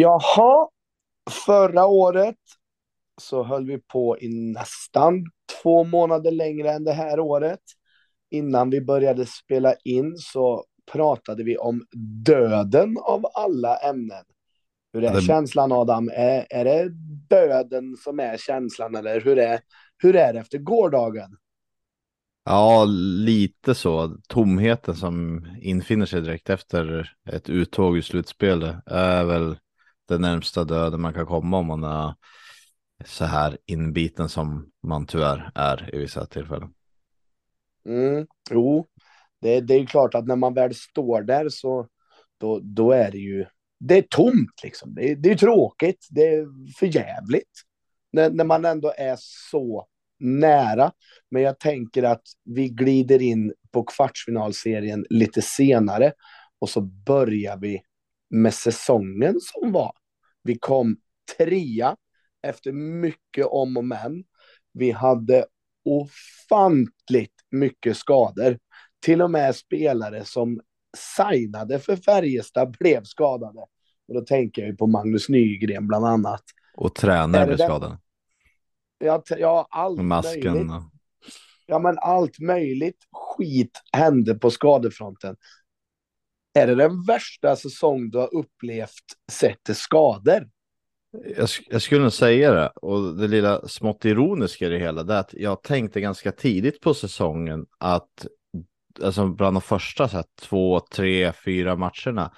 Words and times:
Jaha, 0.00 0.68
förra 1.46 1.86
året 1.86 2.36
så 3.20 3.42
höll 3.44 3.66
vi 3.66 3.78
på 3.78 4.18
i 4.18 4.28
nästan 4.28 5.24
två 5.62 5.84
månader 5.84 6.30
längre 6.30 6.70
än 6.72 6.84
det 6.84 6.92
här 6.92 7.20
året. 7.20 7.60
Innan 8.30 8.70
vi 8.70 8.80
började 8.80 9.26
spela 9.26 9.74
in 9.84 10.16
så 10.18 10.64
pratade 10.92 11.44
vi 11.44 11.56
om 11.56 11.86
döden 12.24 12.96
av 13.02 13.26
alla 13.34 13.76
ämnen. 13.76 14.24
Hur 14.92 15.04
är 15.04 15.14
det- 15.14 15.22
känslan 15.22 15.72
Adam? 15.72 16.10
Är, 16.14 16.46
är 16.50 16.64
det 16.64 16.88
döden 17.28 17.96
som 17.96 18.20
är 18.20 18.36
känslan 18.36 18.94
eller 18.94 19.20
hur 19.20 19.38
är, 19.38 19.60
hur 19.96 20.16
är 20.16 20.32
det 20.32 20.38
efter 20.40 20.58
gårdagen? 20.58 21.36
Ja, 22.44 22.84
lite 23.24 23.74
så. 23.74 24.16
Tomheten 24.28 24.94
som 24.94 25.46
infinner 25.62 26.06
sig 26.06 26.20
direkt 26.20 26.50
efter 26.50 27.12
ett 27.30 27.50
uttåg 27.50 27.98
i 27.98 28.02
slutspelet 28.02 28.76
är 28.86 29.24
väl 29.24 29.56
det 30.08 30.18
närmsta 30.18 30.64
döden 30.64 31.00
man 31.00 31.14
kan 31.14 31.26
komma 31.26 31.58
om 31.58 31.66
man 31.66 31.84
är 31.84 32.14
så 33.04 33.24
här 33.24 33.58
inbiten 33.66 34.28
som 34.28 34.70
man 34.82 35.06
tyvärr 35.06 35.50
är 35.54 35.94
i 35.94 35.98
vissa 35.98 36.26
tillfällen. 36.26 36.74
Mm, 37.86 38.26
jo, 38.50 38.86
det, 39.40 39.60
det 39.60 39.74
är 39.74 39.78
ju 39.80 39.86
klart 39.86 40.14
att 40.14 40.26
när 40.26 40.36
man 40.36 40.54
väl 40.54 40.74
står 40.74 41.22
där 41.22 41.48
så 41.48 41.86
då, 42.38 42.60
då 42.62 42.92
är 42.92 43.10
det 43.10 43.18
ju 43.18 43.46
det 43.80 43.98
är 43.98 44.02
tomt 44.02 44.60
liksom. 44.64 44.94
Det, 44.94 45.10
är- 45.10 45.16
det 45.16 45.30
är 45.30 45.34
tråkigt. 45.36 46.06
Det 46.10 46.26
är 46.34 46.46
för 46.78 46.86
jävligt. 46.86 47.50
När, 48.12 48.30
när 48.30 48.44
man 48.44 48.64
ändå 48.64 48.92
är 48.96 49.16
så 49.18 49.86
nära. 50.20 50.92
Men 51.30 51.42
jag 51.42 51.58
tänker 51.58 52.02
att 52.02 52.22
vi 52.44 52.68
glider 52.68 53.22
in 53.22 53.52
på 53.72 53.82
kvartsfinalserien 53.82 55.06
lite 55.10 55.42
senare 55.42 56.12
och 56.58 56.68
så 56.68 56.80
börjar 56.80 57.56
vi 57.56 57.80
med 58.30 58.54
säsongen 58.54 59.34
som 59.40 59.72
var. 59.72 59.92
Vi 60.42 60.58
kom 60.58 60.96
trea 61.36 61.96
efter 62.42 62.72
mycket 62.72 63.46
om 63.46 63.76
och 63.76 63.84
men. 63.84 64.24
Vi 64.72 64.90
hade 64.90 65.46
ofantligt 65.84 67.34
mycket 67.50 67.96
skador. 67.96 68.58
Till 69.00 69.22
och 69.22 69.30
med 69.30 69.56
spelare 69.56 70.24
som 70.24 70.60
signade 70.96 71.78
för 71.78 71.96
Färjestad 71.96 72.76
blev 72.78 73.04
skadade. 73.04 73.58
Och 74.08 74.14
då 74.14 74.20
tänker 74.20 74.66
jag 74.66 74.78
på 74.78 74.86
Magnus 74.86 75.28
Nygren 75.28 75.86
bland 75.86 76.06
annat. 76.06 76.42
Och 76.74 76.94
tränare 76.94 77.46
den- 77.46 77.58
skadade. 77.58 77.98
Ja, 78.98 79.22
ja 79.28 79.66
allt 79.70 80.02
masken. 80.02 80.54
möjligt. 80.54 80.72
Ja, 81.66 81.78
men 81.78 81.98
allt 81.98 82.38
möjligt 82.38 83.06
skit 83.12 83.82
hände 83.92 84.34
på 84.34 84.50
skadefronten. 84.50 85.36
Är 86.58 86.66
det 86.66 86.74
den 86.74 87.02
värsta 87.02 87.56
säsong 87.56 88.10
du 88.10 88.18
har 88.18 88.34
upplevt 88.34 89.04
sett 89.32 89.62
till 89.62 89.74
skador? 89.74 90.48
Jag, 91.36 91.48
jag 91.66 91.82
skulle 91.82 92.02
nog 92.02 92.12
säga 92.12 92.52
det. 92.52 92.68
Och 92.68 93.16
det 93.16 93.28
lilla 93.28 93.68
smått 93.68 94.04
ironiska 94.04 94.66
i 94.66 94.68
det 94.68 94.78
hela 94.78 95.02
det 95.02 95.14
är 95.14 95.18
att 95.18 95.34
jag 95.34 95.62
tänkte 95.62 96.00
ganska 96.00 96.32
tidigt 96.32 96.80
på 96.80 96.94
säsongen 96.94 97.66
att 97.78 98.26
alltså 99.02 99.26
bland 99.26 99.56
de 99.56 99.60
första 99.60 100.08
så 100.08 100.16
här, 100.16 100.24
två, 100.40 100.80
tre, 100.80 101.32
fyra 101.32 101.76
matcherna 101.76 102.32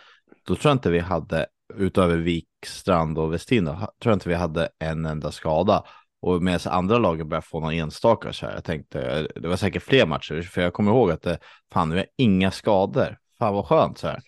då 0.46 0.54
tror 0.54 0.70
jag 0.70 0.74
inte 0.74 0.90
vi 0.90 0.98
hade 0.98 1.46
utöver 1.74 2.16
Wikstrand 2.16 3.18
och 3.18 3.32
Westin 3.34 3.64
då, 3.64 3.72
tror 3.72 3.90
jag 4.02 4.14
inte 4.14 4.28
vi 4.28 4.34
hade 4.34 4.68
en 4.78 5.06
enda 5.06 5.32
skada. 5.32 5.84
Och 6.22 6.42
medan 6.42 6.72
andra 6.72 6.98
lagen 6.98 7.28
började 7.28 7.46
få 7.46 7.60
någon 7.60 7.72
enstaka 7.72 8.32
så 8.32 8.46
här. 8.46 8.54
Jag 8.54 8.64
tänkte 8.64 9.28
det 9.34 9.48
var 9.48 9.56
säkert 9.56 9.82
fler 9.82 10.06
matcher 10.06 10.42
för 10.42 10.62
jag 10.62 10.72
kommer 10.72 10.90
ihåg 10.90 11.10
att 11.10 11.22
det 11.22 11.38
fan 11.72 11.90
vi 11.90 11.96
har 11.96 12.06
inga 12.16 12.50
skador. 12.50 13.19
Fan 13.40 13.54
vad 13.54 13.66
skönt 13.66 13.98
så 13.98 14.06
här. 14.06 14.20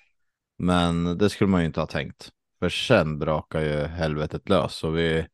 Men 0.59 1.19
det 1.19 1.31
skulle 1.31 1.51
man 1.51 1.61
ju 1.61 1.67
inte 1.67 1.81
ha 1.81 1.87
tänkt. 1.87 2.31
För 2.59 2.69
sen 2.69 3.19
brakar 3.19 3.61
ju 3.61 3.85
helvetet 3.85 4.49
lös 4.49 4.85
och 4.85 4.99
vi 4.99 5.27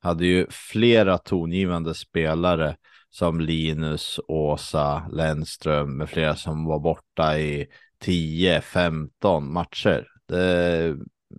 hade 0.00 0.26
ju 0.26 0.46
flera 0.50 1.18
tongivande 1.18 1.94
spelare 1.94 2.76
som 3.10 3.40
Linus, 3.40 4.20
Åsa, 4.28 5.08
Lennström 5.12 5.96
med 5.96 6.10
flera 6.10 6.36
som 6.36 6.64
var 6.64 6.78
borta 6.78 7.38
i 7.38 7.66
10-15 8.04 9.40
matcher. 9.40 10.08
Det, 10.26 10.96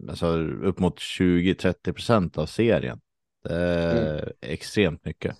alltså 0.09 0.27
upp 0.37 0.79
mot 0.79 0.99
20-30 0.99 1.93
procent 1.93 2.37
av 2.37 2.45
serien. 2.45 2.99
Det 3.43 3.53
är 3.53 4.33
extremt 4.41 5.05
mycket. 5.05 5.35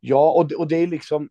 Ja, 0.00 0.32
och 0.32 0.48
det, 0.48 0.54
och 0.54 0.68
det 0.68 0.76
är 0.76 0.86
liksom... 0.86 1.28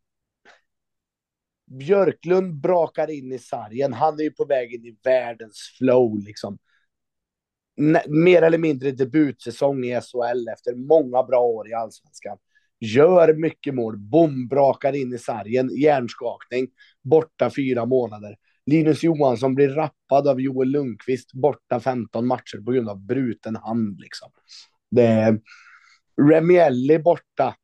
Björklund 1.72 2.56
brakar 2.56 3.10
in 3.10 3.32
i 3.32 3.40
sargen. 3.40 3.94
Han 3.94 4.20
är 4.20 4.24
ju 4.24 4.32
på 4.32 4.46
väg 4.46 4.74
in 4.74 4.86
i 4.86 4.98
världens 5.04 5.76
flow 5.78 6.20
liksom. 6.20 6.58
Mer 8.08 8.42
eller 8.42 8.58
mindre 8.58 8.92
debutsäsong 8.92 9.84
i 9.84 10.02
SHL 10.02 10.48
efter 10.48 10.76
många 10.76 11.24
bra 11.24 11.40
år 11.40 11.70
i 11.70 11.74
allsvenskan. 11.74 12.38
Gör 12.80 13.34
mycket 13.34 13.74
mål, 13.76 13.98
bom, 13.98 14.48
brakar 14.48 14.94
in 14.94 15.14
i 15.14 15.18
sargen, 15.18 15.70
hjärnskakning, 15.76 16.68
borta 17.02 17.50
fyra 17.50 17.86
månader. 17.86 18.36
Linus 18.66 19.04
Johansson 19.04 19.56
blir 19.56 19.70
rappad 19.70 20.28
av 20.28 20.42
Joel 20.42 20.70
Lundqvist, 20.70 21.34
borta 21.34 21.80
15 21.80 22.28
matcher 22.28 22.66
på 22.66 22.72
grund 22.72 22.90
av 22.90 23.06
bruten 23.06 23.56
hand 23.56 24.00
liksom. 24.00 24.32
Det 24.92 25.06
är 25.06 25.40
Remielli 26.30 27.00
borta 27.00 27.56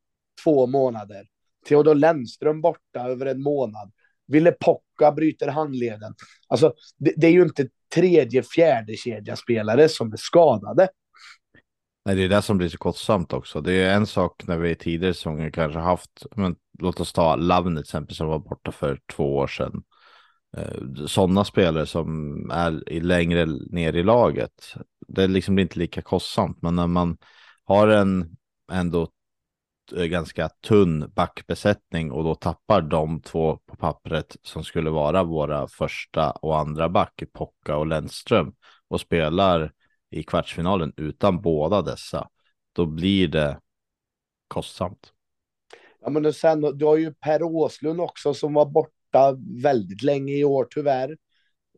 två 0.44 0.66
månader. 0.66 1.26
Theodor 1.68 1.94
Lennström 1.94 2.60
borta 2.60 3.00
över 3.00 3.26
en 3.26 3.42
månad. 3.42 3.92
Ville 4.28 4.52
Pocka 4.52 5.12
bryter 5.12 5.48
handleden. 5.48 6.14
Alltså, 6.48 6.72
det, 6.98 7.12
det 7.16 7.26
är 7.26 7.30
ju 7.30 7.42
inte 7.42 7.68
tredje, 7.94 8.42
fjärde 8.42 8.96
kedjaspelare 8.96 9.88
som 9.88 10.12
är 10.12 10.16
skadade. 10.16 10.88
Nej, 12.04 12.16
det 12.16 12.24
är 12.24 12.28
det 12.28 12.42
som 12.42 12.58
blir 12.58 12.68
så 12.68 12.78
kostsamt 12.78 13.32
också. 13.32 13.60
Det 13.60 13.72
är 13.72 13.94
en 13.94 14.06
sak 14.06 14.46
när 14.46 14.58
vi 14.58 14.70
i 14.70 14.74
tidigare 14.74 15.14
säsonger 15.14 15.50
kanske 15.50 15.78
haft, 15.78 16.26
men 16.36 16.56
låt 16.78 17.00
oss 17.00 17.12
ta 17.12 17.36
Lavn 17.36 17.74
till 17.74 17.80
exempel 17.80 18.16
som 18.16 18.26
var 18.26 18.38
borta 18.38 18.72
för 18.72 19.00
två 19.12 19.36
år 19.36 19.46
sedan. 19.46 19.82
Eh, 20.56 21.06
sådana 21.06 21.44
spelare 21.44 21.86
som 21.86 22.34
är 22.50 23.00
längre 23.00 23.46
ner 23.46 23.92
i 23.92 24.02
laget. 24.02 24.74
Det 25.08 25.22
är 25.22 25.28
liksom 25.28 25.58
inte 25.58 25.78
lika 25.78 26.02
kostsamt, 26.02 26.62
men 26.62 26.76
när 26.76 26.86
man 26.86 27.16
har 27.64 27.88
en 27.88 28.36
ändå 28.72 29.08
Eh, 29.96 30.04
ganska 30.04 30.48
tunn 30.48 31.12
backbesättning 31.16 32.12
och 32.12 32.24
då 32.24 32.34
tappar 32.34 32.82
de 32.82 33.22
två 33.22 33.56
på 33.66 33.76
pappret 33.76 34.36
som 34.42 34.64
skulle 34.64 34.90
vara 34.90 35.24
våra 35.24 35.68
första 35.68 36.30
och 36.30 36.58
andra 36.58 36.88
back, 36.88 37.22
Pocka 37.32 37.76
och 37.76 37.86
Lennström 37.86 38.52
och 38.88 39.00
spelar 39.00 39.72
i 40.10 40.22
kvartsfinalen 40.22 40.92
utan 40.96 41.40
båda 41.40 41.82
dessa, 41.82 42.28
då 42.72 42.86
blir 42.86 43.28
det 43.28 43.60
kostsamt. 44.48 45.12
Ja, 46.00 46.10
men 46.10 46.26
och 46.26 46.34
sen, 46.34 46.60
du 46.60 46.84
har 46.84 46.96
ju 46.96 47.14
Per 47.14 47.42
Åslund 47.42 48.00
också 48.00 48.34
som 48.34 48.54
var 48.54 48.66
borta 48.66 49.36
väldigt 49.62 50.02
länge 50.02 50.32
i 50.32 50.44
år 50.44 50.66
tyvärr. 50.70 51.16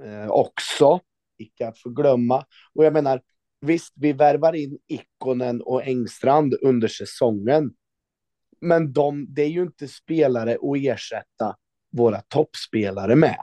Eh, 0.05 0.31
också, 0.31 1.01
icke 1.39 1.69
att 1.69 1.79
förglömma. 1.79 2.45
Och 2.75 2.85
jag 2.85 2.93
menar, 2.93 3.23
visst, 3.61 3.93
vi 3.97 4.13
värvar 4.13 4.53
in 4.53 4.79
Ikonen 4.87 5.63
och 5.63 5.87
Engstrand 5.87 6.55
under 6.63 6.89
säsongen. 6.89 7.75
Men 8.61 8.93
de, 8.93 9.27
det 9.35 9.43
är 9.43 9.49
ju 9.49 9.63
inte 9.63 9.89
spelare 9.89 10.53
att 10.53 10.77
ersätta 10.77 11.57
våra 11.93 12.21
toppspelare 12.21 13.17
med. 13.17 13.37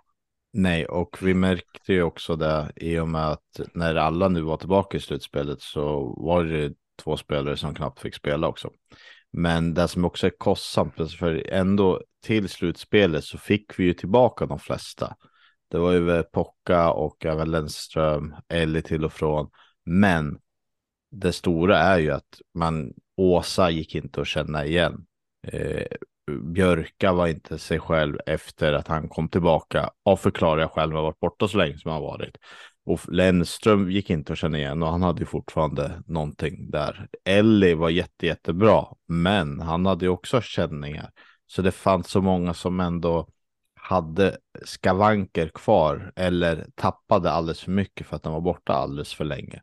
Nej, 0.53 0.85
och 0.85 1.17
vi 1.21 1.33
märkte 1.33 1.93
ju 1.93 2.03
också 2.03 2.35
det 2.35 2.71
i 2.75 2.99
och 2.99 3.07
med 3.07 3.27
att 3.27 3.59
när 3.73 3.95
alla 3.95 4.27
nu 4.27 4.41
var 4.41 4.57
tillbaka 4.57 4.97
i 4.97 4.99
slutspelet 4.99 5.61
så 5.61 6.15
var 6.17 6.43
det 6.43 6.73
två 7.03 7.17
spelare 7.17 7.57
som 7.57 7.75
knappt 7.75 7.99
fick 7.99 8.15
spela 8.15 8.47
också. 8.47 8.71
Men 9.31 9.73
det 9.73 9.87
som 9.87 10.05
också 10.05 10.27
är 10.27 10.31
kostsamt, 10.37 11.11
för 11.19 11.47
ändå 11.47 12.01
till 12.25 12.49
slutspelet 12.49 13.23
så 13.23 13.37
fick 13.37 13.79
vi 13.79 13.83
ju 13.83 13.93
tillbaka 13.93 14.45
de 14.45 14.59
flesta. 14.59 15.15
Det 15.71 15.77
var 15.77 15.91
ju 15.91 16.23
Pocka 16.23 16.91
och 16.91 17.25
även 17.25 17.51
Lennström, 17.51 18.35
Ellie 18.47 18.81
till 18.81 19.05
och 19.05 19.13
från. 19.13 19.49
Men 19.85 20.39
det 21.11 21.33
stora 21.33 21.79
är 21.79 21.99
ju 21.99 22.11
att 22.11 22.41
man, 22.53 22.93
Åsa 23.17 23.69
gick 23.69 23.95
inte 23.95 24.21
att 24.21 24.27
känna 24.27 24.65
igen. 24.65 25.06
Eh, 25.53 25.85
Björka 26.41 27.13
var 27.13 27.27
inte 27.27 27.57
sig 27.57 27.79
själv 27.79 28.17
efter 28.25 28.73
att 28.73 28.87
han 28.87 29.09
kom 29.09 29.29
tillbaka. 29.29 29.89
Av 30.05 30.17
förklarliga 30.17 30.67
skäl, 30.69 30.91
har 30.91 31.01
varit 31.01 31.19
borta 31.19 31.47
så 31.47 31.57
länge 31.57 31.77
som 31.77 31.91
han 31.91 32.01
varit. 32.01 32.37
Och 32.85 32.99
Lennström 33.07 33.91
gick 33.91 34.09
inte 34.09 34.33
att 34.33 34.39
känna 34.39 34.57
igen 34.57 34.83
och 34.83 34.89
han 34.89 35.01
hade 35.01 35.19
ju 35.19 35.25
fortfarande 35.25 36.03
någonting 36.07 36.71
där. 36.71 37.07
Ellie 37.25 37.75
var 37.75 37.89
jätte, 37.89 38.25
jättebra, 38.25 38.85
men 39.07 39.59
han 39.59 39.85
hade 39.85 40.05
ju 40.05 40.09
också 40.09 40.41
känningar. 40.41 41.11
Så 41.47 41.61
det 41.61 41.71
fanns 41.71 42.07
så 42.07 42.21
många 42.21 42.53
som 42.53 42.79
ändå 42.79 43.27
hade 43.75 44.37
skavanker 44.65 45.47
kvar 45.47 46.11
eller 46.15 46.65
tappade 46.75 47.31
alldeles 47.31 47.61
för 47.61 47.71
mycket 47.71 48.07
för 48.07 48.15
att 48.15 48.23
de 48.23 48.33
var 48.33 48.41
borta 48.41 48.73
alldeles 48.73 49.13
för 49.13 49.25
länge. 49.25 49.61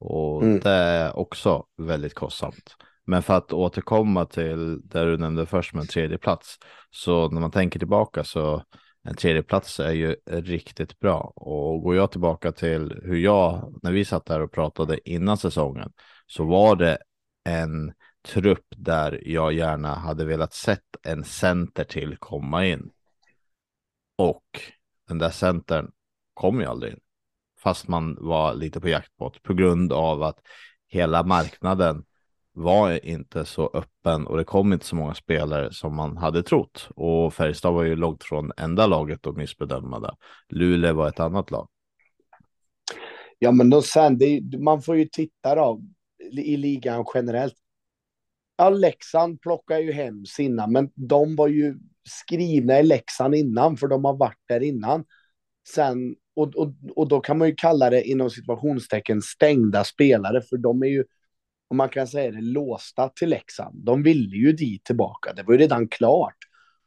Och 0.00 0.42
Mm. 0.42 0.60
det 0.60 0.70
är 0.70 1.16
också 1.16 1.64
väldigt 1.76 2.14
kostsamt. 2.14 2.76
Men 3.04 3.22
för 3.22 3.34
att 3.34 3.52
återkomma 3.52 4.26
till 4.26 4.88
där 4.88 5.06
du 5.06 5.16
nämnde 5.16 5.46
först 5.46 5.74
med 5.74 5.80
en 5.80 5.86
tredje 5.86 6.18
plats. 6.18 6.58
Så 6.90 7.30
när 7.30 7.40
man 7.40 7.50
tänker 7.50 7.78
tillbaka 7.78 8.24
så 8.24 8.62
en 9.04 9.14
tredjeplats 9.14 9.80
är 9.80 9.92
ju 9.92 10.16
riktigt 10.26 10.98
bra. 10.98 11.32
Och 11.36 11.82
går 11.82 11.96
jag 11.96 12.10
tillbaka 12.10 12.52
till 12.52 13.00
hur 13.02 13.16
jag, 13.16 13.74
när 13.82 13.92
vi 13.92 14.04
satt 14.04 14.26
där 14.26 14.40
och 14.40 14.52
pratade 14.52 15.10
innan 15.10 15.36
säsongen, 15.36 15.92
så 16.26 16.44
var 16.44 16.76
det 16.76 16.98
en 17.44 17.92
trupp 18.28 18.66
där 18.76 19.22
jag 19.28 19.52
gärna 19.52 19.94
hade 19.94 20.24
velat 20.24 20.52
sett 20.52 20.96
en 21.02 21.24
center 21.24 21.84
till 21.84 22.16
komma 22.16 22.66
in. 22.66 22.90
Och 24.18 24.44
den 25.08 25.18
där 25.18 25.30
centern 25.30 25.90
kom 26.34 26.60
ju 26.60 26.66
aldrig 26.66 26.92
in. 26.92 27.00
Fast 27.62 27.88
man 27.88 28.16
var 28.20 28.54
lite 28.54 28.80
på 28.80 28.88
jakt 28.88 29.16
på 29.16 29.28
det 29.28 29.40
på 29.42 29.54
grund 29.54 29.92
av 29.92 30.22
att 30.22 30.38
hela 30.88 31.22
marknaden 31.22 32.04
var 32.52 33.04
inte 33.06 33.44
så 33.44 33.70
öppen 33.74 34.26
och 34.26 34.36
det 34.36 34.44
kom 34.44 34.72
inte 34.72 34.86
så 34.86 34.96
många 34.96 35.14
spelare 35.14 35.72
som 35.72 35.96
man 35.96 36.16
hade 36.16 36.42
trott. 36.42 36.88
Och 36.96 37.34
Färjestad 37.34 37.74
var 37.74 37.82
ju 37.82 37.96
långt 37.96 38.24
från 38.24 38.52
enda 38.56 38.86
laget 38.86 39.26
att 39.26 39.36
missbedöma 39.36 40.00
det. 40.00 40.14
Luleå 40.48 40.94
var 40.94 41.08
ett 41.08 41.20
annat 41.20 41.50
lag. 41.50 41.68
Ja, 43.38 43.52
men 43.52 43.70
då 43.70 43.82
sen, 43.82 44.18
det, 44.18 44.40
man 44.58 44.82
får 44.82 44.96
ju 44.96 45.04
titta 45.04 45.54
då 45.54 45.82
i 46.32 46.56
ligan 46.56 47.04
generellt. 47.14 47.54
Ja, 48.56 48.70
Leksand 48.70 49.40
plockar 49.40 49.78
ju 49.78 49.92
hem 49.92 50.26
sina, 50.26 50.66
men 50.66 50.90
de 50.94 51.36
var 51.36 51.48
ju 51.48 51.74
skrivna 52.08 52.80
i 52.80 52.82
Leksand 52.82 53.34
innan, 53.34 53.76
för 53.76 53.88
de 53.88 54.04
har 54.04 54.16
varit 54.16 54.42
där 54.48 54.60
innan. 54.60 55.04
Sen, 55.68 56.16
och, 56.36 56.56
och, 56.56 56.74
och 56.96 57.08
då 57.08 57.20
kan 57.20 57.38
man 57.38 57.48
ju 57.48 57.54
kalla 57.54 57.90
det 57.90 58.02
inom 58.02 58.30
situationstecken 58.30 59.22
stängda 59.22 59.84
spelare, 59.84 60.42
för 60.42 60.56
de 60.56 60.82
är 60.82 60.86
ju, 60.86 61.04
om 61.72 61.76
man 61.76 61.88
kan 61.88 62.06
säga 62.06 62.30
det, 62.30 62.40
låsta 62.40 63.08
till 63.08 63.28
Leksand. 63.28 63.84
De 63.84 64.02
ville 64.02 64.36
ju 64.36 64.52
dit 64.52 64.84
tillbaka, 64.84 65.32
det 65.32 65.42
var 65.42 65.52
ju 65.52 65.58
redan 65.58 65.88
klart. 65.88 66.36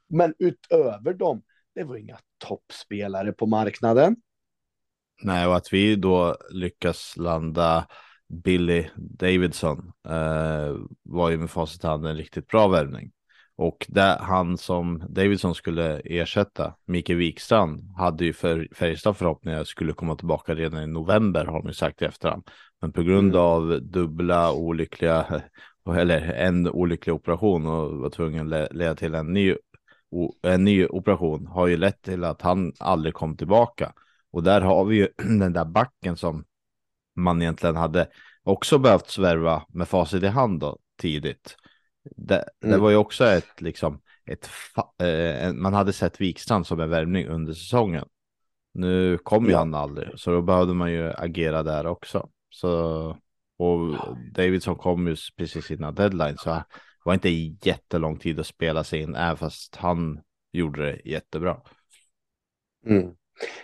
Men 0.10 0.34
utöver 0.40 1.14
dem, 1.14 1.44
det 1.76 1.84
var 1.84 1.98
inga 1.98 2.18
toppspelare 2.38 3.32
på 3.32 3.46
marknaden. 3.46 4.16
Nej, 5.24 5.48
och 5.48 5.56
att 5.56 5.74
vi 5.74 5.96
då 5.96 6.38
lyckas 6.50 7.18
landa 7.18 7.88
Billy 8.44 8.86
Davidson 8.96 9.92
eh, 10.08 10.76
var 11.04 11.30
ju 11.30 11.38
med 11.38 11.50
facit 11.50 11.84
i 11.84 11.88
hand 11.88 12.06
en 12.06 12.18
riktigt 12.18 12.48
bra 12.48 12.68
värvning. 12.68 13.12
Och 13.58 13.86
där 13.90 14.18
han 14.18 14.58
som 14.58 15.04
Davidson 15.10 15.56
skulle 15.56 16.00
ersätta, 16.00 16.76
Micke 16.86 17.10
Wikstrand, 17.10 17.92
hade 17.98 18.26
ju 18.26 18.34
för 18.34 18.68
Färjestad 18.76 19.18
förhoppningar 19.18 19.64
skulle 19.64 19.94
komma 19.94 20.16
tillbaka 20.16 20.56
redan 20.56 20.84
i 20.84 20.88
november 20.88 21.46
har 21.46 21.62
de 21.62 21.68
ju 21.68 21.74
sagt 21.74 22.02
i 22.02 22.06
efterhand. 22.06 22.50
Men 22.82 22.92
på 22.92 23.04
grund 23.04 23.32
mm. 23.32 23.42
av 23.42 23.82
dubbla 23.82 24.54
olyckliga, 24.54 25.42
eller 25.98 26.22
en 26.22 26.68
olycklig 26.68 27.16
operation 27.16 27.68
och 27.68 27.98
var 27.98 28.10
tvungen 28.10 28.54
att 28.54 28.74
leda 28.74 28.96
till 28.96 29.16
en 29.16 29.34
ny, 29.34 29.56
en 30.42 30.64
ny 30.64 30.86
operation 30.86 31.48
har 31.48 31.68
ju 31.68 31.78
lett 31.78 32.02
till 32.02 32.24
att 32.24 32.42
han 32.42 32.74
aldrig 32.80 33.14
kom 33.14 33.38
tillbaka. 33.38 33.94
Och 34.32 34.44
där 34.44 34.62
har 34.62 34.86
vi 34.86 34.96
ju 34.96 35.08
den 35.40 35.54
där 35.54 35.66
backen 35.66 36.18
som 36.18 36.44
man 37.16 37.42
egentligen 37.42 37.76
hade 37.76 38.08
också 38.44 38.78
behövt 38.78 39.10
svärva 39.10 39.66
med 39.70 39.88
facit 39.88 40.24
i 40.24 40.28
hand 40.28 40.60
då, 40.60 40.78
tidigt. 41.02 41.58
Det, 42.16 42.36
mm. 42.64 42.76
det 42.76 42.78
var 42.78 42.90
ju 42.90 42.96
också 42.96 43.26
ett, 43.26 43.62
liksom, 43.62 44.02
ett, 44.26 44.50
eh, 45.02 45.54
man 45.54 45.74
hade 45.74 45.94
sett 45.94 46.22
Wikstrand 46.22 46.68
som 46.68 46.80
en 46.80 46.90
värvning 46.90 47.28
under 47.28 47.54
säsongen. 47.54 48.06
Nu 48.74 49.18
kom 49.18 49.46
ju 49.46 49.52
ja. 49.52 49.58
han 49.58 49.74
aldrig, 49.74 50.20
så 50.20 50.32
då 50.32 50.42
behövde 50.42 50.74
man 50.74 50.92
ju 50.92 51.12
agera 51.12 51.64
där 51.64 51.88
också. 51.88 52.30
Så, 52.50 53.08
och 53.58 53.96
Davidson 54.32 54.76
kom 54.76 55.08
ju 55.08 55.16
precis 55.38 55.72
innan 55.72 55.96
deadline, 55.96 56.38
så 56.38 56.50
det 56.50 56.66
var 57.06 57.14
inte 57.14 57.30
jättelång 57.70 58.20
tid 58.20 58.40
att 58.40 58.48
spela 58.48 58.84
sig 58.84 59.02
in, 59.02 59.16
även 59.16 59.38
fast 59.38 59.76
han 59.76 60.22
gjorde 60.52 60.86
det 60.86 61.02
jättebra. 61.06 61.62
Mm. 62.86 63.12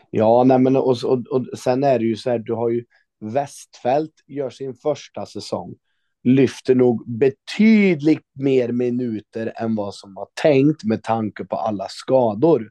Ja, 0.10 0.44
nej 0.44 0.60
men 0.60 0.76
och, 0.76 0.98
och, 1.04 1.28
och 1.28 1.60
sen 1.60 1.84
är 1.84 2.00
det 2.00 2.06
ju 2.06 2.16
så 2.16 2.30
här, 2.30 2.40
du 2.40 2.54
har 2.54 2.70
ju 2.70 2.86
Westfält 3.22 4.14
gör 4.28 4.50
sin 4.50 4.74
första 4.74 5.26
säsong, 5.26 5.76
lyfter 6.24 6.76
nog 6.76 7.18
betydligt 7.20 8.26
mer 8.34 8.72
minuter 8.72 9.54
än 9.56 9.76
vad 9.76 9.96
som 9.96 10.14
var 10.14 10.28
tänkt 10.42 10.84
med 10.84 11.04
tanke 11.04 11.46
på 11.46 11.56
alla 11.56 11.88
skador. 11.90 12.70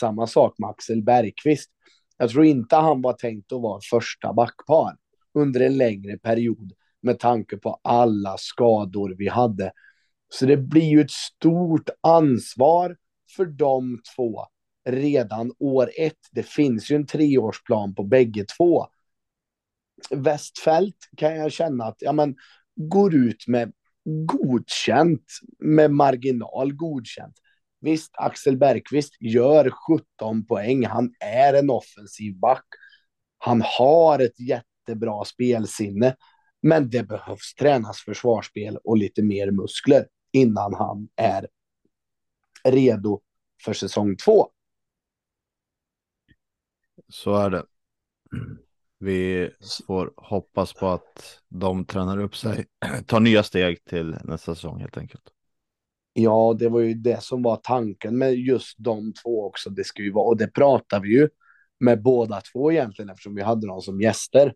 Samma 0.00 0.26
sak 0.26 0.54
med 0.58 0.70
Axel 0.70 1.02
Bergqvist. 1.02 1.70
Jag 2.16 2.30
tror 2.30 2.44
inte 2.44 2.76
han 2.76 3.02
var 3.02 3.12
tänkt 3.12 3.52
att 3.52 3.62
vara 3.62 3.80
första 3.90 4.32
backpar 4.32 4.96
under 5.34 5.60
en 5.60 5.76
längre 5.76 6.18
period 6.18 6.72
med 7.02 7.18
tanke 7.18 7.56
på 7.56 7.80
alla 7.82 8.36
skador 8.38 9.14
vi 9.18 9.28
hade. 9.28 9.72
Så 10.28 10.46
det 10.46 10.56
blir 10.56 10.88
ju 10.90 11.00
ett 11.00 11.10
stort 11.10 11.90
ansvar 12.00 12.96
för 13.36 13.44
de 13.44 14.00
två 14.16 14.44
redan 14.88 15.52
år 15.58 15.90
ett. 15.98 16.18
Det 16.32 16.42
finns 16.42 16.90
ju 16.90 16.96
en 16.96 17.06
treårsplan 17.06 17.94
på 17.94 18.02
bägge 18.02 18.44
två. 18.44 18.86
Westfält 20.10 20.96
kan 21.16 21.36
jag 21.36 21.52
känna 21.52 21.84
att 21.84 21.96
ja, 21.98 22.12
men, 22.12 22.36
går 22.78 23.14
ut 23.14 23.46
med 23.46 23.72
godkänt, 24.26 25.26
med 25.58 25.90
marginal 25.90 26.72
godkänt. 26.72 27.34
Visst, 27.80 28.10
Axel 28.14 28.56
Bergqvist 28.56 29.16
gör 29.20 29.70
17 29.70 30.46
poäng. 30.46 30.86
Han 30.86 31.14
är 31.20 31.54
en 31.54 31.70
offensiv 31.70 32.38
back. 32.38 32.64
Han 33.38 33.62
har 33.64 34.18
ett 34.18 34.40
jättebra 34.40 35.24
spelsinne, 35.24 36.16
men 36.62 36.90
det 36.90 37.02
behövs 37.02 37.54
tränas 37.54 38.00
försvarsspel 38.00 38.78
och 38.84 38.96
lite 38.96 39.22
mer 39.22 39.50
muskler 39.50 40.06
innan 40.32 40.74
han 40.74 41.08
är 41.16 41.48
redo 42.64 43.20
för 43.64 43.72
säsong 43.72 44.16
två. 44.16 44.50
Så 47.08 47.34
är 47.34 47.50
det. 47.50 47.64
Vi 48.98 49.50
får 49.86 50.12
hoppas 50.16 50.72
på 50.72 50.88
att 50.88 51.40
de 51.48 51.84
tränar 51.84 52.18
upp 52.18 52.36
sig, 52.36 52.66
tar 53.06 53.20
nya 53.20 53.42
steg 53.42 53.84
till 53.84 54.16
nästa 54.24 54.54
säsong 54.54 54.80
helt 54.80 54.96
enkelt. 54.96 55.22
Ja, 56.12 56.56
det 56.58 56.68
var 56.68 56.80
ju 56.80 56.94
det 56.94 57.22
som 57.22 57.42
var 57.42 57.56
tanken 57.56 58.18
med 58.18 58.34
just 58.34 58.74
de 58.78 59.12
två 59.12 59.46
också. 59.46 59.70
Det 59.70 59.84
ska 59.84 60.02
ju 60.02 60.12
vara, 60.12 60.28
och 60.28 60.36
det 60.36 60.48
pratar 60.48 61.00
vi 61.00 61.08
ju 61.08 61.28
med 61.80 62.02
båda 62.02 62.40
två 62.52 62.72
egentligen 62.72 63.10
eftersom 63.10 63.34
vi 63.34 63.42
hade 63.42 63.66
dem 63.66 63.80
som 63.80 64.00
gäster. 64.00 64.54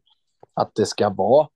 Att 0.55 0.75
det 0.75 0.87
ska 0.87 1.11
vara, 1.11 1.49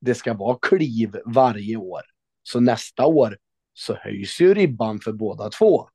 det 0.00 0.14
ska 0.14 0.34
vara 0.34 0.58
kliv 0.62 1.16
varje 1.26 1.76
år. 1.76 2.00
Så 2.42 2.60
nästa 2.60 3.06
år 3.06 3.38
så 3.74 3.94
höjs 3.94 4.40
ju 4.40 4.54
ribban 4.54 5.00
för 5.00 5.12
båda 5.12 5.50
två. 5.50 5.88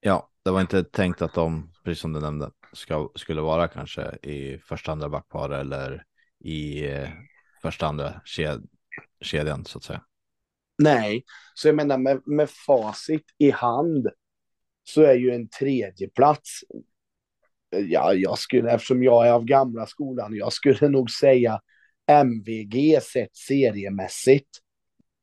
Ja, 0.00 0.28
det 0.44 0.50
var 0.50 0.60
inte 0.60 0.84
tänkt 0.84 1.22
att 1.22 1.34
de, 1.34 1.72
precis 1.84 2.00
som 2.00 2.12
du 2.12 2.20
nämnde, 2.20 2.50
ska, 2.74 3.08
skulle 3.14 3.40
vara 3.40 3.68
kanske 3.68 4.02
i 4.22 4.58
första 4.58 4.92
andra 4.92 5.08
backpar 5.08 5.50
eller 5.50 6.04
i 6.40 6.86
eh, 6.86 7.08
första 7.62 7.86
andra 7.86 8.20
ked, 8.24 8.66
kedjan 9.20 9.64
så 9.64 9.78
att 9.78 9.84
säga. 9.84 10.02
Nej, 10.78 11.24
så 11.54 11.68
jag 11.68 11.74
menar 11.74 11.98
med, 11.98 12.22
med 12.26 12.50
facit 12.50 13.24
i 13.38 13.50
hand 13.50 14.08
så 14.84 15.02
är 15.02 15.14
ju 15.14 15.34
en 15.34 15.48
tredje 15.48 16.08
plats. 16.08 16.60
Ja, 17.76 18.14
jag 18.14 18.38
skulle, 18.38 18.70
eftersom 18.70 19.02
jag 19.02 19.26
är 19.26 19.32
av 19.32 19.44
gamla 19.44 19.86
skolan, 19.86 20.34
jag 20.34 20.52
skulle 20.52 20.88
nog 20.88 21.10
säga 21.10 21.60
MVG 22.06 23.02
sett 23.02 23.36
seriemässigt. 23.36 24.48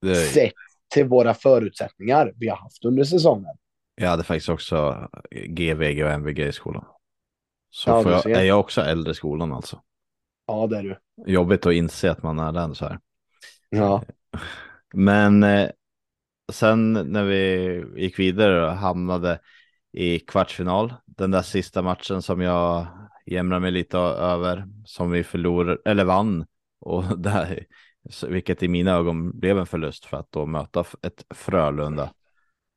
Det... 0.01 0.15
Sett 0.15 0.53
till 0.93 1.05
våra 1.05 1.33
förutsättningar 1.33 2.33
vi 2.35 2.47
har 2.47 2.57
haft 2.57 2.85
under 2.85 3.03
säsongen. 3.03 3.57
Jag 3.95 4.09
hade 4.09 4.23
faktiskt 4.23 4.49
också 4.49 5.07
GVG 5.31 6.03
och 6.03 6.11
MVG 6.11 6.39
i 6.39 6.51
skolan. 6.51 6.85
Så 7.73 7.89
ja, 7.89 8.21
jag, 8.25 8.31
är 8.31 8.43
jag 8.43 8.59
också 8.59 8.81
äldre 8.81 9.11
i 9.11 9.15
skolan 9.15 9.53
alltså. 9.53 9.81
Ja, 10.47 10.67
det 10.67 10.77
är 10.77 10.83
du. 10.83 10.97
Jobbigt 11.31 11.65
att 11.65 11.73
inse 11.73 12.11
att 12.11 12.23
man 12.23 12.39
är 12.39 12.51
den 12.51 12.75
så 12.75 12.85
här. 12.85 12.99
Ja. 13.69 14.03
Men 14.93 15.43
eh, 15.43 15.69
sen 16.51 16.93
när 16.93 17.23
vi 17.23 17.83
gick 17.95 18.19
vidare 18.19 18.65
och 18.65 18.71
hamnade 18.71 19.39
i 19.91 20.19
kvartsfinal, 20.19 20.93
den 21.05 21.31
där 21.31 21.41
sista 21.41 21.81
matchen 21.81 22.21
som 22.21 22.41
jag 22.41 22.87
jämrar 23.25 23.59
mig 23.59 23.71
lite 23.71 23.97
över, 23.97 24.67
som 24.85 25.11
vi 25.11 25.23
förlorade, 25.23 25.77
eller 25.85 26.05
vann, 26.05 26.45
och 26.79 27.03
där, 27.19 27.65
vilket 28.27 28.63
i 28.63 28.67
mina 28.67 28.91
ögon 28.91 29.39
blev 29.39 29.59
en 29.59 29.65
förlust 29.65 30.05
för 30.05 30.17
att 30.17 30.31
då 30.31 30.45
möta 30.45 30.85
ett 31.01 31.25
Frölunda. 31.29 32.11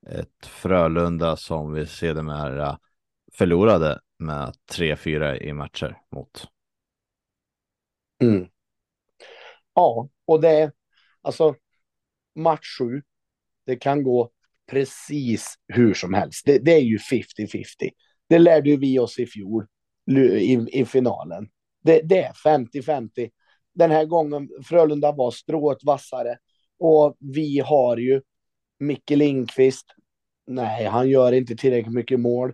Ett 0.07 0.47
Frölunda 0.47 1.37
som 1.37 1.73
vi 1.73 1.87
sedermera 1.87 2.79
förlorade 3.33 4.01
med 4.25 4.55
3-4 4.73 5.43
i 5.43 5.53
matcher 5.53 5.99
mot. 6.17 6.49
Mm. 8.23 8.47
Ja, 9.75 10.09
och 10.25 10.41
det 10.41 10.51
är 10.51 10.73
alltså 11.23 11.55
match 12.35 12.79
7. 12.79 13.03
Det 13.67 13.77
kan 13.77 14.03
gå 14.03 14.31
precis 14.71 15.55
hur 15.69 15.95
som 15.95 16.15
helst. 16.15 16.47
Det, 16.47 16.59
det 16.59 16.73
är 16.73 16.81
ju 16.81 16.99
50-50. 16.99 17.65
Det 18.29 18.39
lärde 18.39 18.77
vi 18.77 18.99
oss 18.99 19.19
i 19.19 19.27
fjol 19.27 19.67
i, 20.39 20.81
i 20.81 20.85
finalen. 20.85 21.49
Det, 21.83 22.01
det 22.05 22.23
är 22.23 22.33
50-50. 22.33 23.31
Den 23.75 23.91
här 23.91 24.05
gången 24.05 24.49
Frölunda 24.65 25.13
var 25.13 25.31
strået 25.31 25.85
vassare 25.85 26.39
och 26.79 27.17
vi 27.19 27.59
har 27.59 27.97
ju 27.97 28.23
Micke 28.79 29.11
Lindqvist. 29.11 29.87
Nej, 30.47 30.85
han 30.85 31.09
gör 31.09 31.33
inte 31.33 31.57
tillräckligt 31.57 31.95
mycket 31.95 32.21
mål 32.21 32.53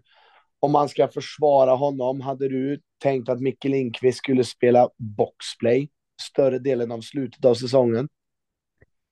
om 0.61 0.73
man 0.73 0.89
ska 0.89 1.09
försvara 1.09 1.71
honom, 1.75 2.21
hade 2.21 2.49
du 2.49 2.81
tänkt 3.03 3.29
att 3.29 3.41
Micke 3.41 3.65
Lindqvist 3.65 4.19
skulle 4.19 4.45
spela 4.45 4.89
boxplay 4.97 5.89
större 6.23 6.59
delen 6.59 6.93
av 6.93 7.01
slutet 7.01 7.45
av 7.45 7.55
säsongen? 7.55 8.09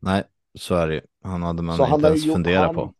Nej, 0.01 0.25
så 0.55 0.75
är 0.75 0.89
det 0.89 1.03
Han 1.25 1.43
hade 1.43 1.63
man 1.63 1.77
så 1.77 1.95
inte 1.95 2.07
ens 2.07 2.25
funderat 2.33 2.75
på. 2.75 2.95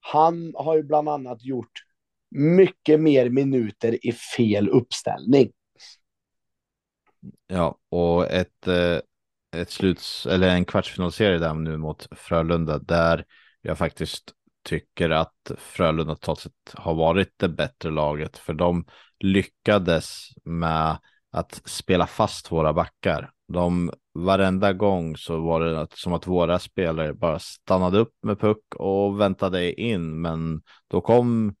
Han 0.00 0.52
har 0.56 0.76
ju 0.76 0.82
bland 0.82 1.08
annat 1.08 1.44
gjort 1.44 1.72
mycket 2.30 3.00
mer 3.00 3.30
minuter 3.30 4.06
i 4.06 4.12
fel 4.12 4.68
uppställning. 4.68 5.52
Ja, 7.46 7.78
och 7.88 8.30
ett, 8.30 8.66
eh, 8.66 8.98
ett 9.56 9.70
sluts 9.70 10.26
eller 10.26 10.48
en 10.48 10.64
kvartsfinalserie 10.64 11.38
där 11.38 11.54
nu 11.54 11.76
mot 11.76 12.08
Frölunda 12.10 12.78
där 12.78 13.24
jag 13.62 13.78
faktiskt 13.78 14.32
tycker 14.62 15.10
att 15.10 15.50
Frölunda 15.58 16.14
totalt 16.14 16.38
sett 16.38 16.74
har 16.74 16.94
varit 16.94 17.34
det 17.36 17.48
bättre 17.48 17.90
laget 17.90 18.38
för 18.38 18.52
de 18.52 18.84
lyckades 19.18 20.28
med 20.44 20.98
att 21.32 21.62
spela 21.64 22.06
fast 22.06 22.52
våra 22.52 22.72
backar. 22.72 23.30
De 23.48 23.92
varenda 24.14 24.72
gång 24.72 25.16
så 25.16 25.40
var 25.40 25.60
det 25.60 25.86
som 25.94 26.12
att 26.12 26.26
våra 26.26 26.58
spelare 26.58 27.14
bara 27.14 27.38
stannade 27.38 27.98
upp 27.98 28.14
med 28.22 28.40
puck 28.40 28.74
och 28.76 29.20
väntade 29.20 29.80
in, 29.80 30.20
men 30.20 30.62
då 30.88 31.00
kom 31.00 31.54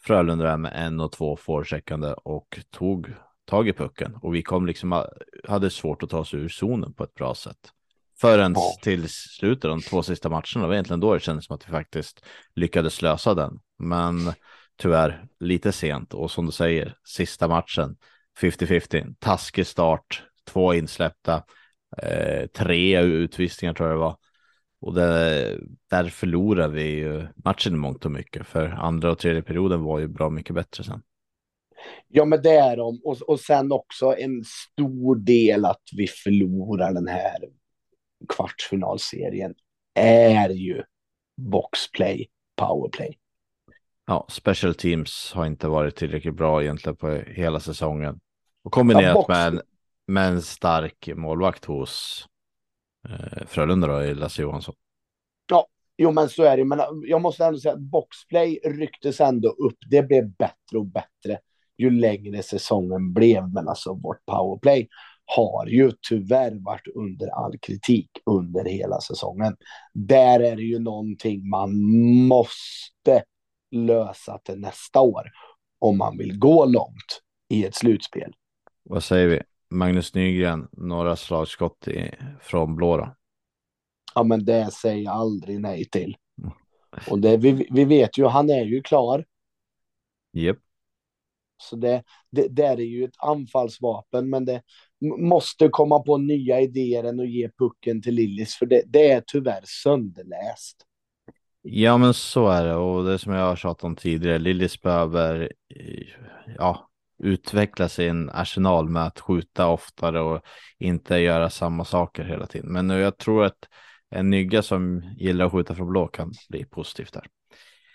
Frölunda 0.00 0.56
med 0.56 0.72
en 0.74 1.00
och 1.00 1.12
två 1.12 1.36
forecheckande 1.36 2.12
och 2.12 2.60
tog 2.70 3.14
tag 3.44 3.68
i 3.68 3.72
pucken 3.72 4.14
och 4.22 4.34
vi 4.34 4.42
kom 4.42 4.66
liksom 4.66 5.04
hade 5.48 5.70
svårt 5.70 6.02
att 6.02 6.10
ta 6.10 6.18
oss 6.18 6.34
ur 6.34 6.48
zonen 6.48 6.94
på 6.94 7.04
ett 7.04 7.14
bra 7.14 7.34
sätt. 7.34 7.72
Förrän 8.20 8.52
ja. 8.56 8.72
till 8.82 9.08
slutet, 9.08 9.62
de 9.62 9.80
två 9.80 10.02
sista 10.02 10.28
matcherna, 10.28 10.42
det 10.54 10.66
var 10.66 10.72
egentligen 10.72 11.00
då 11.00 11.14
det 11.14 11.20
kändes 11.20 11.46
som 11.46 11.56
att 11.56 11.68
vi 11.68 11.72
faktiskt 11.72 12.24
lyckades 12.54 13.02
lösa 13.02 13.34
den. 13.34 13.60
Men 13.78 14.32
tyvärr 14.76 15.24
lite 15.40 15.72
sent 15.72 16.14
och 16.14 16.30
som 16.30 16.46
du 16.46 16.52
säger, 16.52 16.96
sista 17.04 17.48
matchen 17.48 17.96
50-50, 18.40 19.14
taskig 19.18 19.66
start, 19.66 20.22
två 20.46 20.74
insläppta, 20.74 21.42
eh, 22.02 22.46
tre 22.46 23.00
utvisningar 23.00 23.74
tror 23.74 23.88
jag 23.88 23.96
det 23.96 24.00
var. 24.00 24.16
Och 24.80 24.94
det, 24.94 25.58
där 25.90 26.04
förlorade 26.04 26.74
vi 26.74 26.84
ju 26.84 27.26
matchen 27.44 27.74
i 27.74 27.76
mångt 27.76 28.04
och 28.04 28.10
mycket, 28.10 28.46
för 28.46 28.66
andra 28.66 29.10
och 29.10 29.18
tredje 29.18 29.42
perioden 29.42 29.82
var 29.82 29.98
ju 29.98 30.08
bra 30.08 30.30
mycket 30.30 30.54
bättre 30.54 30.84
sen. 30.84 31.02
Ja, 32.08 32.24
men 32.24 32.42
det 32.42 32.54
är 32.54 32.76
de. 32.76 33.00
Och, 33.04 33.16
och 33.16 33.40
sen 33.40 33.72
också 33.72 34.14
en 34.18 34.44
stor 34.44 35.16
del 35.16 35.64
att 35.64 35.82
vi 35.96 36.06
förlorar 36.06 36.92
den 36.92 37.08
här 37.08 37.38
kvartsfinalserien 38.28 39.54
är 39.94 40.48
ju 40.48 40.82
boxplay, 41.36 42.28
powerplay. 42.56 43.18
Ja, 44.06 44.26
special 44.30 44.74
teams 44.74 45.32
har 45.34 45.46
inte 45.46 45.68
varit 45.68 45.96
tillräckligt 45.96 46.34
bra 46.34 46.62
egentligen 46.62 46.96
på 46.96 47.10
hela 47.10 47.60
säsongen. 47.60 48.20
Och 48.64 48.72
kombinerat 48.72 49.14
ja, 49.14 49.24
med, 49.28 49.46
en, 49.46 49.62
med 50.06 50.28
en 50.28 50.42
stark 50.42 51.08
målvakt 51.16 51.64
hos 51.64 52.24
eh, 53.08 53.46
Frölunda 53.46 53.86
då, 53.86 54.02
i 54.02 54.14
Lasse 54.14 54.42
Johansson. 54.42 54.74
Ja, 55.50 55.66
jo 55.96 56.10
men 56.10 56.28
så 56.28 56.42
är 56.42 56.56
det. 56.56 56.64
Men 56.64 56.80
jag 57.02 57.22
måste 57.22 57.44
ändå 57.44 57.58
säga 57.58 57.74
att 57.74 57.80
boxplay 57.80 58.60
rycktes 58.64 59.20
ändå 59.20 59.48
upp. 59.48 59.78
Det 59.90 60.02
blev 60.02 60.36
bättre 60.36 60.78
och 60.78 60.86
bättre 60.86 61.38
ju 61.78 61.90
längre 61.90 62.42
säsongen 62.42 63.12
blev. 63.12 63.52
Men 63.52 63.68
alltså 63.68 63.94
vårt 63.94 64.26
powerplay 64.26 64.88
har 65.36 65.66
ju 65.66 65.92
tyvärr 66.08 66.64
varit 66.64 66.86
under 66.94 67.28
all 67.28 67.58
kritik 67.58 68.10
under 68.26 68.64
hela 68.64 69.00
säsongen. 69.00 69.56
Där 69.94 70.40
är 70.40 70.56
det 70.56 70.62
ju 70.62 70.78
någonting 70.78 71.48
man 71.48 71.82
måste 72.28 73.22
lösa 73.70 74.38
till 74.38 74.60
nästa 74.60 75.00
år 75.00 75.30
om 75.78 75.98
man 75.98 76.18
vill 76.18 76.38
gå 76.38 76.64
långt 76.64 77.22
i 77.48 77.64
ett 77.64 77.74
slutspel. 77.74 78.32
Vad 78.82 79.04
säger 79.04 79.28
vi? 79.28 79.42
Magnus 79.70 80.14
Nygren, 80.14 80.68
några 80.72 81.16
slagskott 81.16 81.88
i, 81.88 82.10
från 82.40 82.76
blå 82.76 83.14
Ja, 84.14 84.22
men 84.22 84.44
det 84.44 84.70
säger 84.70 85.04
jag 85.04 85.14
aldrig 85.14 85.60
nej 85.60 85.84
till. 85.84 86.16
Och 87.10 87.18
det, 87.18 87.36
vi, 87.36 87.68
vi 87.70 87.84
vet 87.84 88.18
ju, 88.18 88.26
han 88.26 88.50
är 88.50 88.64
ju 88.64 88.82
klar. 88.82 89.24
Yep. 90.32 90.58
Så 91.62 91.76
det, 91.76 92.02
det, 92.30 92.48
det 92.48 92.66
är 92.66 92.76
ju 92.76 93.04
ett 93.04 93.16
anfallsvapen, 93.18 94.30
men 94.30 94.44
det 94.44 94.62
måste 95.00 95.68
komma 95.68 95.98
på 95.98 96.18
nya 96.18 96.60
idéer 96.60 97.04
än 97.04 97.20
att 97.20 97.30
ge 97.30 97.50
pucken 97.58 98.02
till 98.02 98.14
Lillis, 98.14 98.54
för 98.56 98.66
det, 98.66 98.82
det 98.86 99.10
är 99.10 99.22
tyvärr 99.26 99.62
sönderläst. 99.64 100.76
Ja, 101.62 101.96
men 101.96 102.14
så 102.14 102.48
är 102.48 102.64
det 102.64 102.74
och 102.74 103.04
det 103.04 103.18
som 103.18 103.32
jag 103.32 103.46
har 103.46 103.56
tjatat 103.56 103.84
om 103.84 103.96
tidigare. 103.96 104.38
Lillis 104.38 104.82
behöver 104.82 105.52
ja, 106.56 106.88
utveckla 107.22 107.88
sin 107.88 108.30
arsenal 108.30 108.88
med 108.88 109.06
att 109.06 109.20
skjuta 109.20 109.68
oftare 109.68 110.20
och 110.20 110.42
inte 110.78 111.16
göra 111.16 111.50
samma 111.50 111.84
saker 111.84 112.24
hela 112.24 112.46
tiden. 112.46 112.72
Men 112.72 112.90
jag 112.90 113.16
tror 113.18 113.44
att 113.44 113.58
en 114.10 114.30
nygga 114.30 114.62
som 114.62 115.02
gillar 115.16 115.46
att 115.46 115.52
skjuta 115.52 115.74
från 115.74 115.88
blå 115.88 116.06
kan 116.06 116.32
bli 116.48 116.64
positivt 116.64 117.12
där. 117.12 117.26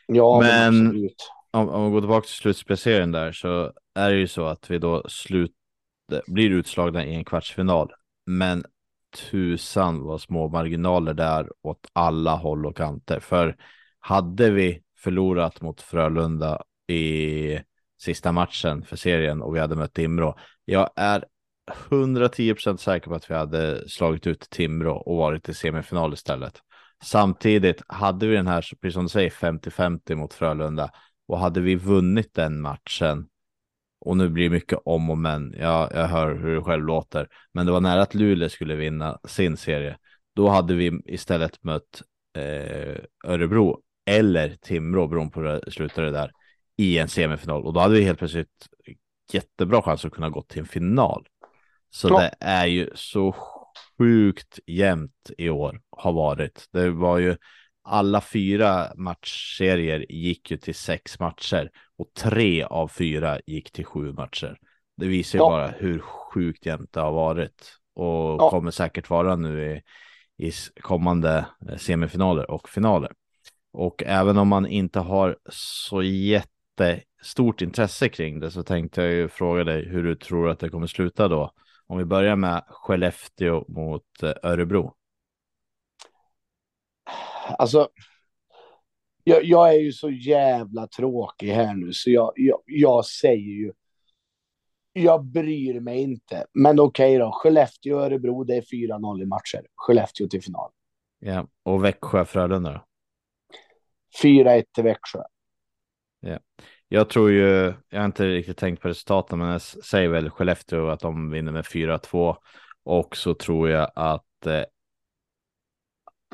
Ja, 0.07 0.39
men, 0.41 0.87
men 0.87 1.09
om, 1.51 1.69
om 1.69 1.85
vi 1.85 1.91
går 1.91 2.01
tillbaka 2.01 2.25
till 2.25 2.35
slutspelserien 2.35 3.11
där 3.11 3.31
så 3.31 3.71
är 3.95 4.09
det 4.09 4.17
ju 4.17 4.27
så 4.27 4.45
att 4.45 4.71
vi 4.71 4.77
då 4.77 5.03
slut, 5.09 5.51
blir 6.27 6.49
utslagna 6.49 7.05
i 7.05 7.15
en 7.15 7.25
kvartsfinal. 7.25 7.91
Men 8.25 8.63
tusan 9.31 10.03
vad 10.03 10.21
små 10.21 10.49
marginaler 10.49 11.13
där 11.13 11.49
åt 11.61 11.87
alla 11.93 12.35
håll 12.35 12.65
och 12.65 12.77
kanter. 12.77 13.19
För 13.19 13.55
hade 13.99 14.51
vi 14.51 14.81
förlorat 14.97 15.61
mot 15.61 15.81
Frölunda 15.81 16.63
i 16.87 17.59
sista 18.01 18.31
matchen 18.31 18.83
för 18.83 18.95
serien 18.95 19.41
och 19.41 19.55
vi 19.55 19.59
hade 19.59 19.75
mött 19.75 19.93
Timrå. 19.93 20.37
Jag 20.65 20.89
är 20.95 21.25
110% 21.89 22.77
säker 22.77 23.09
på 23.09 23.15
att 23.15 23.29
vi 23.29 23.35
hade 23.35 23.89
slagit 23.89 24.27
ut 24.27 24.49
Timrå 24.49 24.95
och 24.95 25.17
varit 25.17 25.49
i 25.49 25.53
semifinal 25.53 26.13
istället. 26.13 26.61
Samtidigt 27.03 27.81
hade 27.87 28.27
vi 28.27 28.35
den 28.35 28.47
här, 28.47 28.61
precis 28.81 28.93
som 28.93 29.03
du 29.03 29.09
säger, 29.09 29.29
50-50 29.29 30.15
mot 30.15 30.33
Frölunda 30.33 30.89
och 31.27 31.39
hade 31.39 31.61
vi 31.61 31.75
vunnit 31.75 32.33
den 32.33 32.61
matchen 32.61 33.27
och 34.05 34.17
nu 34.17 34.29
blir 34.29 34.43
det 34.43 34.49
mycket 34.49 34.79
om 34.85 35.09
och 35.09 35.17
men. 35.17 35.55
Jag, 35.59 35.91
jag 35.93 36.07
hör 36.07 36.35
hur 36.35 36.55
det 36.55 36.61
själv 36.61 36.83
låter, 36.83 37.27
men 37.53 37.65
det 37.65 37.71
var 37.71 37.81
nära 37.81 38.01
att 38.01 38.13
Luleå 38.15 38.49
skulle 38.49 38.75
vinna 38.75 39.19
sin 39.27 39.57
serie. 39.57 39.97
Då 40.35 40.49
hade 40.49 40.73
vi 40.73 41.01
istället 41.05 41.63
mött 41.63 42.01
eh, 42.37 42.95
Örebro 43.23 43.79
eller 44.05 44.55
Timrå 44.61 45.07
beroende 45.07 45.31
på 45.31 45.39
hur 45.39 45.47
det 45.47 45.71
slutade 45.71 46.11
där 46.11 46.31
i 46.77 46.97
en 46.97 47.07
semifinal 47.07 47.65
och 47.65 47.73
då 47.73 47.79
hade 47.79 47.93
vi 47.93 48.03
helt 48.03 48.19
plötsligt 48.19 48.67
jättebra 49.31 49.81
chans 49.81 50.05
att 50.05 50.11
kunna 50.11 50.29
gå 50.29 50.41
till 50.41 50.59
en 50.59 50.65
final. 50.65 51.27
Så 51.89 52.07
ja. 52.07 52.19
det 52.19 52.33
är 52.39 52.65
ju 52.65 52.89
så 52.95 53.35
sjukt 53.97 54.59
jämnt 54.67 55.31
i 55.37 55.49
år 55.49 55.81
har 55.89 56.13
varit. 56.13 56.67
Det 56.71 56.89
var 56.89 57.17
ju 57.17 57.37
alla 57.83 58.21
fyra 58.21 58.91
matchserier 58.95 60.05
gick 60.09 60.51
ju 60.51 60.57
till 60.57 60.75
sex 60.75 61.19
matcher 61.19 61.69
och 61.97 62.13
tre 62.13 62.63
av 62.63 62.87
fyra 62.87 63.39
gick 63.45 63.71
till 63.71 63.85
sju 63.85 64.13
matcher. 64.13 64.57
Det 64.97 65.07
visar 65.07 65.39
ju 65.39 65.43
ja. 65.43 65.49
bara 65.49 65.67
hur 65.67 65.99
sjukt 65.99 66.65
jämnt 66.65 66.93
det 66.93 66.99
har 66.99 67.11
varit 67.11 67.77
och 67.95 68.41
ja. 68.41 68.49
kommer 68.49 68.71
säkert 68.71 69.09
vara 69.09 69.35
nu 69.35 69.71
i, 70.37 70.47
i 70.47 70.51
kommande 70.81 71.45
semifinaler 71.77 72.51
och 72.51 72.69
finaler. 72.69 73.11
Och 73.73 74.03
även 74.03 74.37
om 74.37 74.47
man 74.47 74.65
inte 74.65 74.99
har 74.99 75.37
så 75.49 76.03
jättestort 76.03 77.61
intresse 77.61 78.09
kring 78.09 78.39
det 78.39 78.51
så 78.51 78.63
tänkte 78.63 79.01
jag 79.01 79.11
ju 79.11 79.27
fråga 79.27 79.63
dig 79.63 79.89
hur 79.89 80.03
du 80.03 80.15
tror 80.15 80.49
att 80.49 80.59
det 80.59 80.69
kommer 80.69 80.87
sluta 80.87 81.27
då. 81.27 81.51
Om 81.87 81.97
vi 81.97 82.05
börjar 82.05 82.35
med 82.35 82.63
Skellefteå 82.67 83.65
mot 83.67 84.23
eh, 84.23 84.31
Örebro. 84.43 84.95
Alltså, 87.43 87.89
jag, 89.23 89.43
jag, 89.43 89.69
är 89.69 89.79
ju 89.79 89.91
så 89.91 90.09
jävla 90.09 90.87
tråkig 90.87 91.47
här 91.47 91.73
nu 91.73 91.93
så 91.93 92.11
jag, 92.11 92.33
jag, 92.35 92.61
jag 92.65 93.05
säger 93.05 93.51
ju. 93.51 93.71
Jag 94.93 95.25
bryr 95.25 95.79
mig 95.79 96.01
inte. 96.01 96.45
Men 96.53 96.79
okej 96.79 97.15
okay 97.15 97.17
då, 97.17 97.31
Skellefteå 97.31 97.97
och 97.97 98.03
Örebro, 98.03 98.43
det 98.43 98.55
är 98.55 98.61
4-0 98.61 99.21
i 99.21 99.25
matcher. 99.25 99.65
Skellefteå 99.75 100.27
till 100.27 100.41
final. 100.41 100.71
Ja, 101.19 101.47
och 101.63 101.83
Växjö 101.83 102.25
Frölunda 102.25 102.71
då? 102.71 102.85
4-1 104.23 104.63
till 104.73 104.83
Växjö. 104.83 105.19
Ja. 106.19 106.39
Jag 106.87 107.09
tror 107.09 107.31
ju, 107.31 107.73
jag 107.89 107.99
har 107.99 108.05
inte 108.05 108.27
riktigt 108.27 108.57
tänkt 108.57 108.81
på 108.81 108.87
resultaten, 108.87 109.39
men 109.39 109.49
jag 109.49 109.61
säger 109.61 110.09
väl 110.09 110.29
Skellefteå 110.29 110.87
att 110.87 110.99
de 110.99 111.29
vinner 111.31 111.51
med 111.51 111.65
4-2 111.65 112.35
och 112.83 113.17
så 113.17 113.33
tror 113.33 113.69
jag 113.69 113.91
att 113.95 114.45
eh, 114.45 114.63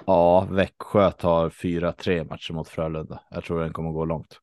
Ja, 0.05 0.47
Växjö 0.51 1.11
tar 1.11 1.49
4-3 1.49 2.29
matcher 2.29 2.53
mot 2.53 2.67
Frölunda. 2.69 3.23
Jag 3.29 3.43
tror 3.43 3.59
den 3.61 3.73
kommer 3.73 3.91
gå 3.91 4.05
långt. 4.05 4.39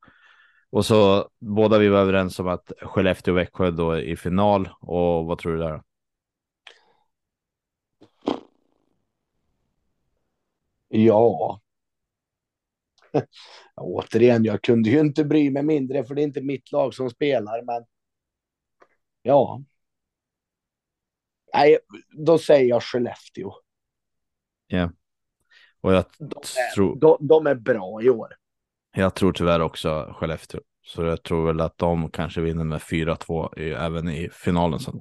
Och 0.71 0.87
så 0.87 1.29
båda 1.39 1.79
vi 1.79 1.89
var 1.89 1.99
överens 1.99 2.39
om 2.39 2.49
att 2.49 2.73
Skellefteå 2.83 3.35
och 3.35 3.39
Växjö 3.39 3.71
då 3.71 3.99
i 3.99 4.17
final. 4.17 4.69
Och 4.81 5.27
vad 5.27 5.39
tror 5.39 5.53
du 5.53 5.59
där? 5.59 5.83
Ja. 10.89 11.61
återigen, 13.77 14.45
jag 14.45 14.63
kunde 14.63 14.91
ju 14.91 15.01
inte 15.01 15.25
bry 15.25 15.51
mig 15.51 15.63
mindre 15.63 16.05
för 16.05 16.15
det 16.15 16.23
är 16.23 16.25
inte 16.27 16.43
mitt 16.43 16.73
lag 16.73 16.95
som 16.95 17.11
spelar, 17.11 17.63
men 17.63 17.85
ja. 19.23 19.63
Nej, 21.55 21.79
då 22.11 22.39
säger 22.39 22.69
jag 22.69 22.83
Skellefteå. 22.83 23.53
Ja. 24.67 24.91
Och 25.87 25.93
jag 25.93 26.05
De 26.19 26.25
är, 26.27 26.75
tror, 26.75 26.97
de, 27.01 27.17
de 27.21 27.47
är 27.47 27.55
bra 27.55 28.03
i 28.03 28.11
år. 28.11 28.29
jag 28.97 29.15
tror 29.15 29.33
tyvärr 29.33 29.61
också 29.61 30.15
Skellefteå. 30.17 30.61
Så 30.87 31.03
jag 31.03 31.23
tror 31.23 31.47
väl 31.47 31.61
att 31.61 31.79
de 31.79 32.11
kanske 32.11 32.41
vinner 32.41 32.65
med 32.65 32.81
4-2 32.81 33.59
i, 33.59 33.71
även 33.71 34.09
i 34.09 34.29
finalen 34.33 34.81
sen. 34.81 35.01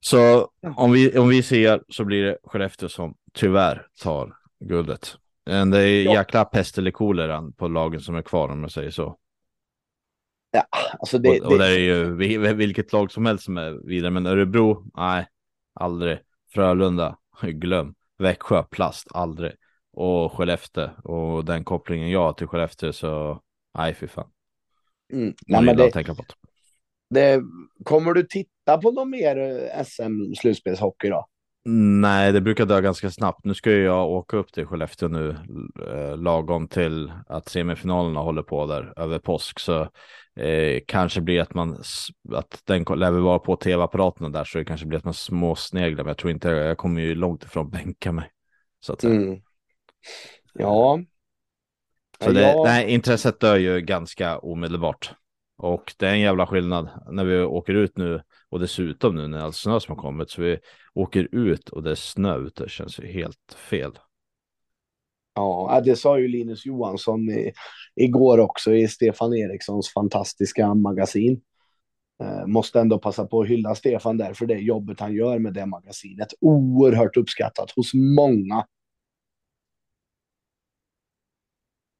Så 0.00 0.50
om 0.76 0.92
vi, 0.92 1.18
om 1.18 1.28
vi 1.28 1.42
ser 1.42 1.82
så 1.88 2.04
blir 2.04 2.24
det 2.24 2.38
Skellefteå 2.44 2.88
som 2.88 3.14
tyvärr 3.32 3.86
tar 4.02 4.32
guldet. 4.60 5.16
Men 5.46 5.70
det 5.70 5.78
är 5.82 6.02
jäkla 6.14 6.44
pest 6.44 6.78
eller 6.78 6.90
kolera 6.90 7.50
på 7.56 7.68
lagen 7.68 8.00
som 8.00 8.16
är 8.16 8.22
kvar 8.22 8.48
om 8.48 8.62
jag 8.62 8.72
säger 8.72 8.90
så. 8.90 9.18
Ja, 10.50 10.62
alltså 10.98 11.18
det, 11.18 11.40
och, 11.40 11.52
och 11.52 11.58
det 11.58 11.66
är 11.66 11.78
ju 11.78 12.14
vi- 12.14 12.52
vilket 12.54 12.92
lag 12.92 13.12
som 13.12 13.26
helst 13.26 13.44
som 13.44 13.56
är 13.56 13.86
vidare. 13.88 14.10
Men 14.10 14.26
Örebro, 14.26 14.84
nej, 14.94 15.26
aldrig. 15.74 16.18
Frölunda, 16.54 17.16
glöm. 17.42 17.94
Växjö, 18.18 18.62
plast, 18.62 19.06
aldrig. 19.14 19.52
Och 19.96 20.32
Skellefteå 20.32 20.90
och 21.04 21.44
den 21.44 21.64
kopplingen 21.64 22.10
jag 22.10 22.22
har 22.22 22.32
till 22.32 22.46
Skellefteå 22.46 22.92
så 22.92 23.40
nej 23.78 23.94
fy 23.94 24.06
fan. 24.06 24.28
mm, 25.12 25.34
nej, 25.46 25.62
men 25.62 25.76
det, 25.76 25.90
tänka 25.90 26.14
på 26.14 26.22
det. 26.22 26.34
det, 27.20 27.42
kommer 27.84 28.12
du 28.12 28.22
titta 28.22 28.78
på 28.78 28.90
någon 28.90 29.10
mer 29.10 29.36
eh, 29.38 29.84
SM-slutspelshockey 29.84 31.08
då? 31.08 31.26
Nej, 31.68 32.32
det 32.32 32.40
brukar 32.40 32.66
dö 32.66 32.80
ganska 32.80 33.10
snabbt. 33.10 33.44
Nu 33.44 33.54
ska 33.54 33.70
jag 33.70 34.10
åka 34.10 34.36
upp 34.36 34.52
till 34.52 34.66
Skellefteå 34.66 35.08
nu 35.08 35.36
eh, 35.90 36.16
lagom 36.16 36.68
till 36.68 37.12
att 37.26 37.48
semifinalerna 37.48 38.20
håller 38.20 38.42
på 38.42 38.66
där 38.66 38.92
över 38.96 39.18
påsk. 39.18 39.58
Så 39.58 39.80
eh, 40.40 40.80
kanske 40.86 41.20
blir 41.20 41.40
att 41.40 41.54
man 41.54 41.82
att 42.32 42.62
den 42.64 42.84
lär 42.96 43.10
väl 43.10 43.20
vara 43.20 43.38
på 43.38 43.56
tv-apparaterna 43.56 44.28
där 44.28 44.44
så 44.44 44.58
det 44.58 44.64
kanske 44.64 44.86
blir 44.86 44.98
att 44.98 45.04
man 45.04 45.14
småsneglar. 45.14 46.04
Men 46.04 46.10
jag 46.10 46.18
tror 46.18 46.30
inte 46.30 46.48
jag 46.48 46.78
kommer 46.78 47.00
ju 47.00 47.14
långt 47.14 47.44
ifrån 47.44 47.70
bänka 47.70 48.12
mig. 48.12 48.30
Så 48.80 48.92
att 48.92 49.00
säga. 49.00 49.14
Mm. 49.14 49.40
Ja. 50.54 51.00
Så 52.24 52.30
det, 52.30 52.40
ja, 52.40 52.62
nej, 52.64 52.90
intresset 52.94 53.40
dör 53.40 53.56
ju 53.56 53.80
ganska 53.80 54.38
omedelbart. 54.38 55.14
Och 55.58 55.94
det 55.98 56.06
är 56.06 56.12
en 56.12 56.20
jävla 56.20 56.46
skillnad 56.46 56.88
när 57.10 57.24
vi 57.24 57.40
åker 57.40 57.74
ut 57.74 57.96
nu 57.96 58.22
och 58.48 58.60
dessutom 58.60 59.16
nu 59.16 59.28
när 59.28 59.38
all 59.38 59.52
snö 59.52 59.80
som 59.80 59.96
har 59.96 60.02
kommit 60.02 60.30
så 60.30 60.42
vi 60.42 60.58
åker 60.94 61.28
ut 61.32 61.68
och 61.68 61.82
det 61.82 61.90
är 61.90 61.94
snö 61.94 62.36
ute. 62.38 62.62
Det 62.62 62.70
känns 62.70 62.98
ju 62.98 63.06
helt 63.06 63.56
fel. 63.70 63.98
Ja, 65.34 65.82
det 65.84 65.96
sa 65.96 66.18
ju 66.18 66.28
Linus 66.28 66.66
Johansson 66.66 67.30
i, 67.30 67.52
igår 67.94 68.38
också 68.38 68.74
i 68.74 68.88
Stefan 68.88 69.34
Erikssons 69.34 69.92
fantastiska 69.92 70.74
magasin. 70.74 71.40
Eh, 72.22 72.46
måste 72.46 72.80
ändå 72.80 72.98
passa 72.98 73.26
på 73.26 73.40
att 73.40 73.48
hylla 73.48 73.74
Stefan 73.74 74.16
där 74.16 74.34
för 74.34 74.46
det 74.46 74.58
jobbet 74.58 75.00
han 75.00 75.14
gör 75.14 75.38
med 75.38 75.54
det 75.54 75.66
magasinet. 75.66 76.28
Oerhört 76.40 77.16
uppskattat 77.16 77.70
hos 77.70 77.94
många. 77.94 78.66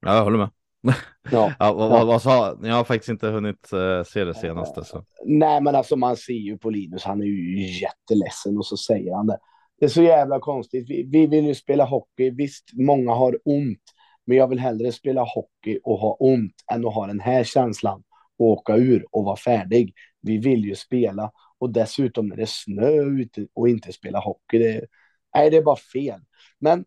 Ja, 0.07 0.17
jag 0.17 0.25
håller 0.25 0.39
med. 0.39 0.51
Ja. 1.33 1.53
Ja, 1.59 1.73
vad, 1.73 1.91
vad, 1.91 2.07
vad 2.07 2.23
sa 2.23 2.59
Jag 2.63 2.75
har 2.75 2.85
faktiskt 2.85 3.09
inte 3.09 3.29
hunnit 3.29 3.73
eh, 3.73 4.03
se 4.05 4.25
det 4.25 4.35
senaste. 4.35 4.85
Så. 4.85 5.05
Nej, 5.25 5.61
men 5.61 5.75
alltså 5.75 5.97
man 5.97 6.17
ser 6.17 6.33
ju 6.33 6.59
på 6.59 6.71
Linus, 6.71 7.05
han 7.05 7.21
är 7.21 7.25
ju 7.25 7.81
jätteledsen 7.81 8.57
och 8.57 8.67
så 8.67 8.77
säger 8.77 9.15
han 9.15 9.27
det. 9.27 9.39
Det 9.79 9.85
är 9.85 9.89
så 9.89 10.03
jävla 10.03 10.41
konstigt. 10.41 10.91
Vi, 10.91 11.03
vi 11.03 11.27
vill 11.27 11.47
ju 11.47 11.55
spela 11.55 11.85
hockey. 11.85 12.31
Visst, 12.31 12.65
många 12.73 13.13
har 13.13 13.39
ont, 13.45 13.83
men 14.27 14.37
jag 14.37 14.49
vill 14.49 14.59
hellre 14.59 14.93
spela 14.93 15.23
hockey 15.23 15.79
och 15.85 15.99
ha 15.99 16.17
ont 16.21 16.55
än 16.73 16.87
att 16.87 16.95
ha 16.95 17.07
den 17.07 17.21
här 17.21 17.45
känslan 17.45 18.03
och 18.39 18.47
åka 18.47 18.77
ur 18.77 19.07
och 19.11 19.25
vara 19.25 19.37
färdig. 19.37 19.95
Vi 20.23 20.38
vill 20.38 20.64
ju 20.64 20.75
spela 20.75 21.31
och 21.59 21.73
dessutom 21.73 22.27
när 22.27 22.37
det 22.37 22.42
är 22.42 22.47
snö 22.47 23.03
ute 23.21 23.47
och 23.55 23.69
inte 23.69 23.92
spela 23.92 24.19
hockey. 24.19 24.59
Det, 24.59 24.87
nej, 25.35 25.51
det 25.51 25.57
är 25.57 25.62
bara 25.62 25.77
fel. 25.77 26.21
Men 26.59 26.85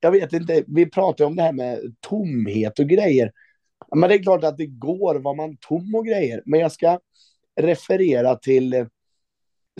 jag 0.00 0.10
vet 0.10 0.32
inte, 0.32 0.64
vi 0.66 0.90
pratar 0.90 1.24
om 1.24 1.36
det 1.36 1.42
här 1.42 1.52
med 1.52 1.96
tomhet 2.00 2.78
och 2.78 2.88
grejer. 2.88 3.32
Men 3.96 4.08
det 4.08 4.14
är 4.14 4.22
klart 4.22 4.44
att 4.44 4.56
det 4.56 4.66
går 4.66 5.14
var 5.14 5.34
man 5.34 5.56
tom 5.56 5.94
och 5.94 6.06
grejer. 6.06 6.42
Men 6.46 6.60
jag 6.60 6.72
ska 6.72 7.00
referera 7.60 8.36
till 8.36 8.72
eh, 8.72 8.86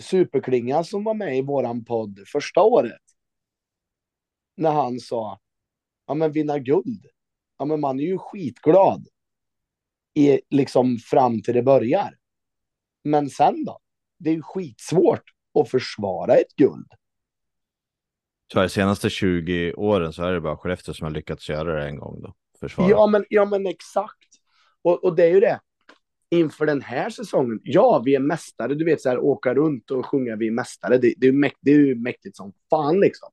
Superklinga 0.01 0.83
som 0.83 1.03
var 1.03 1.13
med 1.13 1.37
i 1.37 1.41
våran 1.41 1.85
podd 1.85 2.19
första 2.27 2.61
året. 2.61 3.01
När 4.57 4.71
han 4.71 4.99
sa, 4.99 5.39
ja 6.07 6.13
men 6.13 6.31
vinna 6.31 6.59
guld. 6.59 7.05
Ja 7.57 7.65
men 7.65 7.79
man 7.79 7.99
är 7.99 8.03
ju 8.03 8.17
skitglad. 8.17 9.07
I, 10.13 10.41
liksom 10.49 10.97
fram 10.97 11.41
till 11.41 11.53
det 11.53 11.63
börjar. 11.63 12.17
Men 13.03 13.29
sen 13.29 13.65
då? 13.65 13.79
Det 14.17 14.29
är 14.29 14.33
ju 14.33 14.41
skitsvårt 14.41 15.23
att 15.59 15.69
försvara 15.69 16.35
ett 16.35 16.55
guld. 16.55 16.87
Så 18.53 18.61
de 18.61 18.69
senaste 18.69 19.09
20 19.09 19.73
åren 19.73 20.13
så 20.13 20.23
är 20.23 20.33
det 20.33 20.41
bara 20.41 20.57
Skellefteå 20.57 20.93
som 20.93 21.05
har 21.05 21.11
lyckats 21.11 21.49
göra 21.49 21.79
det 21.79 21.87
en 21.87 21.99
gång 21.99 22.21
då. 22.21 22.33
Försvara. 22.59 22.89
Ja 22.89 23.07
men, 23.07 23.25
ja, 23.29 23.45
men 23.45 23.67
exakt. 23.67 24.29
Och, 24.81 25.03
och 25.03 25.15
det 25.15 25.23
är 25.23 25.33
ju 25.33 25.39
det. 25.39 25.59
Inför 26.29 26.65
den 26.65 26.81
här 26.81 27.09
säsongen, 27.09 27.59
ja, 27.63 28.01
vi 28.05 28.15
är 28.15 28.19
mästare. 28.19 28.73
Du 28.73 28.85
vet, 28.85 29.01
så 29.01 29.09
här, 29.09 29.19
åka 29.19 29.53
runt 29.53 29.91
och 29.91 30.05
sjunga 30.05 30.35
vi 30.35 30.47
är 30.47 30.51
mästare. 30.51 30.97
Det, 30.97 31.13
det, 31.17 31.27
är, 31.27 31.31
ju 31.31 31.37
mäkt, 31.37 31.57
det 31.61 31.71
är 31.71 31.75
ju 31.75 31.95
mäktigt 31.95 32.37
som 32.37 32.53
fan 32.69 32.99
liksom. 32.99 33.29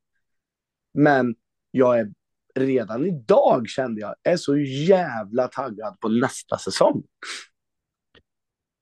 Men 0.94 1.35
jag 1.70 1.98
är 1.98 2.12
redan 2.55 3.07
idag 3.07 3.68
kände 3.68 4.01
jag, 4.01 4.14
är 4.22 4.37
så 4.37 4.57
jävla 4.59 5.48
taggad 5.48 6.01
på 6.01 6.09
nästa 6.09 6.59
säsong. 6.59 7.03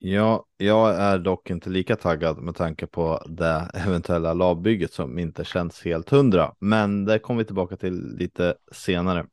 Ja, 0.03 0.45
jag 0.57 0.95
är 0.95 1.19
dock 1.19 1.49
inte 1.49 1.69
lika 1.69 1.95
taggad 1.95 2.37
med 2.37 2.55
tanke 2.55 2.87
på 2.87 3.23
det 3.25 3.71
eventuella 3.73 4.33
lagbygget 4.33 4.93
som 4.93 5.19
inte 5.19 5.43
känns 5.43 5.81
helt 5.81 6.09
hundra. 6.09 6.53
Men 6.59 7.05
det 7.05 7.19
kommer 7.19 7.37
vi 7.37 7.45
tillbaka 7.45 7.77
till 7.77 8.15
lite 8.17 8.55
senare. 8.71 9.25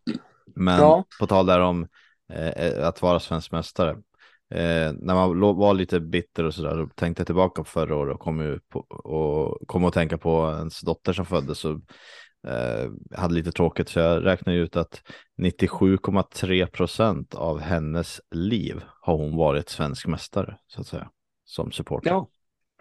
Men 0.54 0.80
Ja. 0.80 1.04
på 1.20 1.26
tal 1.26 1.46
där 1.46 1.60
om 1.60 1.88
eh, 2.32 2.86
att 2.86 3.02
vara 3.02 3.20
svensk 3.20 3.52
mästare. 3.52 3.90
Eh, 4.54 4.92
när 4.92 5.14
man 5.14 5.40
var 5.56 5.74
lite 5.74 6.00
bitter 6.00 6.44
och 6.44 6.54
sådär, 6.54 6.88
tänkte 6.94 7.20
jag 7.20 7.26
tillbaka 7.26 7.62
på 7.62 7.68
förra 7.68 7.96
året 7.96 8.14
och 8.14 8.20
kom, 8.20 8.58
på, 8.68 8.80
och 8.80 9.68
kom 9.68 9.84
att 9.84 9.94
tänka 9.94 10.18
på 10.18 10.54
ens 10.58 10.80
dotter 10.80 11.12
som 11.12 11.26
föddes. 11.26 11.64
Och, 11.64 11.80
eh, 12.46 12.90
hade 13.18 13.34
lite 13.34 13.52
tråkigt 13.52 13.88
så 13.88 13.98
jag 13.98 14.24
räknade 14.24 14.58
ut 14.58 14.76
att 14.76 15.02
97,3 15.42 16.66
procent 16.66 17.34
av 17.34 17.60
hennes 17.60 18.20
liv 18.30 18.82
har 19.00 19.16
hon 19.16 19.36
varit 19.36 19.68
svensk 19.68 20.06
mästare 20.06 20.58
så 20.66 20.80
att 20.80 20.86
säga. 20.86 21.10
Som 21.44 21.72
supporter. 21.72 22.10
Ja, 22.10 22.28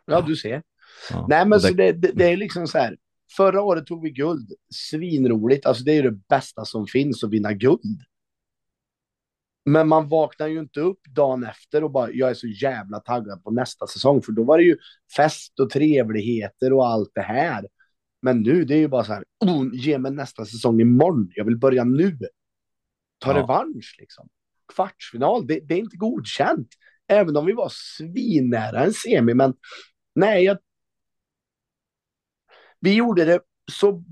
ja 0.05 0.21
du 0.21 0.35
ser. 0.35 0.63
Ja. 1.11 1.25
Nej, 1.29 1.45
men 1.45 1.53
Och 1.53 1.61
så 1.61 1.73
det, 1.73 1.91
det, 1.91 1.91
det, 1.91 2.11
det 2.11 2.31
är 2.31 2.37
liksom 2.37 2.67
så 2.67 2.77
här. 2.77 2.97
Förra 3.37 3.61
året 3.61 3.85
tog 3.85 4.03
vi 4.03 4.09
guld. 4.09 4.53
Svinroligt. 4.73 5.65
Alltså 5.65 5.83
det 5.83 5.91
är 5.91 6.03
det 6.03 6.11
bästa 6.11 6.65
som 6.65 6.87
finns 6.87 7.23
att 7.23 7.29
vinna 7.29 7.53
guld. 7.53 8.01
Men 9.65 9.87
man 9.87 10.09
vaknar 10.09 10.47
ju 10.47 10.59
inte 10.59 10.79
upp 10.79 10.99
dagen 11.15 11.43
efter 11.43 11.83
och 11.83 11.91
bara, 11.91 12.11
jag 12.11 12.29
är 12.29 12.33
så 12.33 12.47
jävla 12.47 12.99
taggad 12.99 13.43
på 13.43 13.51
nästa 13.51 13.87
säsong. 13.87 14.21
För 14.21 14.31
då 14.31 14.43
var 14.43 14.57
det 14.57 14.63
ju 14.63 14.77
fest 15.15 15.59
och 15.59 15.69
trevligheter 15.69 16.73
och 16.73 16.87
allt 16.87 17.11
det 17.13 17.21
här. 17.21 17.67
Men 18.21 18.41
nu, 18.41 18.65
det 18.65 18.73
är 18.75 18.79
ju 18.79 18.87
bara 18.87 19.03
så 19.03 19.13
här, 19.13 19.23
oh, 19.45 19.67
ge 19.73 19.97
mig 19.97 20.11
nästa 20.11 20.45
säsong 20.45 20.81
imorgon. 20.81 21.31
Jag 21.35 21.45
vill 21.45 21.57
börja 21.57 21.83
nu. 21.83 22.17
Ta 23.17 23.31
Ja. 23.31 23.37
revansch 23.37 23.95
liksom. 23.99 24.29
Kvartsfinal, 24.73 25.47
det, 25.47 25.59
det 25.59 25.73
är 25.73 25.79
inte 25.79 25.97
godkänt. 25.97 26.67
Även 27.07 27.37
om 27.37 27.45
vi 27.45 27.53
var 27.53 27.69
svinnära 27.71 28.83
en 28.83 28.93
semi, 28.93 29.33
men 29.33 29.53
nej, 30.15 30.43
jag... 30.43 30.57
vi 32.79 32.93
gjorde 32.95 33.25
det 33.25 33.39
så 33.71 34.03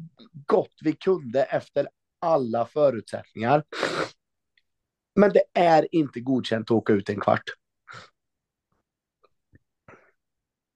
gott 0.45 0.73
vi 0.81 0.93
kunde 0.93 1.43
efter 1.43 1.87
alla 2.19 2.65
förutsättningar. 2.65 3.63
Men 5.15 5.31
det 5.33 5.43
är 5.53 5.87
inte 5.95 6.19
godkänt 6.19 6.65
att 6.71 6.71
åka 6.71 6.93
ut 6.93 7.09
en 7.09 7.19
kvart. 7.19 7.43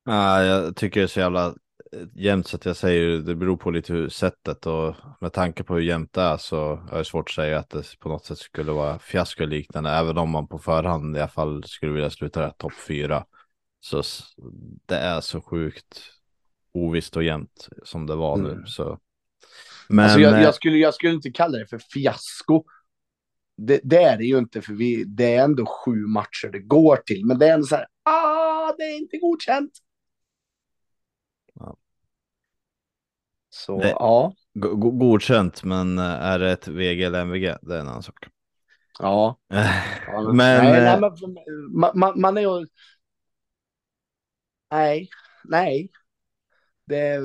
ja, 0.05 0.43
jag 0.43 0.75
tycker 0.75 0.99
det 0.99 1.05
är 1.05 1.07
så 1.07 1.19
jävla 1.19 1.55
jämnt 2.13 2.47
så 2.47 2.55
att 2.55 2.65
jag 2.65 2.75
säger 2.75 3.17
det 3.17 3.35
beror 3.35 3.57
på 3.57 3.71
lite 3.71 3.93
hur 3.93 4.09
sättet 4.09 4.65
och 4.65 4.95
med 5.21 5.33
tanke 5.33 5.63
på 5.63 5.73
hur 5.73 5.81
jämnt 5.81 6.13
det 6.13 6.21
är 6.21 6.37
så 6.37 6.87
är 6.91 6.97
det 6.97 7.05
svårt 7.05 7.29
att 7.29 7.35
säga 7.35 7.59
att 7.59 7.69
det 7.69 7.99
på 7.99 8.09
något 8.09 8.25
sätt 8.25 8.37
skulle 8.37 8.71
vara 8.71 8.99
fiasko 8.99 9.45
liknande 9.45 9.89
även 9.89 10.17
om 10.17 10.29
man 10.29 10.47
på 10.47 10.59
förhand 10.59 11.17
i 11.17 11.19
alla 11.19 11.27
fall 11.27 11.63
skulle 11.63 11.91
vilja 11.91 12.09
sluta 12.09 12.49
topp 12.49 12.73
fyra. 12.87 13.25
Så 13.79 14.03
det 14.85 14.95
är 14.95 15.21
så 15.21 15.41
sjukt 15.41 16.01
ovisst 16.73 17.15
och 17.17 17.23
jämnt 17.23 17.69
som 17.83 18.05
det 18.05 18.15
var 18.15 18.37
nu 18.37 18.51
Mm. 18.51 18.65
så. 18.65 18.99
Men 19.89 20.05
alltså 20.05 20.19
jag, 20.19 20.33
eh, 20.33 20.41
jag, 20.41 20.55
skulle, 20.55 20.77
jag 20.77 20.93
skulle 20.93 21.13
inte 21.13 21.31
kalla 21.31 21.57
det 21.57 21.67
för 21.67 21.79
fiasko. 21.79 22.63
Det, 23.57 23.79
det 23.83 24.03
är 24.03 24.17
det 24.17 24.23
ju 24.23 24.37
inte, 24.37 24.61
för 24.61 24.73
vi, 24.73 25.03
det 25.03 25.35
är 25.35 25.43
ändå 25.43 25.65
sju 25.65 25.95
matcher 25.95 26.49
det 26.51 26.59
går 26.59 26.95
till. 26.95 27.25
Men 27.25 27.39
det 27.39 27.47
är 27.47 27.53
ändå 27.53 27.65
så 27.65 27.75
här, 27.75 27.87
ah, 28.03 28.73
det 28.77 28.83
är 28.83 28.97
inte 28.97 29.17
godkänt. 29.17 29.71
Så 33.65 33.81
Det- 33.81 33.89
ja, 33.89 34.33
godkänt, 34.53 35.63
men 35.63 35.97
eh, 35.97 36.03
är 36.05 36.39
det 36.39 36.51
ett 36.51 36.67
VG 36.67 37.03
eller 37.03 37.21
MVG? 37.21 37.55
Det 37.61 37.75
är 37.75 37.79
en 37.79 37.87
annan 37.87 38.03
sak. 38.03 38.27
Ja. 38.99 39.39
men, 39.47 40.35
men, 40.35 40.37
nej, 40.37 40.71
nej, 40.71 40.93
eh, 40.93 40.99
men 40.99 41.11
man, 41.79 41.91
man, 41.99 42.21
man 42.21 42.37
är 42.37 42.41
ju... 42.41 42.67
Nej, 44.71 45.09
nej. 45.43 45.89
Det... 46.85 47.19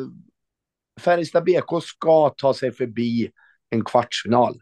Färjestad 1.00 1.44
BK 1.44 1.82
ska 1.82 2.28
ta 2.36 2.54
sig 2.54 2.72
förbi 2.72 3.30
en 3.70 3.84
kvartsfinal. 3.84 4.60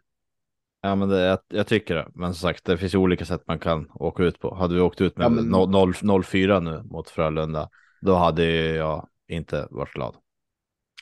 Ja, 0.81 0.95
men 0.95 1.09
det, 1.09 1.19
jag, 1.19 1.39
jag, 1.47 1.67
tycker 1.67 1.95
det. 1.95 2.07
Men 2.13 2.33
som 2.33 2.49
sagt, 2.49 2.65
det 2.65 2.77
finns 2.77 2.93
ju 2.93 2.97
olika 2.97 3.25
sätt 3.25 3.43
man 3.47 3.59
kan 3.59 3.89
åka 3.93 4.23
ut 4.23 4.39
på. 4.39 4.55
Hade 4.55 4.75
vi 4.75 4.81
åkt 4.81 5.01
ut 5.01 5.17
med 5.17 5.25
ja, 5.25 5.29
men... 5.29 5.55
0-4 5.55 6.59
nu 6.59 6.83
mot 6.83 7.09
Frölunda, 7.09 7.69
då 8.01 8.15
hade 8.15 8.45
jag 8.75 9.07
inte 9.27 9.67
varit 9.69 9.93
glad. 9.93 10.15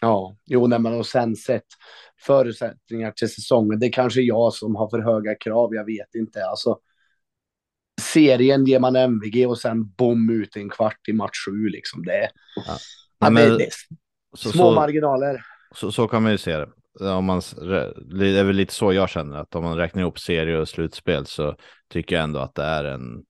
Ja, 0.01 0.35
jo, 0.45 0.67
nej, 0.67 0.79
men 0.79 0.93
och 0.93 1.05
sen 1.05 1.35
sett 1.35 1.65
förutsättningar 2.21 3.11
till 3.11 3.29
säsongen. 3.29 3.79
Det 3.79 3.85
är 3.85 3.91
kanske 3.91 4.21
jag 4.21 4.53
som 4.53 4.75
har 4.75 4.89
för 4.89 4.99
höga 4.99 5.35
krav, 5.35 5.75
jag 5.75 5.85
vet 5.85 6.15
inte. 6.15 6.45
Alltså, 6.45 6.79
serien 8.01 8.65
ger 8.65 8.79
man 8.79 8.95
MVG 8.95 9.47
och 9.47 9.57
sen 9.57 9.89
bom 9.89 10.29
ut 10.29 10.55
en 10.55 10.69
kvart 10.69 11.07
i 11.07 11.13
match 11.13 11.45
sju 11.45 11.69
liksom. 11.69 12.05
Det 12.05 12.13
är, 12.13 12.29
ja. 12.55 12.77
ja 13.19 13.29
men, 13.29 13.49
det, 13.49 13.57
det 13.57 13.69
så, 14.37 14.49
små 14.49 14.63
så, 14.63 14.71
marginaler. 14.71 15.45
Så, 15.75 15.91
så 15.91 16.07
kan 16.07 16.23
man 16.23 16.31
ju 16.31 16.37
se 16.37 16.57
det. 16.57 16.69
Om 16.99 17.25
man, 17.25 17.41
det 18.19 18.27
är 18.27 18.43
väl 18.43 18.55
lite 18.55 18.73
så 18.73 18.93
jag 18.93 19.09
känner 19.09 19.37
att 19.37 19.55
om 19.55 19.63
man 19.63 19.77
räknar 19.77 20.01
ihop 20.01 20.19
serie 20.19 20.57
och 20.57 20.69
slutspel 20.69 21.25
så 21.25 21.55
tycker 21.89 22.15
jag 22.15 22.23
ändå 22.23 22.39
att 22.39 22.55
det 22.55 22.63
är 22.63 22.83
en 22.83 23.23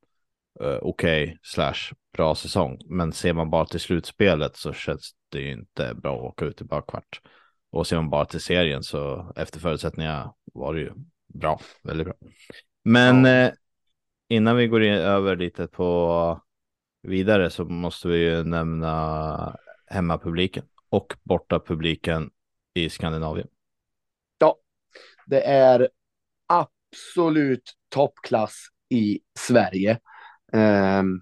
uh, 0.62 0.78
okej 0.82 1.24
okay, 1.24 1.38
slash 1.44 1.94
bra 2.14 2.36
säsong. 2.36 2.82
Men 2.86 3.14
ser 3.14 3.34
man 3.34 3.50
bara 3.50 3.66
till 3.66 3.80
slutspelet 3.80 4.56
så 4.56 4.74
känns 4.74 5.16
det 5.30 5.40
ju 5.40 5.52
inte 5.52 5.94
bra 5.96 6.18
att 6.18 6.24
åka 6.24 6.46
ut 6.46 6.62
i 6.62 6.64
bara 6.64 6.82
kvart. 6.82 7.22
Och 7.72 7.88
ser 7.88 7.96
man 7.96 8.10
bara 8.10 8.26
till 8.26 8.42
serien 8.42 8.84
så 8.84 9.34
efter 9.36 9.60
förutsättningarna 9.60 10.34
var 10.54 10.74
det 10.74 10.80
ju 10.80 10.92
bra, 11.34 11.60
väldigt 11.84 12.08
bra. 12.08 12.16
Men 12.84 13.26
ja. 13.26 13.32
eh, 13.32 13.52
innan 14.30 14.56
vi 14.56 14.68
går 14.68 14.84
in, 14.84 14.94
över 14.94 15.36
lite 15.36 15.68
på 15.68 16.42
vidare 17.02 17.50
så 17.50 17.66
måste 17.66 18.08
vi 18.08 18.18
ju 18.18 18.44
nämna 18.44 19.58
hemmapubliken 19.88 20.64
och 20.90 21.14
bortapubliken 21.24 22.30
i 22.74 22.90
Skandinavien. 22.90 23.48
Ja, 24.38 24.56
det 25.26 25.42
är 25.42 25.90
absolut 26.48 27.74
toppklass 27.90 28.68
i 28.90 29.20
Sverige. 29.40 30.00
Um, 30.54 31.22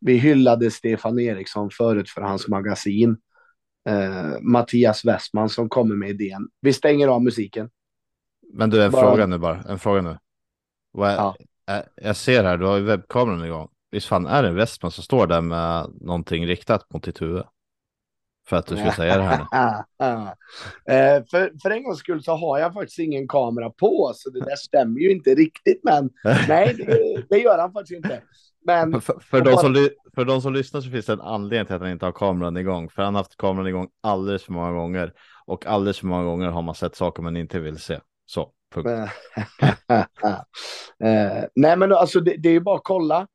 vi 0.00 0.16
hyllade 0.16 0.70
Stefan 0.70 1.18
Eriksson 1.18 1.70
förut 1.70 2.10
för 2.10 2.20
hans 2.20 2.48
magasin. 2.48 3.16
Uh, 3.88 4.40
Mattias 4.40 5.04
Westman 5.04 5.48
som 5.48 5.68
kommer 5.68 5.94
med 5.94 6.10
idén. 6.10 6.48
Vi 6.60 6.72
stänger 6.72 7.08
av 7.08 7.22
musiken. 7.22 7.70
Men 8.52 8.70
du, 8.70 8.84
en 8.84 8.90
bara... 8.90 9.02
fråga 9.02 9.26
nu 9.26 9.38
bara. 9.38 9.62
En 9.68 9.78
fråga 9.78 10.02
nu. 10.02 10.10
Är, 10.98 11.14
ja. 11.14 11.36
Jag 11.94 12.16
ser 12.16 12.44
här, 12.44 12.56
du 12.56 12.66
har 12.66 12.76
ju 12.76 12.82
webbkameran 12.82 13.44
igång. 13.44 13.68
Visst 13.90 14.06
fan 14.06 14.26
är 14.26 14.42
det 14.42 14.48
en 14.48 14.54
Westman 14.54 14.92
som 14.92 15.04
står 15.04 15.26
där 15.26 15.40
med 15.40 15.90
någonting 16.00 16.46
riktat 16.46 16.92
mot 16.92 17.02
ditt 17.02 17.22
huvud? 17.22 17.42
För 18.48 18.56
att 18.56 18.66
du 18.66 18.76
ska 18.76 18.92
säga 18.92 19.16
det 19.16 19.22
här 19.22 19.40
eh, 20.88 21.24
för, 21.30 21.60
för 21.62 21.70
en 21.70 21.82
gångs 21.82 21.98
skull 21.98 22.22
så 22.22 22.36
har 22.36 22.58
jag 22.58 22.74
faktiskt 22.74 22.98
ingen 22.98 23.28
kamera 23.28 23.70
på, 23.70 24.12
så 24.14 24.30
det 24.30 24.40
där 24.40 24.56
stämmer 24.56 25.00
ju 25.00 25.10
inte 25.10 25.34
riktigt. 25.34 25.80
Men 25.84 26.10
nej, 26.48 26.74
det, 26.74 27.22
det 27.30 27.38
gör 27.38 27.58
han 27.58 27.72
faktiskt 27.72 27.96
inte. 27.96 28.22
Men, 28.66 29.00
för, 29.00 29.20
för, 29.20 29.40
de 29.40 29.56
som, 29.56 29.88
för 30.14 30.24
de 30.24 30.42
som 30.42 30.52
lyssnar 30.52 30.80
så 30.80 30.90
finns 30.90 31.06
det 31.06 31.12
en 31.12 31.20
anledning 31.20 31.66
till 31.66 31.74
att 31.74 31.80
han 31.80 31.90
inte 31.90 32.04
har 32.04 32.12
kameran 32.12 32.56
igång. 32.56 32.88
För 32.90 33.02
han 33.02 33.14
har 33.14 33.20
haft 33.20 33.36
kameran 33.36 33.66
igång 33.66 33.88
alldeles 34.00 34.44
för 34.44 34.52
många 34.52 34.72
gånger. 34.72 35.12
Och 35.46 35.66
alldeles 35.66 35.98
för 35.98 36.06
många 36.06 36.24
gånger 36.24 36.48
har 36.48 36.62
man 36.62 36.74
sett 36.74 36.96
saker 36.96 37.22
man 37.22 37.36
inte 37.36 37.60
vill 37.60 37.78
se. 37.78 38.00
Så, 38.26 38.50
punkt. 38.74 38.88
eh, 41.04 41.44
nej, 41.54 41.76
men 41.76 41.92
alltså 41.92 42.20
det, 42.20 42.36
det 42.38 42.48
är 42.48 42.52
ju 42.52 42.60
bara 42.60 42.76
att 42.76 42.84
kolla. 42.84 43.26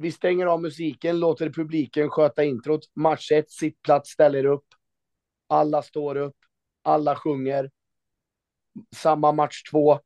Vi 0.00 0.12
stänger 0.12 0.46
av 0.46 0.62
musiken, 0.62 1.20
låter 1.20 1.50
publiken 1.50 2.10
sköta 2.10 2.44
introt. 2.44 2.80
Match 2.94 3.32
1, 3.32 3.50
sittplats 3.50 4.10
ställer 4.10 4.44
upp. 4.44 4.64
Alla 5.46 5.82
står 5.82 6.16
upp, 6.16 6.36
alla 6.82 7.16
sjunger. 7.16 7.70
Samma 8.96 9.32
match 9.32 9.62
2, 9.70 10.00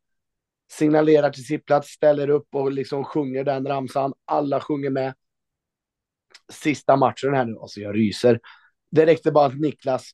signalerar 0.71 1.31
till 1.31 1.47
sittplats, 1.47 1.89
ställer 1.89 2.31
upp 2.31 2.55
och 2.55 2.73
liksom 2.73 3.05
sjunger 3.05 3.45
den 3.45 3.67
ramsan. 3.67 4.13
Alla 4.25 4.61
sjunger 4.61 4.91
med. 4.91 5.15
Sista 6.53 6.97
matchen 6.97 7.35
här 7.35 7.45
nu, 7.45 7.59
alltså 7.59 7.81
jag 7.81 7.97
ryser. 7.97 8.41
Det 8.91 9.07
räckte 9.07 9.33
bara 9.33 9.47
att 9.47 9.61
Niklas 9.61 10.11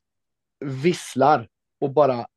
visslar 0.59 1.49
och 1.79 1.93
bara 1.93 2.27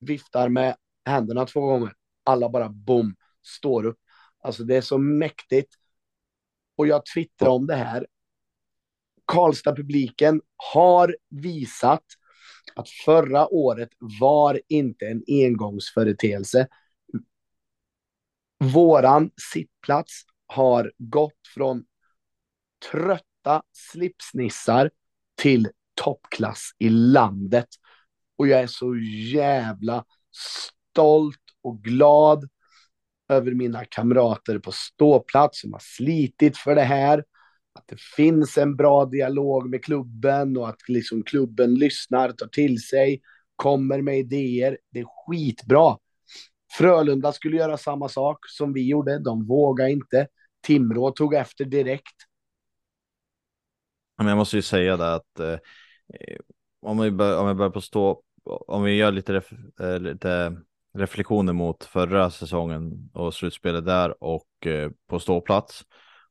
viftar 0.00 0.48
med 0.48 0.76
händerna 1.04 1.46
två 1.46 1.60
gånger. 1.60 1.92
Alla 2.24 2.48
bara 2.48 2.68
bom, 2.68 3.16
står 3.42 3.86
upp. 3.86 3.98
Alltså 4.38 4.64
det 4.64 4.76
är 4.76 4.80
så 4.80 4.98
mäktigt 4.98 5.74
och 6.76 6.86
jag 6.86 7.06
twittrade 7.06 7.50
om 7.52 7.66
det 7.66 7.74
här. 7.74 8.06
Karlstad-publiken 9.26 10.40
har 10.56 11.16
visat 11.30 12.04
att 12.74 12.88
förra 12.88 13.48
året 13.48 13.88
var 14.20 14.60
inte 14.68 15.06
en 15.06 15.22
engångsföreteelse. 15.28 16.68
Våran 18.64 19.30
sittplats 19.52 20.22
har 20.46 20.92
gått 20.98 21.48
från 21.54 21.84
trötta 22.90 23.62
slipsnissar 23.72 24.90
till 25.36 25.68
toppklass 25.94 26.70
i 26.78 26.88
landet. 26.88 27.68
Och 28.36 28.48
jag 28.48 28.60
är 28.60 28.66
så 28.66 28.96
jävla 29.32 30.04
stolt 30.30 31.42
och 31.62 31.82
glad 31.82 32.48
över 33.28 33.52
mina 33.52 33.84
kamrater 33.84 34.58
på 34.58 34.72
ståplats 34.72 35.60
som 35.60 35.72
har 35.72 35.82
slitit 35.82 36.56
för 36.56 36.74
det 36.74 36.82
här. 36.82 37.24
Att 37.74 37.84
det 37.86 38.00
finns 38.00 38.58
en 38.58 38.76
bra 38.76 39.04
dialog 39.04 39.70
med 39.70 39.84
klubben 39.84 40.56
och 40.56 40.68
att 40.68 40.88
liksom 40.88 41.22
klubben 41.22 41.74
lyssnar, 41.74 42.32
tar 42.32 42.46
till 42.46 42.82
sig, 42.82 43.20
kommer 43.56 44.02
med 44.02 44.18
idéer. 44.18 44.78
Det 44.90 45.00
är 45.00 45.06
skitbra. 45.26 45.96
Frölunda 46.78 47.32
skulle 47.32 47.56
göra 47.56 47.76
samma 47.76 48.08
sak 48.08 48.38
som 48.48 48.72
vi 48.72 48.88
gjorde. 48.88 49.18
De 49.18 49.46
vågade 49.46 49.90
inte. 49.90 50.28
Timrå 50.66 51.10
tog 51.10 51.34
efter 51.34 51.64
direkt. 51.64 52.16
Men 54.18 54.26
jag 54.26 54.36
måste 54.36 54.56
ju 54.56 54.62
säga 54.62 54.96
det 54.96 55.14
att 55.14 55.40
eh, 55.40 55.58
om, 56.80 56.98
vi 56.98 57.10
bör, 57.10 57.40
om 57.40 57.48
vi 57.48 57.54
börjar 57.54 57.70
på 57.70 57.80
stå, 57.80 58.22
om 58.44 58.82
vi 58.82 58.92
gör 58.96 59.12
lite, 59.12 59.32
ref, 59.32 59.52
eh, 59.80 60.00
lite 60.00 60.56
reflektioner 60.96 61.52
mot 61.52 61.84
förra 61.84 62.30
säsongen 62.30 63.10
och 63.12 63.34
slutspelet 63.34 63.84
där 63.84 64.24
och 64.24 64.66
eh, 64.66 64.90
på 65.08 65.20
ståplats. 65.20 65.84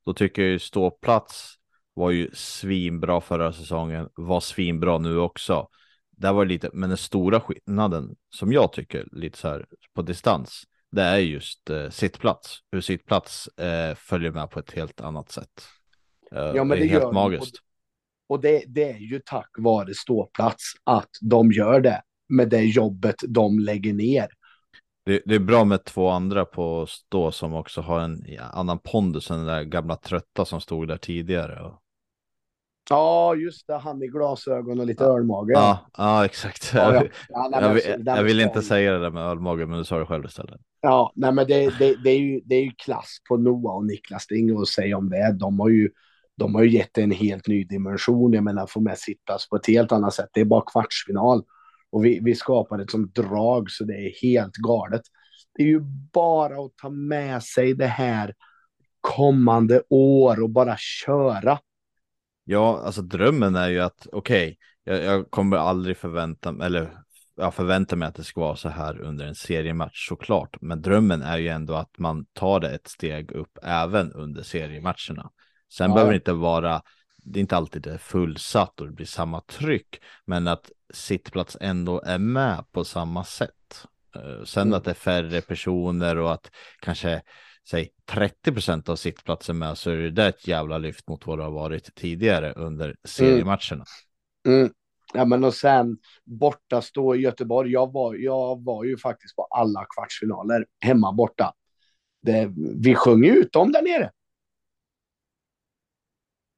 Då 0.06 0.14
tycker 0.14 0.42
jag 0.42 0.52
ju 0.52 0.60
ståplats 0.60 1.56
var 1.94 2.12
ju 2.12 2.30
svinbra 2.34 3.22
förra 3.22 3.54
säsongen, 3.54 4.10
var 4.16 4.40
svinbra 4.40 4.98
nu 4.98 5.18
också. 5.18 5.68
Där 6.12 6.34
var 6.34 6.46
det 6.46 6.50
lite, 6.50 6.70
men 6.74 6.90
den 6.90 6.98
stora 6.98 7.40
skillnaden 7.40 8.16
som 8.30 8.54
jag 8.54 8.74
tycker 8.74 9.08
lite 9.12 9.38
så 9.38 9.48
här 9.48 9.66
på 9.94 10.02
distans, 10.02 10.64
det 10.92 11.02
är 11.02 11.18
just 11.18 11.70
eh, 11.70 11.90
sittplats. 11.90 12.60
Hur 12.72 12.82
sittplats 12.82 13.48
eh, 13.48 13.96
följer 13.96 14.32
med 14.32 14.50
på 14.50 14.60
ett 14.60 14.72
helt 14.72 15.02
annat 15.02 15.32
sätt. 15.32 15.68
Eh, 16.32 16.40
ja, 16.40 16.64
men 16.64 16.78
det, 16.80 16.86
är 16.86 16.90
helt 16.90 17.14
magiskt. 17.14 17.56
Och, 18.28 18.36
och 18.36 18.42
det, 18.42 18.64
det 18.68 18.92
är 18.92 18.98
ju 18.98 19.22
tack 19.26 19.50
vare 19.58 19.94
ståplats 19.94 20.64
att 20.84 21.10
de 21.22 21.52
gör 21.52 21.82
det 21.82 22.02
med 22.30 22.50
det 22.50 22.64
jobbet 22.64 23.16
de 23.28 23.60
lägger 23.60 23.94
ner. 23.94 24.28
Det, 25.06 25.22
det, 25.26 25.36
är 25.36 25.40
bra 25.40 25.66
med 25.66 25.84
två 25.84 26.10
andra 26.10 26.46
på 26.46 26.86
stå 26.86 27.32
som 27.32 27.54
också 27.54 27.82
har 27.82 28.00
en 28.00 28.26
annan 28.54 28.80
pondus 28.80 29.32
än 29.32 29.38
den 29.38 29.48
där 29.48 29.64
gamla 29.64 29.96
trötta 29.96 30.46
som 30.46 30.62
stod 30.62 30.88
där 30.88 30.98
tidigare. 30.98 31.72
Ja, 32.90 33.36
just 33.36 33.68
det. 33.68 33.78
Han 33.78 34.04
i 34.04 34.08
glasögon 34.08 34.80
och 34.80 34.86
lite 34.86 35.04
ja. 35.04 35.18
ölmage. 35.18 35.52
Ja, 35.54 35.80
ja 35.98 36.26
exakt. 36.26 36.72
Ja, 36.74 36.94
ja. 36.94 37.04
ja 37.30 37.50
nej, 37.52 37.62
jag, 37.62 37.74
vill, 37.74 38.04
jag 38.06 38.24
vill 38.24 38.40
inte 38.40 38.62
säga 38.62 38.92
det 38.92 39.00
där 39.00 39.10
med 39.10 39.24
ölmage, 39.24 39.66
men 39.66 39.78
du 39.78 39.86
sa 39.86 40.00
det 40.00 40.06
själv 40.06 40.26
istället. 40.26 40.62
Ja, 40.82 41.12
nej, 41.16 41.32
men 41.32 41.48
det, 41.48 41.80
det, 41.80 41.96
det, 42.04 42.10
är 42.10 42.20
ju, 42.20 42.42
det 42.46 42.56
är 42.56 42.64
ju 42.64 42.72
klass 42.72 43.18
på 43.30 43.38
Noah 43.38 43.76
och 43.76 43.86
Niklas. 43.86 44.28
Det 44.28 44.36
är 44.36 44.40
inget 44.40 44.58
att 44.58 44.68
säga 44.68 44.98
om 44.98 45.10
det. 45.10 45.32
De 45.40 45.60
har 45.60 45.70
ju, 45.70 45.90
de 46.38 46.56
har 46.56 46.64
ju 46.64 46.70
gett 46.70 46.98
en 46.98 47.12
helt 47.12 47.48
ny 47.48 47.64
dimension. 47.64 48.34
Jag 48.34 48.44
menar, 48.44 48.68
få 48.68 48.80
med 48.80 48.98
sittplats 48.98 49.50
på 49.50 49.56
ett 49.56 49.68
helt 49.68 49.92
annat 49.92 50.14
sätt. 50.14 50.30
Det 50.34 50.42
är 50.42 50.46
bara 50.46 50.64
kvartsfinal. 50.72 51.44
Och 51.96 52.06
vi, 52.06 52.20
vi 52.24 52.36
skapar 52.36 52.80
ett 52.80 52.92
sånt 52.92 53.16
drag 53.16 53.72
så 53.72 53.84
det 53.84 53.94
är 53.94 54.22
helt 54.22 54.56
galet. 54.56 55.02
Det 55.54 55.64
är 55.64 55.68
ju 55.68 55.80
bara 56.14 56.66
att 56.66 56.78
ta 56.82 56.90
med 56.90 57.44
sig 57.44 57.74
det 57.74 57.88
här 57.88 58.34
kommande 59.02 59.82
år 59.90 60.44
och 60.44 60.50
bara 60.50 60.76
köra. 60.78 61.60
Ja, 62.44 62.82
alltså 62.86 63.02
drömmen 63.02 63.56
är 63.56 63.70
ju 63.70 63.80
att 63.80 64.08
okej, 64.12 64.58
okay, 64.84 64.96
jag, 64.96 65.04
jag, 65.04 65.32
kommer 65.32 65.58
aldrig 65.58 65.98
förvänta 65.98 66.52
mig, 66.52 66.66
eller 66.66 66.98
jag 67.36 67.54
förväntar 67.54 67.98
mig 67.98 68.08
att 68.08 68.16
det 68.16 68.24
ska 68.24 68.42
vara 68.42 68.56
så 68.56 68.70
här 68.70 69.02
under 69.02 69.26
en 69.26 69.36
seriematch 69.36 70.08
såklart. 70.08 70.58
Men 70.62 70.82
drömmen 70.82 71.22
är 71.22 71.38
ju 71.38 71.48
ändå 71.48 71.74
att 71.74 71.98
man 71.98 72.26
tar 72.34 72.60
det 72.60 72.70
ett 72.70 72.88
steg 72.88 73.32
upp 73.32 73.58
även 73.64 74.12
under 74.12 74.44
seriematcherna. 74.44 75.32
Sen 75.74 75.90
ja. 75.90 75.94
behöver 75.94 76.12
det 76.12 76.18
inte 76.18 76.34
vara 76.34 76.82
det 77.26 77.40
är 77.40 77.42
inte 77.42 77.58
alltid 77.58 77.82
det 77.82 77.94
är 77.94 77.98
fullsatt 77.98 78.82
och 78.82 78.88
det 78.88 78.94
blir 78.94 79.06
samma 79.06 79.42
tryck, 79.42 80.02
men 80.26 80.48
att 80.48 80.72
sittplats 80.94 81.58
ändå 81.62 82.02
är 82.02 82.18
med 82.18 82.72
på 82.72 82.84
samma 82.84 83.24
sätt. 83.24 83.86
Eh, 84.16 84.44
sen 84.46 84.68
mm. 84.68 84.74
att 84.74 84.84
det 84.84 84.90
är 84.90 84.96
färre 84.96 85.42
personer 85.42 86.18
och 86.18 86.34
att 86.34 86.52
kanske 86.80 87.22
säg 87.70 87.90
30 88.06 88.52
procent 88.52 88.90
av 88.90 88.96
sittplatsen 88.96 89.58
med 89.58 89.78
så 89.78 89.92
är 89.92 89.98
det 89.98 90.26
ett 90.26 90.48
jävla 90.48 90.78
lyft 90.78 91.08
mot 91.08 91.28
vad 91.28 91.40
det 91.40 91.44
har 91.44 91.52
varit 91.52 91.96
tidigare 91.96 92.54
under 92.54 92.96
seriematcherna. 93.04 93.86
Mm. 94.48 94.60
Mm. 94.60 94.72
Ja, 95.14 95.26
men 95.26 95.44
och 95.44 95.54
sen 95.54 95.98
borta 96.26 96.82
stå 96.82 97.16
i 97.16 97.20
Göteborg. 97.20 97.72
Jag 97.72 97.94
var, 97.94 98.16
jag 98.16 98.64
var 98.64 98.84
ju 98.84 98.98
faktiskt 98.98 99.36
på 99.36 99.44
alla 99.44 99.86
kvartsfinaler 99.96 100.66
hemma 100.80 101.12
borta. 101.12 101.54
Det, 102.22 102.54
vi 102.84 102.96
sjöng 102.96 103.26
ut 103.26 103.52
dem 103.52 103.72
där 103.72 103.82
nere. 103.82 104.12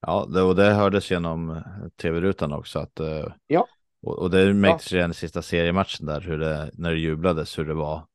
Ja, 0.07 0.25
det, 0.25 0.41
och 0.41 0.55
det 0.55 0.73
hördes 0.73 1.11
genom 1.11 1.61
tv-rutan 2.01 2.53
också. 2.53 2.79
Att, 2.79 2.99
eh, 2.99 3.25
ja. 3.47 3.67
Och, 4.01 4.19
och 4.19 4.29
det 4.29 4.53
märktes 4.53 4.91
ja. 4.91 4.97
redan 4.97 5.11
i 5.11 5.13
sista 5.13 5.41
seriematchen 5.41 6.05
där, 6.05 6.21
hur 6.21 6.39
det, 6.39 6.71
när 6.73 6.91
det 6.91 6.99
jublades, 6.99 7.59
hur 7.59 7.65
det 7.65 7.73
var 7.73 8.07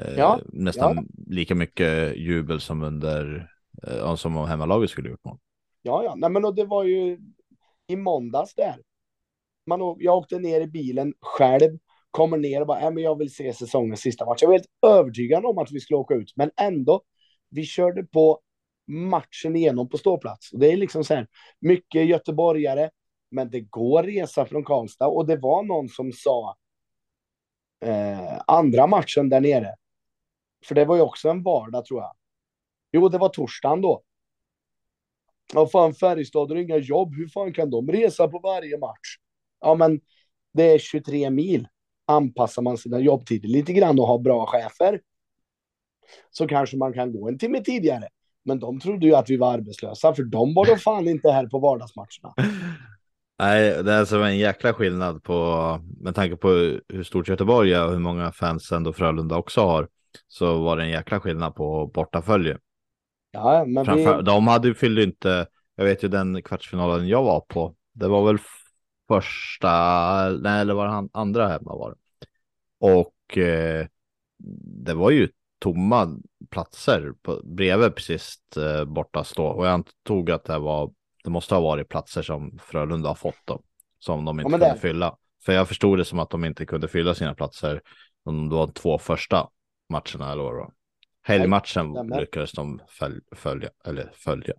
eh, 0.00 0.14
ja. 0.16 0.40
nästan 0.46 0.96
ja. 0.96 1.02
lika 1.26 1.54
mycket 1.54 2.16
jubel 2.16 2.60
som 2.60 2.82
under, 2.82 3.50
eh, 3.86 4.14
som 4.14 4.36
om 4.36 4.48
hemmalaget 4.48 4.90
skulle 4.90 5.08
gjort 5.08 5.24
mål. 5.24 5.38
Ja, 5.82 6.04
ja, 6.04 6.14
nej 6.16 6.30
men 6.30 6.44
och 6.44 6.54
det 6.54 6.64
var 6.64 6.84
ju 6.84 7.18
i 7.86 7.96
måndags 7.96 8.54
där. 8.54 8.76
Man, 9.66 9.96
jag 9.98 10.16
åkte 10.16 10.38
ner 10.38 10.60
i 10.60 10.66
bilen 10.66 11.14
själv, 11.20 11.78
kommer 12.10 12.36
ner 12.36 12.60
och 12.60 12.66
bara, 12.66 12.80
äh, 12.80 12.90
men 12.90 13.02
jag 13.02 13.18
vill 13.18 13.34
se 13.34 13.52
säsongens 13.52 14.00
sista 14.00 14.26
match. 14.26 14.42
Jag 14.42 14.48
var 14.48 14.54
helt 14.54 14.70
övertygad 14.86 15.44
om 15.44 15.58
att 15.58 15.72
vi 15.72 15.80
skulle 15.80 15.98
åka 15.98 16.14
ut, 16.14 16.32
men 16.36 16.50
ändå, 16.60 17.02
vi 17.50 17.64
körde 17.64 18.04
på 18.04 18.40
matchen 18.90 19.56
igenom 19.56 19.88
på 19.88 19.98
ståplats. 19.98 20.50
Det 20.52 20.72
är 20.72 20.76
liksom 20.76 21.04
så 21.04 21.14
här, 21.14 21.26
mycket 21.60 22.06
göteborgare, 22.06 22.90
men 23.30 23.50
det 23.50 23.60
går 23.60 24.02
resa 24.02 24.44
från 24.44 24.64
Karlstad 24.64 25.06
och 25.06 25.26
det 25.26 25.36
var 25.36 25.62
någon 25.62 25.88
som 25.88 26.12
sa 26.12 26.56
eh, 27.84 28.40
andra 28.46 28.86
matchen 28.86 29.28
där 29.28 29.40
nere. 29.40 29.74
För 30.64 30.74
det 30.74 30.84
var 30.84 30.96
ju 30.96 31.02
också 31.02 31.28
en 31.28 31.42
vardag 31.42 31.84
tror 31.84 32.00
jag. 32.00 32.12
Jo, 32.92 33.08
det 33.08 33.18
var 33.18 33.28
torsdagen 33.28 33.80
då. 33.80 34.02
Ja, 35.54 35.66
fan 35.66 35.94
Färjestad 35.94 36.50
har 36.50 36.56
inga 36.56 36.76
jobb. 36.76 37.14
Hur 37.14 37.28
fan 37.28 37.52
kan 37.52 37.70
de 37.70 37.88
resa 37.88 38.28
på 38.28 38.38
varje 38.38 38.78
match? 38.78 39.16
Ja, 39.60 39.74
men 39.74 40.00
det 40.52 40.62
är 40.62 40.78
23 40.78 41.30
mil. 41.30 41.68
Anpassar 42.06 42.62
man 42.62 42.78
sina 42.78 42.98
jobbtider 42.98 43.48
lite 43.48 43.72
grann 43.72 43.98
och 43.98 44.06
har 44.06 44.18
bra 44.18 44.46
chefer 44.46 45.00
så 46.30 46.46
kanske 46.46 46.76
man 46.76 46.92
kan 46.92 47.12
gå 47.12 47.28
en 47.28 47.38
timme 47.38 47.60
tidigare. 47.60 48.08
Men 48.44 48.58
de 48.58 48.80
trodde 48.80 49.06
ju 49.06 49.14
att 49.14 49.30
vi 49.30 49.36
var 49.36 49.54
arbetslösa, 49.54 50.14
för 50.14 50.22
de 50.22 50.54
var 50.54 50.66
då 50.66 50.76
fan 50.76 51.08
inte 51.08 51.30
här 51.30 51.46
på 51.46 51.58
vardagsmatcherna. 51.58 52.34
Nej, 53.38 53.82
det 53.82 53.92
är 53.92 53.98
alltså 53.98 54.16
en 54.16 54.38
jäkla 54.38 54.72
skillnad 54.72 55.22
på, 55.22 55.80
med 56.00 56.14
tanke 56.14 56.36
på 56.36 56.48
hur 56.88 57.02
stort 57.02 57.28
Göteborg 57.28 57.72
är 57.72 57.84
och 57.84 57.92
hur 57.92 57.98
många 57.98 58.32
fans 58.32 58.72
ändå 58.72 58.92
Frölunda 58.92 59.36
också 59.36 59.60
har, 59.60 59.88
så 60.28 60.58
var 60.62 60.76
det 60.76 60.82
en 60.82 60.90
jäkla 60.90 61.20
skillnad 61.20 61.54
på 61.54 61.86
bortafölje. 61.86 62.58
Ja, 63.30 63.64
men 63.66 63.84
Framför, 63.84 64.16
vi... 64.16 64.22
De 64.22 64.48
hade 64.48 64.74
fyllde 64.74 65.02
inte, 65.02 65.46
jag 65.76 65.84
vet 65.84 66.04
ju 66.04 66.08
den 66.08 66.42
kvartsfinalen 66.42 67.08
jag 67.08 67.22
var 67.22 67.40
på, 67.40 67.74
det 67.92 68.08
var 68.08 68.26
väl 68.26 68.38
första, 69.08 69.70
nej, 70.30 70.60
eller 70.60 70.74
var 70.74 70.86
det 70.86 71.08
andra 71.12 71.48
hemma 71.48 71.76
var 71.76 71.90
det. 71.90 71.96
Och 72.80 73.38
eh, 73.38 73.86
det 74.84 74.94
var 74.94 75.10
ju 75.10 75.28
tomma 75.58 76.18
platser 76.50 77.12
på, 77.22 77.40
bredvid 77.44 77.94
precis 77.94 78.38
eh, 78.56 78.84
borta 78.84 79.24
stå 79.24 79.46
och 79.46 79.66
jag 79.66 79.72
antog 79.72 80.30
att 80.30 80.44
det 80.44 80.58
var 80.58 80.92
det 81.24 81.30
måste 81.30 81.54
ha 81.54 81.62
varit 81.62 81.88
platser 81.88 82.22
som 82.22 82.58
Frölunda 82.62 83.08
har 83.08 83.14
fått 83.14 83.40
då, 83.44 83.62
som 83.98 84.24
de 84.24 84.40
inte 84.40 84.52
ja, 84.52 84.58
kunde 84.58 84.74
det... 84.74 84.80
fylla. 84.80 85.16
För 85.44 85.52
jag 85.52 85.68
förstod 85.68 85.98
det 85.98 86.04
som 86.04 86.18
att 86.18 86.30
de 86.30 86.44
inte 86.44 86.66
kunde 86.66 86.88
fylla 86.88 87.14
sina 87.14 87.34
platser 87.34 87.82
de 88.24 88.72
två 88.72 88.98
första 88.98 89.48
matcherna 89.88 90.32
eller 90.32 90.42
vad 90.42 90.52
det 90.52 90.58
var. 90.58 90.72
Helgmatchen 91.22 91.92
Nej, 91.92 92.20
lyckades 92.20 92.52
de 92.52 92.80
följa, 92.88 93.20
följa 93.32 93.70
eller 93.84 94.10
följa. 94.14 94.54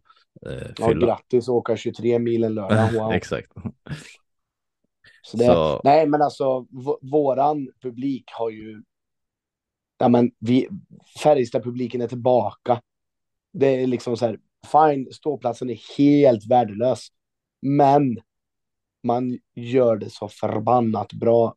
Eh, 0.46 0.68
ja, 0.78 0.92
grattis 0.92 1.48
åka 1.48 1.78
23 1.78 2.20
mil 2.20 2.44
en 2.44 2.54
lördag. 2.54 2.94
Wow. 2.94 3.12
Exakt. 3.14 3.52
Så 5.22 5.38
det, 5.38 5.46
Så... 5.46 5.82
Nej, 5.84 6.08
men 6.08 6.22
alltså 6.22 6.66
våran 7.02 7.68
publik 7.82 8.24
har 8.32 8.50
ju. 8.50 8.84
Ja, 10.02 10.10
men 10.10 10.32
vi 10.40 10.68
Färjestad-publiken 11.24 12.02
är 12.02 12.08
tillbaka. 12.08 12.82
Det 13.54 13.84
är 13.84 13.88
liksom 13.88 14.18
så 14.18 14.26
här 14.26 14.40
fine, 14.72 15.14
ståplatsen 15.14 15.70
är 15.70 15.98
helt 15.98 16.48
värdelös. 16.48 17.08
Men 17.62 18.20
man 19.04 19.40
gör 19.56 19.98
det 19.98 20.10
så 20.10 20.28
förbannat 20.28 21.14
bra 21.14 21.56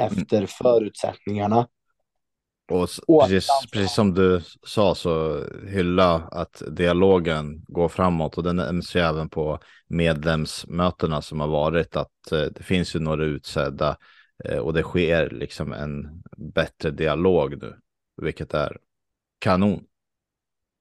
efter 0.00 0.36
mm. 0.36 0.48
förutsättningarna. 0.48 1.68
Och, 2.70 2.88
precis, 3.28 3.48
precis 3.72 3.94
som 3.94 4.14
du 4.14 4.40
sa 4.66 4.94
så 4.94 5.44
hylla 5.68 6.14
att 6.14 6.62
dialogen 6.70 7.64
går 7.68 7.88
framåt 7.88 8.38
och 8.38 8.42
den 8.42 8.56
nämns 8.56 8.96
ju 8.96 9.00
även 9.00 9.28
på 9.28 9.58
medlemsmötena 9.88 11.22
som 11.22 11.40
har 11.40 11.48
varit 11.48 11.96
att 11.96 12.32
eh, 12.32 12.38
det 12.40 12.62
finns 12.62 12.96
ju 12.96 13.00
några 13.00 13.24
utsedda 13.24 13.96
och 14.62 14.72
det 14.72 14.82
sker 14.82 15.30
liksom 15.30 15.72
en 15.72 16.22
bättre 16.36 16.90
dialog 16.90 17.62
nu, 17.62 17.76
vilket 18.22 18.54
är 18.54 18.78
kanon. 19.38 19.84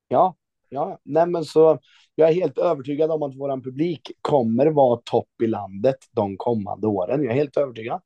Ja, 0.08 0.36
Ja, 0.70 1.00
nej 1.04 1.28
men 1.28 1.46
så 1.46 1.80
jag 2.16 2.30
är 2.30 2.34
helt 2.34 2.58
övertygad 2.58 3.12
om 3.12 3.24
att 3.24 3.36
våran 3.36 3.62
publik 3.62 4.12
kommer 4.22 4.68
vara 4.68 5.02
topp 5.06 5.30
i 5.44 5.48
landet 5.48 5.96
de 6.12 6.38
kommande 6.38 6.88
åren. 6.88 7.24
Jag 7.24 7.32
är 7.32 7.36
helt 7.36 7.58
övertygad. 7.58 8.02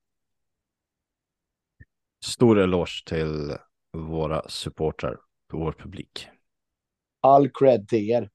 Stor 2.26 2.60
eloge 2.60 3.04
till 3.06 3.58
våra 3.98 4.50
supportrar, 4.50 5.18
vår 5.54 5.72
publik. 5.72 6.28
All 7.22 7.50
cred 7.50 7.88
till 7.88 8.10
er. 8.10 8.30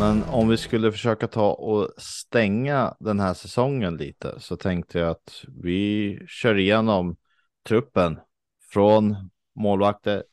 Men 0.00 0.22
om 0.24 0.48
vi 0.48 0.56
skulle 0.56 0.92
försöka 0.92 1.26
ta 1.26 1.52
och 1.52 1.88
stänga 1.96 2.94
den 3.00 3.20
här 3.20 3.34
säsongen 3.34 3.96
lite 3.96 4.40
så 4.40 4.56
tänkte 4.56 4.98
jag 4.98 5.08
att 5.08 5.44
vi 5.62 6.18
kör 6.28 6.58
igenom 6.58 7.16
truppen 7.68 8.18
från 8.72 9.16
målvakter, 9.60 10.24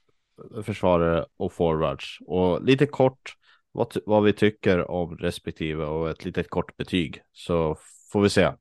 försvarare 0.63 1.25
och 1.37 1.53
forwards. 1.53 2.17
Och 2.27 2.63
lite 2.63 2.85
kort 2.85 3.33
vad, 3.71 3.97
vad 4.05 4.23
vi 4.23 4.33
tycker 4.33 4.91
om 4.91 5.17
respektive 5.17 5.85
och 5.85 6.09
ett 6.09 6.25
litet 6.25 6.49
kort 6.49 6.77
betyg. 6.77 7.21
Så 7.31 7.77
får 8.11 8.21
vi 8.21 8.29
se. 8.29 8.51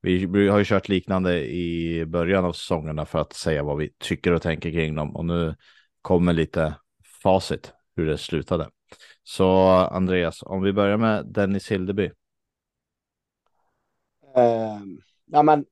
Vi 0.00 0.48
har 0.48 0.58
ju 0.58 0.64
kört 0.64 0.88
liknande 0.88 1.46
i 1.46 2.04
början 2.06 2.44
av 2.44 2.52
säsongerna 2.52 3.06
för 3.06 3.18
att 3.18 3.32
säga 3.32 3.62
vad 3.62 3.76
vi 3.76 3.90
tycker 3.98 4.32
och 4.32 4.42
tänker 4.42 4.70
kring 4.70 4.94
dem. 4.94 5.16
Och 5.16 5.24
nu 5.24 5.54
kommer 6.02 6.32
lite 6.32 6.74
facit 7.22 7.72
hur 7.96 8.06
det 8.06 8.18
slutade. 8.18 8.68
Så 9.22 9.68
Andreas, 9.70 10.42
om 10.42 10.62
vi 10.62 10.72
börjar 10.72 10.96
med 10.96 11.26
Dennis 11.26 11.70
Hildeby. 11.70 12.10
Uh, 14.36 14.80
ja, 15.26 15.42
men 15.42 15.64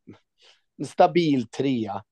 stabil 0.84 1.48
trea. 1.48 2.02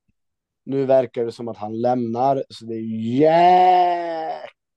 Nu 0.65 0.85
verkar 0.85 1.25
det 1.25 1.33
som 1.33 1.49
att 1.49 1.57
han 1.57 1.81
lämnar, 1.81 2.45
så 2.49 2.65
det 2.65 2.75
är 2.75 3.19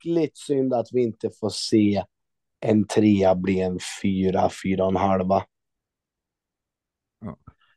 jäkligt 0.03 0.37
synd 0.37 0.73
att 0.73 0.87
vi 0.91 1.03
inte 1.03 1.29
får 1.39 1.49
se 1.49 2.03
en 2.59 2.87
trea 2.87 3.35
bli 3.35 3.61
en 3.61 3.79
fyra, 4.01 4.49
fyra 4.63 4.83
och 4.83 4.91
en 4.91 4.95
halva. 4.95 5.43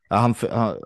Ja, 0.08 0.16
han, 0.16 0.34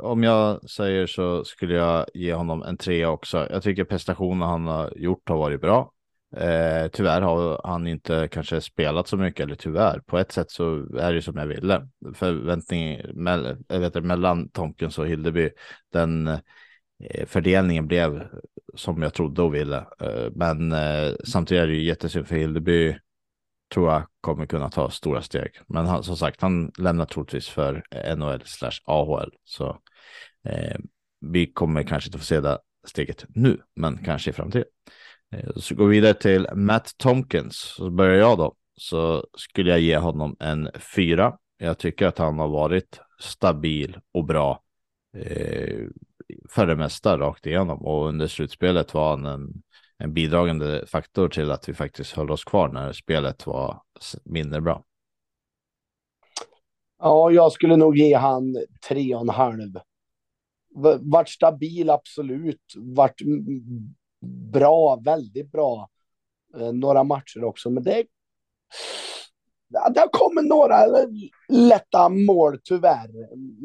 om 0.00 0.22
jag 0.22 0.70
säger 0.70 1.06
så 1.06 1.44
skulle 1.44 1.74
jag 1.74 2.06
ge 2.14 2.34
honom 2.34 2.62
en 2.62 2.76
trea 2.76 3.10
också. 3.10 3.48
Jag 3.50 3.62
tycker 3.62 3.84
prestationen 3.84 4.48
han 4.48 4.66
har 4.66 4.92
gjort 4.96 5.28
har 5.28 5.36
varit 5.36 5.60
bra. 5.60 5.92
Eh, 6.36 6.88
tyvärr 6.88 7.20
har 7.20 7.60
han 7.64 7.86
inte 7.86 8.28
kanske 8.28 8.60
spelat 8.60 9.08
så 9.08 9.16
mycket, 9.16 9.40
eller 9.40 9.54
tyvärr, 9.54 9.98
på 9.98 10.18
ett 10.18 10.32
sätt 10.32 10.50
så 10.50 10.96
är 10.98 11.12
det 11.12 11.22
som 11.22 11.36
jag 11.36 11.46
ville. 11.46 11.88
Förväntningen 12.14 13.24
mellan 14.02 14.48
Tomkins 14.48 14.98
och 14.98 15.08
Hildeby, 15.08 15.50
den 15.92 16.38
Eh, 17.04 17.26
fördelningen 17.26 17.86
blev 17.86 18.28
som 18.74 19.02
jag 19.02 19.14
trodde 19.14 19.42
och 19.42 19.54
ville. 19.54 19.76
Eh, 20.00 20.30
men 20.34 20.72
eh, 20.72 21.12
samtidigt 21.24 21.62
är 21.62 21.66
det 21.66 21.74
ju 21.74 21.84
jättesynd 21.84 22.28
för 22.28 22.36
Hildeby 22.36 22.98
tror 23.74 23.92
jag 23.92 24.06
kommer 24.20 24.46
kunna 24.46 24.70
ta 24.70 24.90
stora 24.90 25.22
steg. 25.22 25.50
Men 25.66 25.86
han, 25.86 26.02
som 26.02 26.16
sagt, 26.16 26.40
han 26.40 26.72
lämnar 26.78 27.06
troligtvis 27.06 27.48
för 27.48 27.82
NHL 28.16 28.42
slash 28.44 28.80
AHL. 28.84 29.30
Så 29.44 29.78
eh, 30.44 30.76
vi 31.20 31.52
kommer 31.52 31.82
kanske 31.82 32.08
inte 32.08 32.18
få 32.18 32.24
se 32.24 32.40
det 32.40 32.58
steget 32.86 33.24
nu, 33.28 33.60
men 33.76 34.04
kanske 34.04 34.30
i 34.30 34.32
framtiden. 34.32 34.66
Eh, 35.34 35.50
så 35.56 35.74
går 35.74 35.86
vi 35.86 35.96
vidare 35.96 36.14
till 36.14 36.48
Matt 36.54 36.98
Tomkins. 36.98 37.56
Så 37.56 37.90
börjar 37.90 38.18
jag 38.18 38.38
då. 38.38 38.54
Så 38.76 39.26
skulle 39.36 39.70
jag 39.70 39.80
ge 39.80 39.96
honom 39.96 40.36
en 40.40 40.70
fyra. 40.96 41.38
Jag 41.58 41.78
tycker 41.78 42.06
att 42.06 42.18
han 42.18 42.38
har 42.38 42.48
varit 42.48 43.00
stabil 43.20 43.98
och 44.12 44.24
bra. 44.24 44.62
Eh, 45.16 45.86
för 46.50 46.66
det 46.66 46.76
mesta 46.76 47.18
rakt 47.18 47.46
igenom 47.46 47.82
och 47.82 48.08
under 48.08 48.26
slutspelet 48.26 48.94
var 48.94 49.10
han 49.10 49.26
en, 49.26 49.62
en 49.98 50.14
bidragande 50.14 50.86
faktor 50.86 51.28
till 51.28 51.50
att 51.50 51.68
vi 51.68 51.74
faktiskt 51.74 52.12
höll 52.12 52.30
oss 52.30 52.44
kvar 52.44 52.68
när 52.68 52.92
spelet 52.92 53.46
var 53.46 53.82
mindre 54.24 54.60
bra. 54.60 54.84
Ja, 56.98 57.30
jag 57.30 57.52
skulle 57.52 57.76
nog 57.76 57.96
ge 57.96 58.14
han 58.14 58.56
tre 58.88 59.14
och 59.14 59.20
en 59.20 59.28
halv. 59.28 59.78
Vart 61.00 61.28
stabil, 61.28 61.90
absolut. 61.90 62.74
Vart 62.76 63.20
bra, 64.24 64.96
väldigt 64.96 65.52
bra. 65.52 65.88
Eh, 66.56 66.72
några 66.72 67.04
matcher 67.04 67.44
också, 67.44 67.70
men 67.70 67.82
det. 67.82 68.04
Det 69.68 70.00
har 70.00 70.08
kommit 70.12 70.44
några 70.44 70.76
lätta 71.48 72.08
mål 72.08 72.60
tyvärr, 72.64 73.10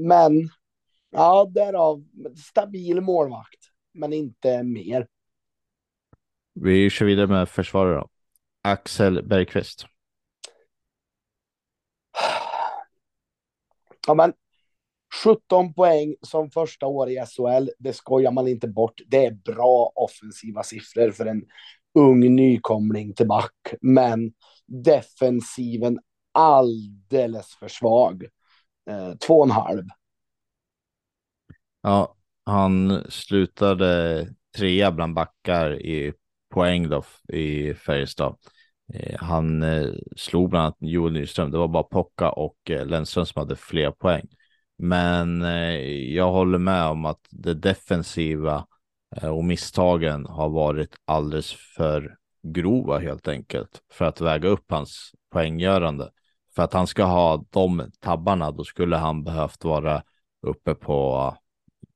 men 0.07 0.49
ja, 1.09 1.51
därav 1.55 2.03
stabil 2.49 3.01
målvakt, 3.01 3.59
men 3.93 4.13
inte 4.13 4.63
mer. 4.63 5.07
Vi 6.53 6.89
kör 6.89 7.05
vidare 7.05 7.27
med 7.27 7.49
försvarare. 7.49 8.07
Axel 8.61 9.27
Bergqvist. 9.27 9.85
Ja, 14.07 14.13
men 14.13 14.33
17 15.23 15.73
poäng 15.73 16.15
som 16.21 16.51
första 16.51 16.85
år 16.85 17.09
i 17.09 17.15
SHL, 17.15 17.69
det 17.79 17.93
skojar 17.93 18.31
man 18.31 18.47
inte 18.47 18.67
bort. 18.67 19.01
Det 19.07 19.25
är 19.25 19.31
bra 19.31 19.91
offensiva 19.95 20.63
siffror 20.63 21.11
för 21.11 21.25
en 21.25 21.43
ung 21.99 22.35
nykomling 22.35 23.13
till 23.13 23.27
back, 23.27 23.73
men 23.81 24.33
defensiven 24.67 25.99
alldeles 26.31 27.55
för 27.55 27.67
svag. 27.67 28.23
Eh, 28.89 29.13
två 29.13 29.39
och 29.39 29.45
en 29.45 29.51
halv. 29.51 29.83
Ja, 31.81 32.15
han 32.45 33.03
slutade 33.09 34.27
trea 34.57 34.91
bland 34.91 35.13
backar 35.13 35.81
i 35.81 36.13
poäng 36.53 36.89
då 36.89 37.03
i 37.33 37.73
Färjestad. 37.73 38.35
Eh, 38.93 39.15
han 39.19 39.63
eh, 39.63 39.87
slog 40.15 40.49
bland 40.49 40.65
annat 40.65 40.77
Joel 40.79 41.13
Nyström. 41.13 41.51
Det 41.51 41.57
var 41.57 41.67
bara 41.67 41.83
Pocka 41.83 42.29
och 42.29 42.71
eh, 42.71 42.85
Lennström 42.85 43.25
som 43.25 43.39
hade 43.39 43.55
fler 43.55 43.91
poäng. 43.91 44.27
Men 44.81 45.41
eh, 45.41 45.75
jag 46.13 46.31
håller 46.31 46.57
med 46.57 46.85
om 46.85 47.05
att 47.05 47.27
det 47.29 47.53
defensiva 47.53 48.67
eh, 49.15 49.29
och 49.29 49.43
misstagen 49.43 50.25
har 50.25 50.49
varit 50.49 50.95
alldeles 51.05 51.53
för 51.77 52.15
grova 52.43 52.99
helt 52.99 53.27
enkelt 53.27 53.81
för 53.91 54.05
att 54.05 54.21
väga 54.21 54.49
upp 54.49 54.71
hans 54.71 55.11
poänggörande. 55.31 56.11
För 56.55 56.63
att 56.63 56.73
han 56.73 56.87
ska 56.87 57.03
ha 57.03 57.45
de 57.49 57.91
tabbarna, 57.99 58.51
då 58.51 58.63
skulle 58.63 58.95
han 58.95 59.23
behövt 59.23 59.63
vara 59.63 60.03
uppe 60.41 60.75
på 60.75 61.35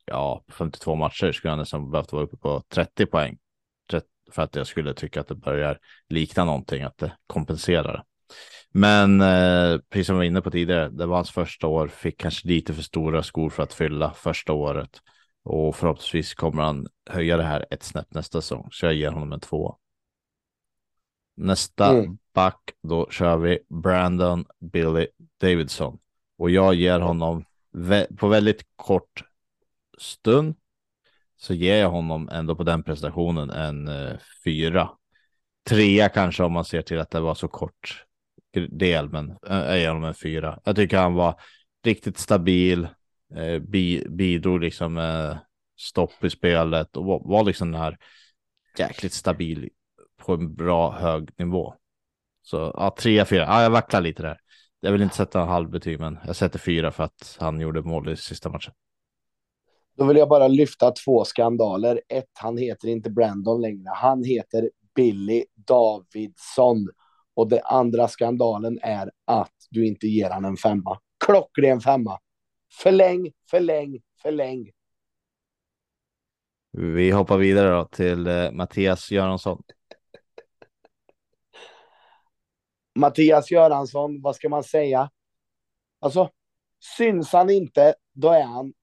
ja, 0.06 0.44
52 0.50 0.96
matcher 0.96 1.32
skulle 1.32 1.52
han 1.52 1.60
nästan 1.60 1.92
behövt 1.92 2.14
vara 2.14 2.24
uppe 2.24 2.38
på 2.38 2.64
30 2.70 3.06
poäng 3.06 3.38
för 4.32 4.42
att 4.42 4.56
jag 4.56 4.68
skulle 4.68 4.94
tycka 4.94 5.22
att 5.22 5.28
det 5.28 5.36
börjar 5.36 5.80
likna 6.10 6.46
någonting, 6.46 6.84
att 6.84 6.98
det 6.98 7.12
kompenserar. 7.28 8.04
Men 8.76 9.22
eh, 9.22 9.80
precis 9.90 10.08
som 10.08 10.16
vi 10.16 10.18
var 10.18 10.24
inne 10.24 10.42
på 10.42 10.52
tidigare, 10.52 10.90
det 10.90 11.06
var 11.06 11.16
hans 11.16 11.32
första 11.32 11.68
år, 11.68 11.88
fick 11.88 12.20
kanske 12.20 12.48
lite 12.48 12.74
för 12.74 12.82
stora 12.82 13.24
skor 13.24 13.50
för 13.50 13.64
att 13.64 13.74
fylla 13.74 14.14
första 14.14 14.54
året 14.54 15.02
och 15.44 15.76
förhoppningsvis 15.76 16.34
kommer 16.34 16.64
han 16.64 16.88
höja 17.10 17.38
det 17.38 17.44
här 17.44 17.66
ett 17.70 17.84
snäpp 17.84 18.14
nästa 18.14 18.42
säsong, 18.42 18.68
så 18.72 18.86
jag 18.86 18.94
ger 18.94 19.12
honom 19.12 19.34
en 19.34 19.40
två. 19.40 19.78
Nästa 21.36 21.98
mm. 21.98 22.18
back, 22.34 22.60
då 22.84 23.10
kör 23.10 23.38
vi 23.38 23.60
Brandon 23.70 24.46
Billy 24.60 25.08
Davidson 25.42 26.00
och 26.38 26.50
jag 26.50 26.74
ger 26.74 27.00
honom 27.00 27.46
vä 27.72 28.08
på 28.18 28.28
väldigt 28.28 28.62
kort 28.76 29.24
stund 29.98 30.56
så 31.38 31.54
ger 31.54 31.76
jag 31.76 31.90
honom 31.90 32.30
ändå 32.30 32.56
på 32.56 32.64
den 32.64 32.84
prestationen 32.84 33.50
en 33.50 33.88
uh, 33.88 34.18
fyra. 34.44 34.90
Trea 35.70 36.10
kanske 36.10 36.44
om 36.44 36.52
man 36.52 36.66
ser 36.66 36.82
till 36.82 37.00
att 37.00 37.12
det 37.12 37.20
var 37.20 37.36
så 37.36 37.48
kort 37.48 38.06
del, 38.54 39.10
men 39.10 39.30
eh, 39.30 39.58
jag 39.58 39.80
ger 39.80 39.88
honom 39.88 40.04
en 40.04 40.14
fyra. 40.14 40.60
Jag 40.64 40.76
tycker 40.76 40.98
han 40.98 41.14
var 41.14 41.40
riktigt 41.86 42.18
stabil, 42.18 42.88
eh, 43.36 43.60
bi 43.60 44.06
bidrog 44.10 44.60
liksom 44.60 44.94
med 44.94 45.40
stopp 45.78 46.24
i 46.24 46.30
spelet 46.30 46.98
och 46.98 47.06
var, 47.06 47.22
var 47.26 47.44
liksom 47.44 47.72
den 47.72 47.82
här 47.82 47.98
jäkligt 48.78 49.14
stabil 49.14 49.70
på 50.18 50.34
en 50.34 50.56
bra 50.56 50.92
hög 50.92 51.30
nivå. 51.38 51.76
Så 52.42 52.58
ja, 52.58 52.96
tre, 52.98 53.26
fyra. 53.26 53.42
Ja, 53.42 53.64
jag 53.64 53.70
vacklar 53.70 54.02
lite 54.02 54.24
där. 54.24 54.38
Jag 54.80 54.92
vill 54.92 55.02
inte 55.02 55.16
sätta 55.16 55.42
en 55.42 55.48
halv 55.48 55.70
betyg, 55.70 56.00
men 56.00 56.20
jag 56.26 56.36
sätter 56.36 56.60
fyra 56.60 56.92
för 56.92 57.04
att 57.04 57.38
han 57.40 57.60
gjorde 57.60 57.82
mål 57.82 58.10
i 58.10 58.18
sista 58.18 58.50
matchen. 58.50 58.74
Då 59.98 60.06
vill 60.06 60.18
jag 60.18 60.30
bara 60.30 60.48
lyfta 60.48 60.92
två 60.92 61.26
skandaler. 61.26 62.02
Ett, 62.10 62.30
han 62.34 62.58
heter 62.58 62.88
inte 62.88 63.10
Brandon 63.10 63.62
längre. 63.62 63.90
Han 63.96 64.24
heter 64.24 64.70
Billy 64.96 65.46
Davidsson. 65.56 66.90
Och 67.34 67.50
den 67.50 67.62
andra 67.64 68.08
skandalen 68.08 68.80
är 68.82 69.12
att 69.26 69.54
du 69.70 69.88
inte 69.88 70.08
ger 70.08 70.30
han 70.30 70.46
en 70.46 70.58
femma. 70.58 71.00
Klockren 71.26 71.82
femma. 71.82 72.20
Förläng, 72.82 73.32
förläng, 73.50 74.02
förläng. 74.22 74.72
Vi 76.78 77.12
hoppar 77.12 77.38
vidare 77.38 77.70
då 77.70 77.86
till 77.86 78.28
eh, 78.28 78.52
Mattias 78.52 79.12
Göransson. 79.12 79.64
Mattias 82.96 83.52
Göransson, 83.52 84.22
vad 84.22 84.36
ska 84.36 84.50
man 84.50 84.64
säga? 84.64 85.10
Alltså, 86.00 86.30
syns 86.98 87.34
han 87.34 87.50
inte, 87.50 87.96
då 88.14 88.30
är 88.30 88.44
han 88.44 88.74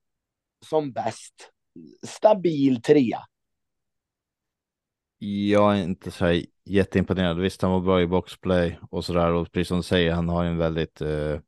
som 0.66 0.92
bäst. 0.92 1.50
Stabil 2.06 2.82
trea. 2.82 3.20
Jag 5.18 5.78
är 5.78 5.82
inte 5.82 6.10
så 6.10 6.42
jätteimponerad. 6.64 7.38
Visst, 7.38 7.62
han 7.62 7.70
var 7.70 7.81
bra 7.81 8.01
i 8.01 8.07
boxplay 8.07 8.79
och 8.90 9.05
så 9.05 9.12
där. 9.12 9.33
Och 9.33 9.53
precis 9.53 9.68
som 9.68 9.77
du 9.77 9.83
säger, 9.83 10.12
han 10.12 10.29
har 10.29 10.44
en 10.44 10.59
väldigt 10.59 11.01
eh, 11.01 11.38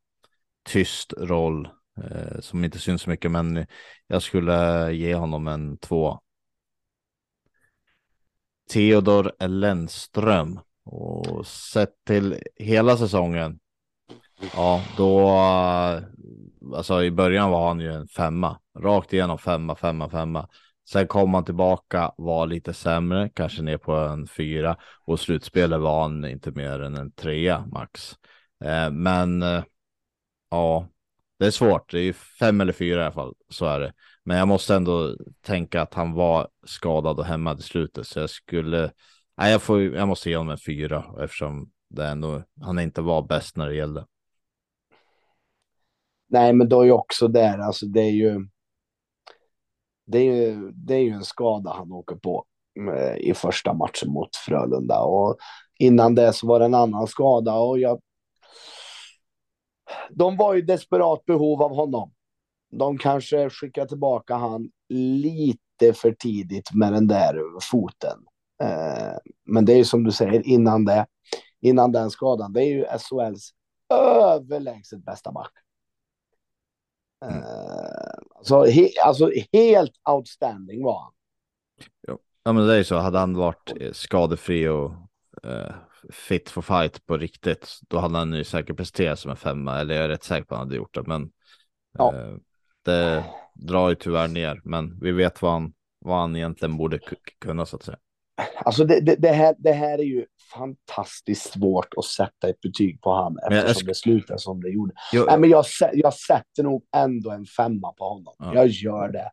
tyst 0.64 1.12
roll 1.18 1.68
eh, 2.02 2.40
som 2.40 2.64
inte 2.64 2.78
syns 2.78 3.02
så 3.02 3.10
mycket. 3.10 3.30
Men 3.30 3.66
jag 4.06 4.22
skulle 4.22 4.92
ge 4.92 5.14
honom 5.14 5.48
en 5.48 5.78
två. 5.78 6.20
Theodor 8.70 9.48
Lennström. 9.48 10.60
Och 10.84 11.46
sett 11.46 12.04
till 12.06 12.38
hela 12.56 12.96
säsongen. 12.96 13.58
Ja, 14.54 14.82
då 14.96 15.28
alltså 16.74 17.04
i 17.04 17.10
början 17.10 17.50
var 17.50 17.68
han 17.68 17.80
ju 17.80 17.92
en 17.92 18.08
femma, 18.08 18.58
rakt 18.78 19.12
igenom 19.12 19.38
femma, 19.38 19.74
femma, 19.74 20.10
femma. 20.10 20.48
Sen 20.90 21.06
kom 21.06 21.34
han 21.34 21.44
tillbaka, 21.44 22.12
var 22.16 22.46
lite 22.46 22.72
sämre, 22.72 23.30
kanske 23.34 23.62
ner 23.62 23.78
på 23.78 23.92
en 23.92 24.26
fyra 24.26 24.76
och 25.04 25.20
slutspelet 25.20 25.80
var 25.80 26.02
han 26.02 26.24
inte 26.24 26.50
mer 26.50 26.82
än 26.82 26.96
en 26.96 27.12
trea 27.12 27.66
max. 27.66 28.14
Eh, 28.64 28.90
men 28.90 29.42
eh, 29.42 29.64
ja, 30.50 30.88
det 31.38 31.46
är 31.46 31.50
svårt. 31.50 31.90
Det 31.92 31.98
är 31.98 32.02
ju 32.02 32.12
fem 32.12 32.60
eller 32.60 32.72
fyra 32.72 33.00
i 33.00 33.04
alla 33.04 33.12
fall, 33.12 33.34
så 33.48 33.66
är 33.66 33.80
det. 33.80 33.92
Men 34.24 34.38
jag 34.38 34.48
måste 34.48 34.74
ändå 34.74 35.16
tänka 35.40 35.82
att 35.82 35.94
han 35.94 36.12
var 36.12 36.48
skadad 36.66 37.18
och 37.18 37.24
hemma 37.24 37.56
i 37.58 37.62
slutet, 37.62 38.06
så 38.06 38.18
jag 38.18 38.30
skulle. 38.30 38.90
Nej, 39.36 39.52
jag 39.52 39.62
får. 39.62 39.82
Jag 39.82 40.08
måste 40.08 40.30
ge 40.30 40.36
honom 40.36 40.50
en 40.50 40.58
fyra 40.58 41.04
eftersom 41.20 41.70
det 41.88 42.06
ändå 42.06 42.42
han 42.60 42.78
inte 42.78 43.00
var 43.00 43.22
bäst 43.22 43.56
när 43.56 43.68
det 43.68 43.74
gällde. 43.74 44.06
Nej, 46.28 46.52
men 46.52 46.68
då 46.68 46.80
är 46.80 46.84
ju 46.84 46.92
också 46.92 47.28
där, 47.28 47.58
alltså 47.58 47.86
det 47.86 48.00
är 48.00 48.10
ju. 48.10 48.48
Det 50.12 50.18
är 50.18 50.34
ju, 50.34 50.72
det 50.74 50.94
är 50.94 51.00
ju 51.00 51.10
en 51.10 51.24
skada 51.24 51.70
han 51.70 51.92
åker 51.92 52.16
på 52.16 52.44
eh, 52.96 53.16
i 53.16 53.34
första 53.34 53.72
matchen 53.72 54.10
mot 54.10 54.36
Frölunda 54.36 55.00
och 55.00 55.36
innan 55.78 56.14
det 56.14 56.32
så 56.32 56.46
var 56.46 56.58
det 56.58 56.64
en 56.64 56.74
annan 56.74 57.06
skada 57.06 57.54
och 57.54 57.78
jag. 57.78 58.00
De 60.10 60.36
var 60.36 60.54
ju 60.54 60.62
desperat 60.62 61.24
behov 61.24 61.62
av 61.62 61.74
honom. 61.74 62.12
De 62.70 62.98
kanske 62.98 63.50
skickar 63.50 63.86
tillbaka 63.86 64.34
han 64.34 64.70
lite 64.88 65.92
för 65.94 66.12
tidigt 66.12 66.74
med 66.74 66.92
den 66.92 67.06
där 67.06 67.38
foten. 67.70 68.18
Eh, 68.62 69.16
men 69.46 69.64
det 69.64 69.72
är 69.72 69.76
ju 69.76 69.84
som 69.84 70.04
du 70.04 70.12
säger 70.12 70.46
innan 70.46 70.84
det, 70.84 71.06
innan 71.60 71.92
den 71.92 72.10
skadan, 72.10 72.52
det 72.52 72.60
är 72.60 72.68
ju 72.68 72.84
SHLs 72.84 73.50
överlägset 73.94 75.04
bästa 75.04 75.32
back. 75.32 75.52
Mm. 77.22 77.36
Uh, 77.36 77.44
alltså, 78.34 78.64
he, 78.64 78.88
alltså 79.04 79.30
helt 79.52 79.92
outstanding 80.10 80.84
var 80.84 81.00
han. 81.02 81.12
Ja, 82.44 82.52
men 82.52 82.66
det 82.66 82.72
är 82.72 82.78
ju 82.78 82.84
så. 82.84 82.96
Hade 82.96 83.18
han 83.18 83.36
varit 83.36 83.72
eh, 83.80 83.92
skadefri 83.92 84.68
och 84.68 84.90
uh, 85.46 85.74
fit 86.10 86.50
for 86.50 86.62
fight 86.62 87.06
på 87.06 87.16
riktigt, 87.16 87.78
då 87.88 87.98
hade 87.98 88.18
han 88.18 88.32
ju 88.32 88.44
säkert 88.44 88.76
presterat 88.76 89.18
som 89.18 89.30
en 89.30 89.36
femma. 89.36 89.80
Eller 89.80 89.94
jag 89.94 90.04
är 90.04 90.08
rätt 90.08 90.24
säker 90.24 90.44
på 90.44 90.54
att 90.54 90.58
han 90.58 90.66
hade 90.66 90.76
gjort 90.76 90.94
det, 90.94 91.02
men 91.06 91.30
ja. 91.98 92.12
uh, 92.14 92.36
det 92.84 93.24
drar 93.54 93.88
ju 93.88 93.94
tyvärr 93.94 94.28
ner. 94.28 94.60
Men 94.64 94.98
vi 95.00 95.12
vet 95.12 95.42
vad 95.42 95.52
han, 95.52 95.72
vad 95.98 96.18
han 96.20 96.36
egentligen 96.36 96.76
borde 96.76 96.98
kunna 97.38 97.66
så 97.66 97.76
att 97.76 97.82
säga. 97.82 97.98
Alltså 98.64 98.84
det, 98.84 99.00
det, 99.00 99.16
det, 99.16 99.32
här, 99.32 99.54
det 99.58 99.72
här 99.72 99.98
är 99.98 100.02
ju 100.02 100.26
fantastiskt 100.54 101.52
svårt 101.52 101.94
att 101.96 102.04
sätta 102.04 102.48
ett 102.48 102.60
betyg 102.60 103.00
på 103.00 103.12
han 103.12 103.38
eftersom 103.38 103.86
det 103.86 103.94
slutar 103.94 104.36
som 104.36 104.62
det 104.62 104.70
gjorde. 104.70 104.94
Jo, 105.12 105.24
Nej, 105.26 105.38
men 105.38 105.50
jag, 105.50 105.64
jag 105.92 106.14
sätter 106.14 106.62
nog 106.62 106.84
ändå 106.96 107.30
en 107.30 107.46
femma 107.46 107.92
på 107.92 108.04
honom. 108.04 108.34
Ja. 108.38 108.54
Jag 108.54 108.66
gör 108.66 109.08
det. 109.08 109.30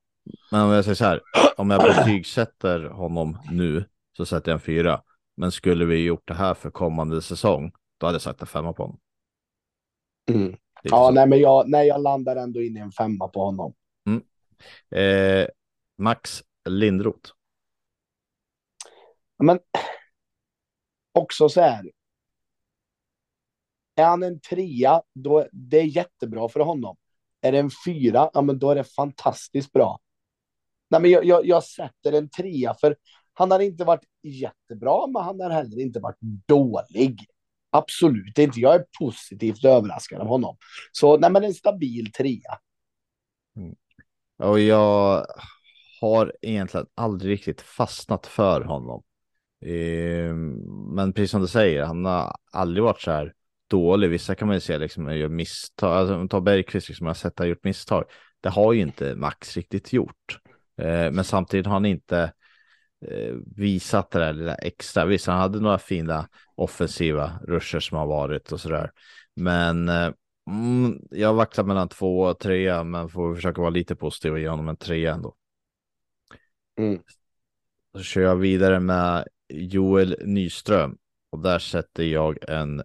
Men 0.51 0.61
om 0.61 0.72
jag 0.72 0.84
säger 0.84 0.95
så 0.95 1.05
här, 1.05 1.22
om 1.57 1.70
jag 1.70 1.82
betygsätter 1.84 2.84
honom 2.84 3.38
nu 3.51 3.86
så 4.17 4.26
sätter 4.26 4.51
jag 4.51 4.55
en 4.55 4.61
fyra. 4.61 5.01
Men 5.38 5.51
skulle 5.51 5.86
vi 5.86 6.03
gjort 6.03 6.28
det 6.28 6.34
här 6.34 6.53
för 6.53 6.70
kommande 6.70 7.22
säsong, 7.22 7.72
då 7.97 8.05
hade 8.05 8.15
jag 8.15 8.22
sagt 8.22 8.41
en 8.41 8.47
femma 8.47 8.74
på 8.74 8.84
honom. 8.84 8.99
Mm. 10.32 10.55
Ja, 10.84 11.11
nej, 11.13 11.28
men 11.28 11.39
jag, 11.39 11.70
nej, 11.70 11.88
jag 11.88 12.01
landar 12.01 12.36
ändå 12.36 12.61
in 12.61 12.78
i 12.78 12.80
en 12.80 12.91
femma 12.91 13.28
på 13.28 13.45
honom. 13.45 13.74
Mm. 14.05 14.22
Eh, 14.91 15.47
Max 15.97 16.43
Lindroth. 16.70 17.32
Men 19.43 19.59
också 21.12 21.49
så 21.49 21.62
här. 21.62 21.91
Är 23.95 24.05
han 24.05 24.24
en 24.24 24.39
trea, 24.39 25.01
då 25.14 25.47
det 25.51 25.80
är 25.80 25.84
jättebra 25.84 26.49
för 26.49 26.60
honom. 26.60 26.97
Är 27.41 27.51
det 27.51 27.60
en 27.60 27.72
fyra, 27.86 28.30
ja 28.34 28.41
men 28.41 28.60
då 28.60 28.72
är 28.72 28.76
det 28.76 28.84
fantastiskt 28.84 29.72
bra. 29.72 29.99
Nej, 30.89 31.01
men 31.01 31.12
jag, 31.12 31.26
jag, 31.26 31.45
jag 31.45 31.64
sätter 31.64 32.12
en 32.12 32.30
trea 32.30 32.74
för 32.74 32.95
han 33.34 33.51
har 33.51 33.60
inte 33.60 33.84
varit 33.84 34.03
jättebra, 34.24 35.07
men 35.07 35.24
han 35.24 35.39
har 35.39 35.49
heller 35.49 35.80
inte 35.80 35.99
varit 35.99 36.22
dålig. 36.47 37.26
Absolut 37.70 38.38
inte. 38.38 38.60
Jag 38.60 38.76
är 38.76 38.86
positivt 38.99 39.66
överraskad 39.66 40.22
av 40.22 40.28
honom. 40.28 40.57
Så 40.91 41.18
nej, 41.18 41.32
men 41.32 41.43
en 41.43 41.53
stabil 41.53 42.12
trea. 42.12 42.60
Mm. 43.55 43.76
Och 44.38 44.60
jag 44.60 45.26
har 46.01 46.36
egentligen 46.41 46.88
aldrig 46.95 47.32
riktigt 47.32 47.62
fastnat 47.62 48.28
för 48.28 48.62
honom. 48.62 49.03
Eh, 49.62 50.34
men 50.95 51.14
precis 51.14 51.32
som 51.32 51.41
du 51.41 51.47
säger, 51.47 51.84
han 51.84 52.05
har 52.05 52.36
aldrig 52.51 52.84
varit 52.84 53.01
så 53.01 53.12
här 53.12 53.34
dålig. 53.70 54.10
Vissa 54.10 54.36
kan 54.36 54.47
man 54.47 54.57
ju 54.57 54.62
se 54.62 54.78
liksom 54.78 55.18
gör 55.18 55.30
misstag. 55.30 55.97
Alltså, 55.97 56.28
ta 56.28 56.41
Bergqvist 56.41 56.88
som 56.88 56.91
liksom, 56.91 57.07
jag 57.07 57.18
sett 57.18 57.39
har 57.39 57.45
gjort 57.45 57.64
misstag. 57.64 58.03
Det 58.41 58.49
har 58.49 58.74
ju 58.74 58.82
inte 58.82 59.16
Max 59.16 59.57
riktigt 59.57 59.93
gjort. 59.93 60.39
Eh, 60.78 61.12
men 61.12 61.24
samtidigt 61.24 61.66
har 61.66 61.74
han 61.74 61.86
inte 61.86 62.34
eh, 63.05 63.36
visat 63.55 64.12
det 64.12 64.20
där 64.20 64.34
lilla 64.34 64.55
extra. 64.55 65.05
Visst, 65.05 65.28
han 65.28 65.39
hade 65.39 65.60
några 65.60 65.78
fina 65.78 66.30
offensiva 66.55 67.39
ruscher 67.47 67.80
som 67.80 67.97
har 67.97 68.07
varit 68.07 68.51
och 68.51 68.60
så 68.60 68.70
där. 68.70 68.91
Men 69.36 69.89
eh, 69.89 70.12
mm, 70.49 71.01
jag 71.12 71.34
vacklar 71.34 71.64
mellan 71.64 71.89
två 71.89 72.22
och 72.22 72.39
tre, 72.39 72.84
men 72.84 73.10
får 73.10 73.36
försöka 73.36 73.62
vara 73.62 73.70
lite 73.70 73.95
positiv 73.95 74.32
och 74.32 74.39
ge 74.39 74.47
honom 74.47 74.70
en 74.70 74.78
trea 74.78 75.14
ändå. 75.14 75.36
Mm. 76.78 76.99
Så 77.97 78.03
kör 78.03 78.22
jag 78.22 78.36
vidare 78.36 78.80
med 78.80 79.28
Joel 79.50 80.16
Nyström 80.26 80.97
och 81.32 81.39
där 81.39 81.60
sätter 81.60 82.04
jag 82.04 82.50
en 82.50 82.84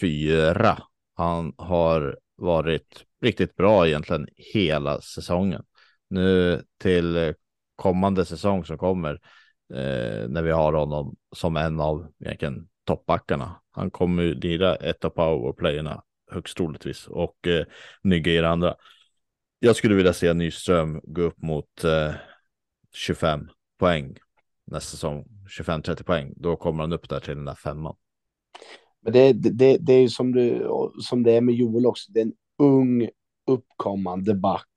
fyra. 0.00 0.82
Han 1.14 1.54
har 1.58 2.18
varit 2.36 3.04
riktigt 3.20 3.56
bra 3.56 3.86
egentligen 3.86 4.28
hela 4.36 5.00
säsongen. 5.00 5.64
Nu 6.10 6.62
till 6.78 7.34
kommande 7.76 8.24
säsong 8.24 8.64
som 8.64 8.78
kommer 8.78 9.12
eh, 9.74 10.28
när 10.28 10.42
vi 10.42 10.50
har 10.50 10.72
honom 10.72 11.16
som 11.36 11.56
en 11.56 11.80
av 11.80 12.12
egentligen 12.20 12.68
toppbackarna. 12.84 13.60
Han 13.70 13.90
kommer 13.90 14.22
ju 14.22 14.34
lira 14.34 14.76
ett 14.76 15.04
av 15.04 15.10
powerplayerna 15.10 16.02
högst 16.30 16.56
troligtvis 16.56 17.06
och 17.06 17.48
eh, 17.48 17.66
Nygge 18.02 18.30
i 18.30 18.36
det 18.38 18.48
andra. 18.48 18.76
Jag 19.58 19.76
skulle 19.76 19.94
vilja 19.94 20.12
se 20.12 20.32
Nyström 20.32 21.00
gå 21.04 21.22
upp 21.22 21.42
mot 21.42 21.84
eh, 21.84 22.14
25 22.94 23.48
poäng 23.78 24.16
nästa 24.64 24.90
säsong, 24.90 25.26
25-30 25.60 26.02
poäng. 26.02 26.32
Då 26.36 26.56
kommer 26.56 26.80
han 26.82 26.92
upp 26.92 27.08
där 27.08 27.20
till 27.20 27.36
den 27.36 27.44
där 27.44 27.54
femman. 27.54 27.96
Men 29.00 29.12
det, 29.12 29.32
det, 29.32 29.76
det 29.80 29.92
är 29.92 30.00
ju 30.00 30.08
som, 30.08 30.32
du, 30.32 30.68
som 31.00 31.22
det 31.22 31.32
är 31.32 31.40
med 31.40 31.54
Joel 31.54 31.86
också. 31.86 32.12
Det 32.12 32.20
är 32.20 32.24
en 32.24 32.34
ung 32.58 33.08
uppkommande 33.46 34.34
back. 34.34 34.68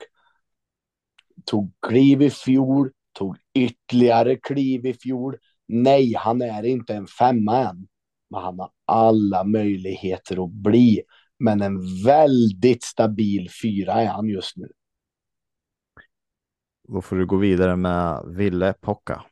Tog 1.45 1.73
kliv 1.87 2.21
i 2.21 2.29
fjol, 2.29 2.91
tog 3.13 3.37
ytterligare 3.53 4.35
kliv 4.35 4.85
i 4.85 4.93
fjol. 4.93 5.37
Nej, 5.67 6.13
han 6.17 6.41
är 6.41 6.63
inte 6.63 6.93
en 6.93 7.07
femma 7.07 7.57
än, 7.57 7.87
men 8.29 8.41
han 8.41 8.59
har 8.59 8.71
alla 8.85 9.43
möjligheter 9.43 10.45
att 10.45 10.51
bli. 10.51 11.01
Men 11.39 11.61
en 11.61 12.03
väldigt 12.03 12.83
stabil 12.83 13.49
fyra 13.63 13.93
är 13.93 14.07
han 14.07 14.29
just 14.29 14.57
nu. 14.57 14.67
Då 16.87 17.01
får 17.01 17.15
du 17.15 17.25
gå 17.25 17.37
vidare 17.37 17.75
med 17.75 18.23
Ville 18.27 18.73
Pocka. 18.73 19.25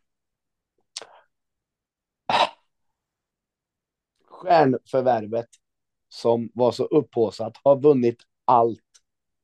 Stjärnförvärvet 4.43 5.47
som 6.09 6.49
var 6.53 6.71
så 6.71 6.83
upphåsat 6.83 7.53
har 7.63 7.81
vunnit 7.81 8.17
allt 8.45 8.79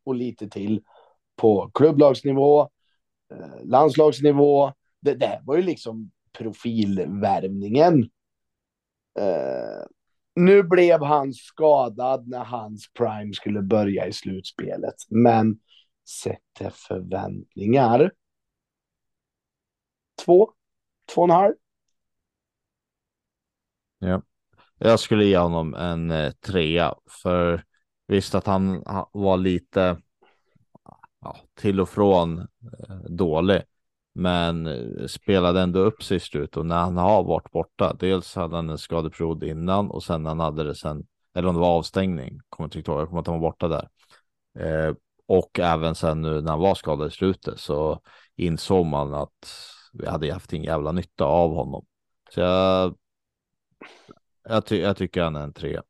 och 0.06 0.16
lite 0.16 0.50
till 0.50 0.84
på 1.36 1.72
klubblagsnivå, 1.74 2.62
eh, 3.32 3.64
landslagsnivå. 3.64 4.74
Det 5.02 5.14
där 5.14 5.42
var 5.44 5.56
ju 5.56 5.62
liksom 5.62 6.12
profilvärvningen. 6.38 8.04
Uh, 9.20 9.86
nu 10.36 10.64
blev 10.64 11.04
han 11.04 11.34
skadad 11.34 12.28
när 12.28 12.44
hans 12.44 12.94
prime 12.94 13.34
skulle 13.34 13.62
börja 13.62 14.08
i 14.08 14.14
slutspelet, 14.14 14.96
men 15.10 15.60
sätter 16.24 16.70
förväntningar. 16.70 18.12
Två, 20.26 20.52
två 21.14 21.22
och 21.22 21.28
en 21.30 21.36
halv. 21.36 21.54
Ja, 24.00 24.22
jag 24.80 25.00
skulle 25.00 25.26
ge 25.26 25.38
honom 25.38 25.74
en 25.74 26.12
eh, 26.12 26.32
trea 26.32 26.96
för 27.24 27.64
visst 28.08 28.36
att 28.36 28.46
han 28.46 28.84
var 29.12 29.38
lite 29.38 30.02
ja, 31.22 31.38
till 31.56 31.80
och 31.82 31.90
från 31.90 32.40
eh, 32.40 32.96
dålig, 33.10 33.62
men 34.14 34.68
eh, 34.68 35.06
spelade 35.08 35.62
ändå 35.62 35.80
upp 35.80 36.04
sig 36.04 36.18
i 36.18 36.20
slut 36.20 36.58
och 36.58 36.66
när 36.66 36.80
han 36.80 36.98
har 36.98 37.24
varit 37.24 37.52
borta, 37.52 37.96
dels 38.00 38.36
hade 38.36 38.56
han 38.56 38.70
en 38.70 38.78
skadeperiod 38.78 39.44
innan 39.44 39.92
och 39.92 40.04
sen 40.04 40.26
han 40.26 40.40
hade 40.40 40.64
det 40.64 40.76
sen, 40.76 41.08
eller 41.36 41.48
om 41.48 41.56
det 41.56 41.62
var 41.62 41.78
avstängning, 41.78 42.40
kommer 42.50 42.78
inte 42.78 42.92
ihåg, 42.92 43.02
jag 43.02 43.08
kommer 43.10 43.22
att 43.22 43.28
han 43.28 43.40
var 43.42 43.50
borta 43.50 43.68
där. 43.68 43.90
Eh, 44.60 44.96
och 45.28 45.60
även 45.60 45.96
sen 45.96 46.22
nu 46.22 46.42
när 46.42 46.52
han 46.52 46.60
var 46.60 46.76
skadad 46.76 47.08
i 47.08 47.12
slutet 47.12 47.60
så 47.60 48.02
insåg 48.36 48.86
man 48.86 49.14
att 49.14 49.50
vi 49.94 50.08
hade 50.08 50.34
haft 50.34 50.54
en 50.54 50.64
jävla 50.64 50.92
nytta 50.92 51.26
av 51.26 51.54
honom. 51.56 51.86
Så 52.30 52.40
jag, 52.40 52.96
jag, 54.50 54.66
ty 54.66 54.80
jag 54.80 54.98
tycker 54.98 55.22
han 55.22 55.36
är 55.36 55.44
en 55.44 55.54
tre. 55.54 55.82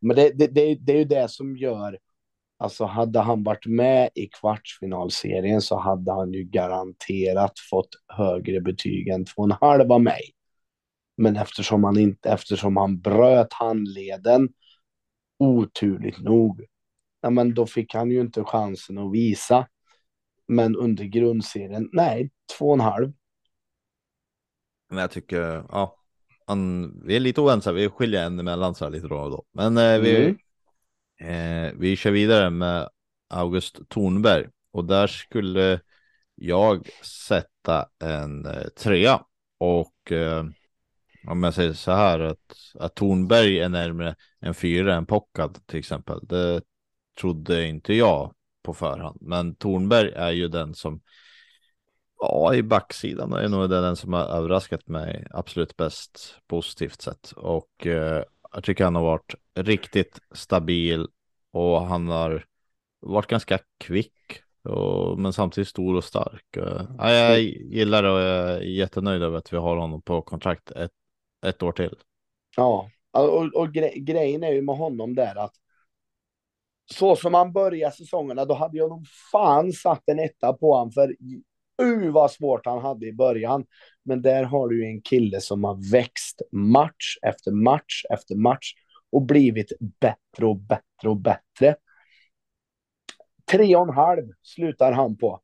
Men 0.00 0.16
det, 0.16 0.30
det, 0.30 0.46
det, 0.46 0.74
det 0.74 0.92
är 0.92 0.96
ju 0.98 1.04
det 1.04 1.30
som 1.30 1.56
gör, 1.56 1.98
alltså 2.58 2.84
hade 2.84 3.20
han 3.20 3.42
varit 3.42 3.66
med 3.66 4.10
i 4.14 4.26
kvartsfinalserien 4.26 5.62
så 5.62 5.78
hade 5.78 6.12
han 6.12 6.32
ju 6.32 6.44
garanterat 6.44 7.52
fått 7.70 7.88
högre 8.08 8.60
betyg 8.60 9.08
än 9.08 9.24
två 9.24 9.42
och 9.42 9.44
en 9.44 9.56
halv 9.60 9.92
av 9.92 10.02
mig. 10.02 10.22
Men 11.16 11.36
eftersom 11.36 11.84
han 11.84 11.98
inte, 11.98 12.30
eftersom 12.30 12.76
han 12.76 13.00
bröt 13.00 13.52
handleden 13.52 14.48
oturligt 15.38 16.20
nog 16.20 16.66
ja, 17.26 17.30
men 17.30 17.54
då 17.54 17.66
fick 17.66 17.94
han 17.94 18.10
ju 18.10 18.20
inte 18.20 18.44
chansen 18.44 18.98
att 18.98 19.12
visa. 19.12 19.68
Men 20.48 20.76
under 20.76 21.04
grundserien, 21.04 21.88
nej, 21.92 22.30
två 22.58 22.66
och 22.68 22.74
en 22.74 22.80
halv. 22.80 23.12
Men 24.88 24.98
jag 24.98 25.10
tycker, 25.10 25.64
ja, 25.68 25.95
han, 26.46 26.92
vi 27.06 27.16
är 27.16 27.20
lite 27.20 27.40
oense, 27.40 27.72
vi 27.72 27.88
skiljer 27.88 28.26
en 28.26 28.40
emellan 28.40 28.74
så 28.74 28.84
här 28.84 28.92
lite 28.92 29.08
då 29.08 29.16
och 29.16 29.30
då. 29.30 29.44
Men 29.52 29.78
eh, 29.78 29.98
vi, 29.98 30.36
mm. 31.20 31.66
eh, 31.66 31.72
vi 31.76 31.96
kör 31.96 32.10
vidare 32.10 32.50
med 32.50 32.88
August 33.28 33.80
Tornberg 33.88 34.46
och 34.72 34.84
där 34.84 35.06
skulle 35.06 35.80
jag 36.34 36.88
sätta 37.02 37.88
en 38.04 38.46
eh, 38.46 38.68
trea 38.68 39.20
och 39.58 40.12
eh, 40.12 40.44
om 41.26 41.42
jag 41.42 41.54
säger 41.54 41.72
så 41.72 41.92
här 41.92 42.20
att, 42.20 42.56
att 42.78 42.94
Tornberg 42.94 43.60
är 43.60 43.68
närmare 43.68 44.14
en 44.40 44.54
fyra 44.54 44.94
än 44.94 45.06
Pockad 45.06 45.66
till 45.66 45.78
exempel. 45.78 46.20
Det 46.22 46.62
trodde 47.20 47.66
inte 47.66 47.94
jag 47.94 48.34
på 48.62 48.74
förhand. 48.74 49.18
Men 49.20 49.54
Tornberg 49.54 50.12
är 50.12 50.30
ju 50.30 50.48
den 50.48 50.74
som, 50.74 51.00
ja, 52.18 52.54
i 52.54 52.62
backsidan 52.62 53.32
är 53.32 53.48
nog 53.48 53.70
den 53.70 53.96
som 53.96 54.12
har 54.12 54.24
överraskat 54.24 54.88
mig 54.88 55.26
absolut 55.30 55.76
bäst 55.76 56.38
positivt 56.46 57.02
sett. 57.02 57.30
Och 57.30 57.86
eh, 57.86 58.22
jag 58.52 58.64
tycker 58.64 58.84
han 58.84 58.94
har 58.94 59.02
varit 59.02 59.34
riktigt 59.54 60.18
stabil 60.30 61.06
och 61.52 61.82
han 61.82 62.08
har 62.08 62.44
varit 63.00 63.26
ganska 63.26 63.58
kvick. 63.78 64.42
Och, 64.64 65.18
men 65.18 65.32
samtidigt 65.32 65.68
stor 65.68 65.96
och 65.96 66.04
stark. 66.04 66.56
Uh, 66.56 66.82
jag 66.98 67.40
gillar 67.40 68.02
det 68.02 68.10
och 68.10 68.20
jag 68.20 68.50
är 68.50 68.60
jättenöjd 68.60 69.22
över 69.22 69.38
att 69.38 69.52
vi 69.52 69.56
har 69.56 69.76
honom 69.76 70.02
på 70.02 70.22
kontrakt 70.22 70.70
ett, 70.70 70.92
ett 71.46 71.62
år 71.62 71.72
till. 71.72 71.94
Ja, 72.56 72.90
och, 73.12 73.54
och 73.54 73.72
gre 73.72 73.90
grejen 73.96 74.44
är 74.44 74.52
ju 74.52 74.62
med 74.62 74.76
honom 74.76 75.14
där 75.14 75.36
att 75.36 75.54
så 76.94 77.16
som 77.16 77.34
han 77.34 77.52
började 77.52 77.96
säsongerna, 77.96 78.44
då 78.44 78.54
hade 78.54 78.78
jag 78.78 78.90
nog 78.90 79.06
fan 79.32 79.72
satt 79.72 80.02
en 80.06 80.18
etta 80.18 80.52
på 80.52 80.74
honom, 80.74 80.92
för 80.92 81.16
uh, 81.82 82.12
vad 82.12 82.30
svårt 82.30 82.66
han 82.66 82.82
hade 82.82 83.06
i 83.06 83.12
början. 83.12 83.64
Men 84.04 84.22
där 84.22 84.44
har 84.44 84.68
du 84.68 84.84
ju 84.84 84.90
en 84.90 85.02
kille 85.02 85.40
som 85.40 85.64
har 85.64 85.90
växt 85.92 86.42
match 86.52 87.16
efter 87.22 87.50
match 87.50 88.02
efter 88.10 88.34
match 88.34 88.74
och 89.10 89.22
blivit 89.22 89.72
bättre 90.00 90.46
och 90.46 90.56
bättre 90.56 91.08
och 91.08 91.16
bättre. 91.16 91.76
Tre 93.50 93.76
och 93.76 93.88
en 93.88 93.94
halv 93.94 94.32
slutar 94.42 94.92
han 94.92 95.16
på. 95.16 95.40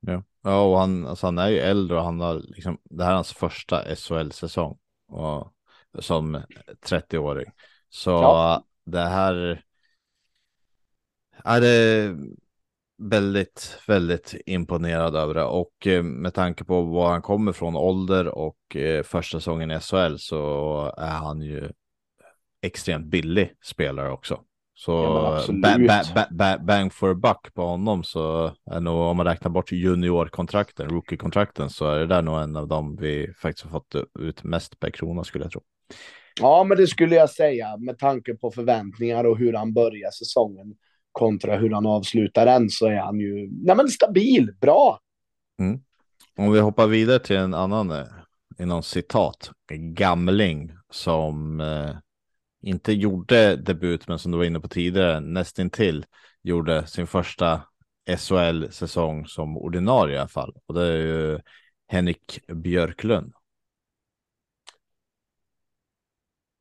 Ja, 0.00 0.22
Ja, 0.46 0.62
och 0.62 0.78
han, 0.78 1.06
alltså 1.06 1.26
han 1.26 1.38
är 1.38 1.48
ju 1.48 1.58
äldre 1.58 1.96
och 1.96 2.04
han 2.04 2.20
har 2.20 2.34
liksom, 2.34 2.78
det 2.84 3.04
här 3.04 3.10
är 3.10 3.14
hans 3.14 3.32
första 3.32 3.96
SHL-säsong 3.96 4.78
och, 5.08 5.52
som 5.98 6.42
30-åring. 6.86 7.46
Så 7.88 8.10
ja. 8.10 8.64
det 8.84 9.00
här 9.00 9.64
är 11.44 11.60
det 11.60 12.16
väldigt, 12.98 13.78
väldigt 13.86 14.34
imponerad 14.46 15.16
över 15.16 15.34
det 15.34 15.44
och 15.44 15.86
eh, 15.86 16.02
med 16.02 16.34
tanke 16.34 16.64
på 16.64 16.82
var 16.82 17.10
han 17.10 17.22
kommer 17.22 17.52
från 17.52 17.76
ålder 17.76 18.28
och 18.28 18.76
eh, 18.76 19.02
första 19.02 19.40
säsongen 19.40 19.70
i 19.70 19.80
SHL 19.80 20.16
så 20.16 20.94
är 20.98 21.10
han 21.10 21.42
ju 21.42 21.70
extremt 22.62 23.06
billig 23.06 23.52
spelare 23.64 24.10
också. 24.10 24.40
Så 24.78 24.92
ja, 24.92 25.44
ba 25.48 26.02
ba 26.14 26.26
ba 26.30 26.58
bang 26.58 26.92
for 26.92 27.10
a 27.10 27.14
buck 27.14 27.54
på 27.54 27.62
honom 27.62 28.04
så 28.04 28.52
är 28.70 28.80
nog 28.80 28.96
om 28.96 29.16
man 29.16 29.26
räknar 29.26 29.50
bort 29.50 29.72
juniorkontrakten, 29.72 30.88
rookie-kontrakten 30.88 31.70
så 31.70 31.90
är 31.90 31.98
det 31.98 32.06
där 32.06 32.22
nog 32.22 32.40
en 32.40 32.56
av 32.56 32.68
dem 32.68 32.96
vi 33.00 33.32
faktiskt 33.38 33.64
har 33.64 33.70
fått 33.70 33.94
ut 34.18 34.44
mest 34.44 34.80
per 34.80 34.90
krona 34.90 35.24
skulle 35.24 35.44
jag 35.44 35.52
tro. 35.52 35.60
Ja, 36.40 36.64
men 36.64 36.76
det 36.76 36.86
skulle 36.86 37.14
jag 37.14 37.30
säga 37.30 37.76
med 37.76 37.98
tanke 37.98 38.34
på 38.34 38.50
förväntningar 38.50 39.24
och 39.24 39.38
hur 39.38 39.52
han 39.52 39.72
börjar 39.72 40.10
säsongen 40.10 40.74
kontra 41.16 41.56
hur 41.56 41.70
han 41.70 41.86
avslutar 41.86 42.46
den 42.46 42.70
så 42.70 42.86
är 42.86 42.96
han 42.96 43.20
ju 43.20 43.48
nej, 43.50 43.76
men 43.76 43.88
stabil, 43.88 44.52
bra. 44.60 45.00
Mm. 45.58 45.80
Om 46.38 46.52
vi 46.52 46.60
hoppar 46.60 46.86
vidare 46.86 47.18
till 47.18 47.36
en 47.36 47.54
annan, 47.54 47.90
eh, 47.90 48.06
inom 48.58 48.82
citat, 48.82 49.50
gamling 49.72 50.72
som 50.90 51.60
eh, 51.60 51.96
inte 52.62 52.92
gjorde 52.92 53.56
debut, 53.56 54.08
men 54.08 54.18
som 54.18 54.32
du 54.32 54.38
var 54.38 54.44
inne 54.44 54.60
på 54.60 54.68
tidigare, 54.68 55.20
nästintill 55.20 56.06
gjorde 56.42 56.86
sin 56.86 57.06
första 57.06 57.62
SHL-säsong 58.18 59.26
som 59.26 59.56
ordinarie 59.56 60.14
i 60.14 60.18
alla 60.18 60.28
fall. 60.28 60.56
Och 60.66 60.74
det 60.74 60.82
är 60.82 60.96
ju 60.96 61.40
Henrik 61.88 62.40
Björklund. 62.48 63.32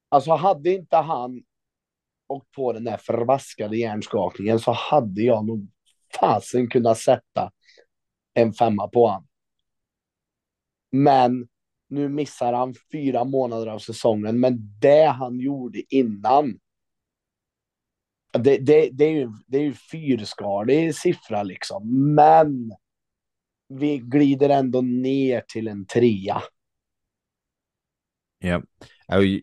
Alltså 0.09 0.31
hade 0.31 0.69
inte 0.69 0.95
han 0.95 1.43
och 2.27 2.51
på 2.51 2.73
den 2.73 2.83
där 2.83 2.97
förvaskade 2.97 3.77
hjärnskakningen 3.77 4.59
så 4.59 4.71
hade 4.71 5.21
jag 5.21 5.45
nog 5.45 5.67
fasen 6.19 6.69
kunnat 6.69 6.97
sätta 6.97 7.51
en 8.33 8.53
femma 8.53 8.87
på 8.87 9.07
han. 9.07 9.27
Men 10.91 11.47
nu 11.87 12.09
missar 12.09 12.53
han 12.53 12.73
fyra 12.91 13.23
månader 13.23 13.67
av 13.67 13.79
säsongen, 13.79 14.39
men 14.39 14.79
det 14.79 15.05
han 15.05 15.39
gjorde 15.39 15.95
innan. 15.95 16.59
Det, 18.31 18.57
det, 18.57 18.89
det 18.89 19.05
är 19.05 19.11
ju, 19.11 19.29
det 19.47 19.57
är 19.57 19.63
ju 19.63 19.73
fyrskalig 19.73 20.95
siffra 20.95 21.43
liksom, 21.43 22.13
men 22.15 22.71
vi 23.67 23.97
glider 23.97 24.49
ändå 24.49 24.81
ner 24.81 25.43
till 25.47 25.67
en 25.67 25.85
trea. 25.85 26.41
Ja, 28.39 28.61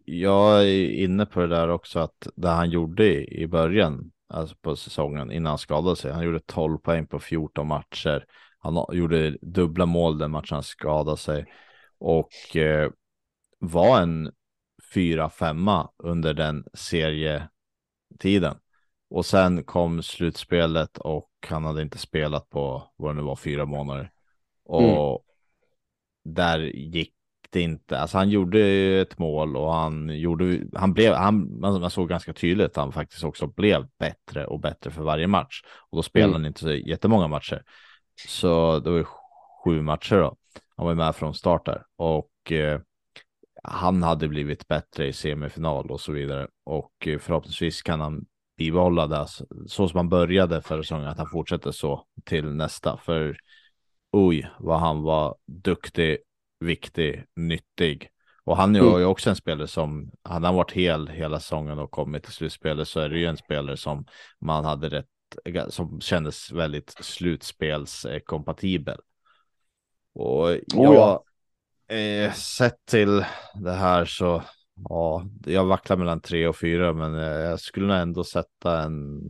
jag 0.05 0.69
är 0.69 0.91
inne 0.91 1.27
på 1.27 1.41
det 1.41 1.47
där 1.47 1.69
också 1.69 1.99
att 1.99 2.29
det 2.37 2.49
han 2.49 2.71
gjorde 2.71 3.35
i 3.35 3.47
början, 3.47 4.13
alltså 4.29 4.57
på 4.57 4.77
säsongen 4.77 5.33
innan 5.33 5.51
han 5.51 5.59
skadade 5.59 5.97
sig. 5.97 6.13
Han 6.13 6.25
gjorde 6.25 6.41
12 6.41 6.79
poäng 6.79 7.07
på 7.07 7.19
14 7.21 7.67
matcher. 7.67 8.25
Han 8.59 8.85
gjorde 8.93 9.39
dubbla 9.43 9.87
mål 9.87 10.19
den 10.19 10.31
matchen 10.31 10.55
han 10.55 10.63
skadade 10.63 11.17
sig 11.17 11.47
och 11.99 12.57
eh, 12.57 12.91
var 13.59 14.01
en 14.01 14.33
fyra 14.95 15.31
femma 15.31 15.91
under 15.99 16.35
den 16.35 16.65
serietiden. 16.75 18.59
Och 19.11 19.27
sen 19.27 19.65
kom 19.65 20.03
slutspelet 20.03 20.99
och 20.99 21.31
han 21.49 21.65
hade 21.65 21.83
inte 21.83 21.99
spelat 21.99 22.51
på 22.51 22.93
vad 22.97 23.11
det 23.11 23.17
nu 23.17 23.23
var 23.23 23.37
fyra 23.37 23.67
månader. 23.67 24.13
Och 24.65 24.83
mm. 24.83 25.21
där 26.25 26.59
gick 26.59 27.15
det 27.53 27.61
inte. 27.61 27.99
Alltså 27.99 28.19
han 28.19 28.31
gjorde 28.31 28.61
ett 29.01 29.19
mål 29.19 29.57
och 29.57 29.73
han 29.73 30.09
gjorde, 30.19 30.61
han 30.75 30.93
blev, 30.93 31.15
han, 31.15 31.61
man 31.61 31.91
såg 31.91 32.09
ganska 32.09 32.33
tydligt 32.33 32.67
att 32.67 32.77
han 32.77 32.93
faktiskt 32.93 33.25
också 33.25 33.47
blev 33.47 33.89
bättre 33.99 34.47
och 34.47 34.61
bättre 34.61 34.91
för 34.91 35.03
varje 35.03 35.27
match. 35.27 35.63
Och 35.91 35.97
då 35.97 36.03
spelade 36.03 36.31
mm. 36.31 36.43
han 36.43 36.47
inte 36.47 36.61
så 36.61 36.73
jättemånga 36.73 37.29
matcher. 37.29 37.63
Så 38.29 38.79
det 38.79 38.91
var 38.91 39.07
sju 39.65 39.83
matcher 39.83 40.17
då. 40.17 40.37
Han 40.77 40.87
var 40.87 40.95
med 40.95 41.17
från 41.17 41.35
start 41.35 41.67
där 41.67 41.83
och 41.97 42.53
eh, 42.53 42.81
han 43.63 44.03
hade 44.03 44.29
blivit 44.29 44.69
bättre 44.69 45.07
i 45.07 45.13
semifinal 45.13 45.91
och 45.91 46.01
så 46.01 46.13
vidare. 46.13 46.49
Och 46.65 47.07
eh, 47.07 47.19
förhoppningsvis 47.19 47.83
kan 47.83 48.01
han 48.01 48.25
bibehålla 48.59 49.07
det 49.07 49.27
så 49.67 49.89
som 49.89 49.97
han 49.97 50.09
började 50.09 50.63
förra 50.63 50.83
säsongen, 50.83 51.09
att 51.09 51.19
han 51.19 51.31
fortsätter 51.31 51.71
så 51.71 52.07
till 52.25 52.45
nästa. 52.45 52.97
För 52.97 53.37
oj, 54.13 54.51
vad 54.59 54.81
han 54.81 55.03
var 55.03 55.37
duktig, 55.47 56.19
viktig, 56.63 57.25
nyttig. 57.37 58.09
Och 58.45 58.57
han 58.57 58.77
är 58.77 58.81
ju 58.81 58.89
mm. 58.89 59.09
också 59.09 59.31
en 59.31 59.37
spelare 59.37 59.69
som, 59.69 60.11
hade 60.23 60.47
han 60.47 60.55
varit 60.55 60.73
hel 60.73 61.09
hela 61.09 61.41
säsongen 61.41 61.79
och 61.79 61.91
kommit 61.91 62.23
till 62.23 62.33
slutspelet 62.33 62.89
så 62.89 63.01
är 63.01 63.09
det 63.09 63.19
ju 63.19 63.27
en 63.27 63.37
spelare 63.37 63.77
som 63.77 64.07
man 64.41 64.65
hade 64.65 64.89
rätt, 64.89 65.07
som 65.69 66.01
kändes 66.01 66.53
väldigt 66.53 66.91
slutspelskompatibel. 66.91 68.99
Och 70.15 70.51
jag, 70.51 70.61
oh 70.77 71.19
ja. 71.89 71.97
eh, 71.97 72.33
sett 72.33 72.87
till 72.87 73.25
det 73.55 73.73
här 73.73 74.05
så, 74.05 74.43
ja, 74.89 75.27
jag 75.47 75.65
vacklar 75.65 75.97
mellan 75.97 76.21
tre 76.21 76.47
och 76.47 76.57
fyra, 76.57 76.93
men 76.93 77.15
eh, 77.15 77.23
jag 77.23 77.61
skulle 77.61 77.87
nog 77.87 77.97
ändå 77.97 78.25
sätta 78.25 78.83
en, 78.83 79.21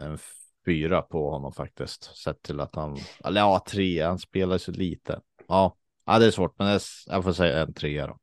en 0.00 0.18
fyra 0.66 1.02
på 1.02 1.30
honom 1.30 1.52
faktiskt. 1.52 2.16
Sett 2.16 2.42
till 2.42 2.60
att 2.60 2.74
han, 2.74 2.96
eller 3.24 3.40
ja, 3.40 3.64
tre, 3.68 4.02
han 4.02 4.18
spelar 4.18 4.58
så 4.58 4.72
lite. 4.72 5.20
Ja, 5.48 5.76
ja 6.06 6.18
det 6.18 6.26
är 6.26 6.30
svårt, 6.30 6.58
men 6.58 6.80
jag, 7.06 7.24
får 7.24 7.32
säga 7.32 7.62
en 7.62 7.74
trea 7.74 8.06
då. 8.06 8.18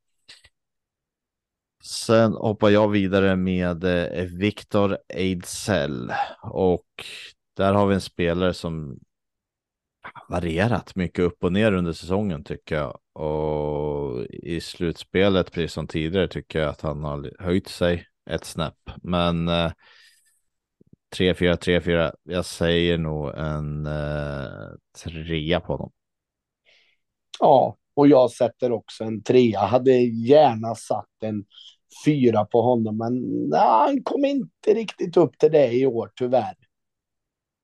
Sen 1.83 2.33
hoppar 2.33 2.69
jag 2.69 2.89
vidare 2.89 3.35
med 3.35 3.83
eh, 3.83 4.25
Viktor 4.25 4.97
Ejdsell 5.09 6.13
och 6.41 6.87
där 7.55 7.73
har 7.73 7.87
vi 7.87 7.95
en 7.95 8.01
spelare 8.01 8.53
som 8.53 8.99
varierat 10.29 10.95
mycket 10.95 11.25
upp 11.25 11.43
och 11.43 11.53
ner 11.53 11.71
under 11.71 11.93
säsongen 11.93 12.43
tycker 12.43 12.75
jag. 12.75 12.99
Och 13.13 14.25
i 14.25 14.61
slutspelet, 14.61 15.51
precis 15.51 15.73
som 15.73 15.87
tidigare, 15.87 16.27
tycker 16.27 16.59
jag 16.59 16.69
att 16.69 16.81
han 16.81 17.03
har 17.03 17.31
höjt 17.39 17.67
sig 17.67 18.07
ett 18.29 18.45
snäpp. 18.45 18.89
Men 19.03 19.47
eh, 19.47 19.71
3-4, 21.15 21.55
3-4, 21.55 22.13
jag 22.23 22.45
säger 22.45 22.97
nog 22.97 23.37
en 23.37 23.85
eh, 23.85 24.69
trea 25.03 25.59
på 25.59 25.73
honom. 25.73 25.91
Ja, 27.39 27.77
och 27.93 28.07
jag 28.07 28.31
sätter 28.31 28.71
också 28.71 29.03
en 29.03 29.23
trea. 29.23 29.59
Hade 29.59 29.91
gärna 30.01 30.75
satt 30.75 31.23
en 31.23 31.45
fyra 32.05 32.45
på 32.45 32.61
honom, 32.61 32.97
men 32.97 33.13
nej, 33.49 33.67
han 33.67 34.03
kom 34.03 34.25
inte 34.25 34.73
riktigt 34.73 35.17
upp 35.17 35.37
till 35.37 35.51
det 35.51 35.71
i 35.71 35.85
år 35.85 36.11
tyvärr. 36.15 36.55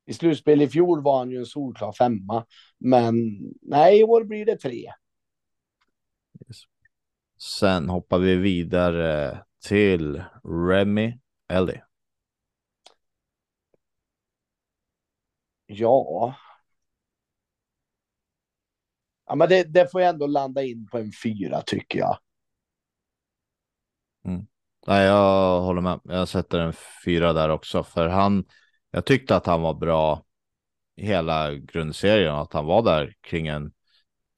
I 0.06 0.14
slutspel 0.14 0.62
i 0.62 0.68
fjol 0.68 1.04
var 1.04 1.18
han 1.18 1.32
ju 1.32 1.38
en 1.38 1.46
solklar 1.46 1.94
femma, 1.94 2.46
men 2.78 3.16
nej, 3.62 4.00
i 4.00 4.04
år 4.04 4.24
blir 4.24 4.46
det 4.46 4.58
tre. 4.58 4.92
Yes. 6.48 6.58
Sen 7.60 7.90
hoppar 7.90 8.20
vi 8.20 8.36
vidare 8.36 9.44
till 9.68 10.24
Remy 10.44 11.20
Ellie. 11.50 11.84
Ja. 15.66 16.36
Ja, 19.26 19.36
men 19.36 19.50
det, 19.50 19.64
det 19.64 19.92
får 19.92 20.02
jag 20.02 20.10
ändå 20.10 20.28
landa 20.28 20.64
in 20.64 20.88
på 20.92 20.98
en 20.98 21.12
fyra 21.24 21.62
tycker 21.62 22.00
jag. 22.00 22.18
Mm. 24.26 24.46
Nej, 24.88 25.06
jag 25.06 25.62
håller 25.62 25.82
med. 25.82 26.00
Jag 26.04 26.28
sätter 26.28 26.60
en 26.60 26.74
fyra 27.06 27.34
där 27.34 27.50
också, 27.50 27.84
för 27.84 28.08
han 28.08 28.46
jag 28.96 29.06
tyckte 29.06 29.36
att 29.36 29.46
han 29.46 29.62
var 29.62 29.74
bra 29.74 30.24
i 30.96 31.06
hela 31.06 31.54
grundserien, 31.54 32.36
att 32.36 32.54
han 32.54 32.66
var 32.66 32.82
där 32.82 33.14
kring 33.22 33.48
en 33.48 33.72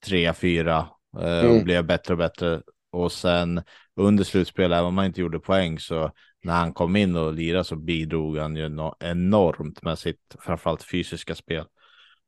3-4 0.05 0.86
eh, 1.19 1.39
mm. 1.39 1.57
och 1.57 1.63
blev 1.63 1.86
bättre 1.86 2.13
och 2.13 2.17
bättre. 2.17 2.61
Och 2.91 3.11
sen 3.11 3.63
under 3.95 4.23
slutspelet, 4.23 4.75
även 4.75 4.88
om 4.88 4.95
man 4.95 5.05
inte 5.05 5.21
gjorde 5.21 5.39
poäng, 5.39 5.79
så 5.79 6.11
när 6.43 6.53
han 6.53 6.73
kom 6.73 6.95
in 6.95 7.15
och 7.15 7.33
lirade 7.33 7.63
så 7.63 7.75
bidrog 7.75 8.38
han 8.38 8.55
ju 8.55 8.91
enormt 8.99 9.83
med 9.83 9.99
sitt 9.99 10.36
framförallt 10.39 10.83
fysiska 10.83 11.36
spel. 11.36 11.65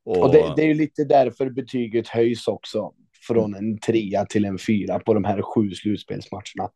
Och, 0.08 0.22
och 0.22 0.32
det, 0.32 0.52
det, 0.56 0.62
är 0.62 0.66
ju 0.66 0.74
lite 0.74 1.04
därför 1.04 1.50
betyget 1.50 2.08
höjs 2.08 2.48
också 2.48 2.92
från 3.26 3.54
en 3.54 3.78
trea 3.78 4.24
till 4.26 4.44
en 4.44 4.58
fyra 4.58 4.98
på 4.98 5.14
de 5.14 5.24
här 5.24 5.42
sju 5.42 5.70
slutspelsmatcherna. 5.70 6.70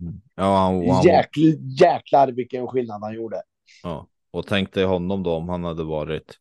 Mm. 0.00 0.20
Ja, 0.34 0.56
han, 0.56 0.88
han... 0.88 1.02
Jäkl, 1.02 1.40
jäklar 1.80 2.28
vilken 2.28 2.66
skillnad 2.66 3.02
han 3.02 3.14
gjorde. 3.14 3.42
Ja, 3.82 4.08
och 4.30 4.46
tänk 4.46 4.72
dig 4.72 4.84
honom 4.84 5.22
då 5.22 5.34
om 5.34 5.48
han 5.48 5.64
hade 5.64 5.84
varit 5.84 6.38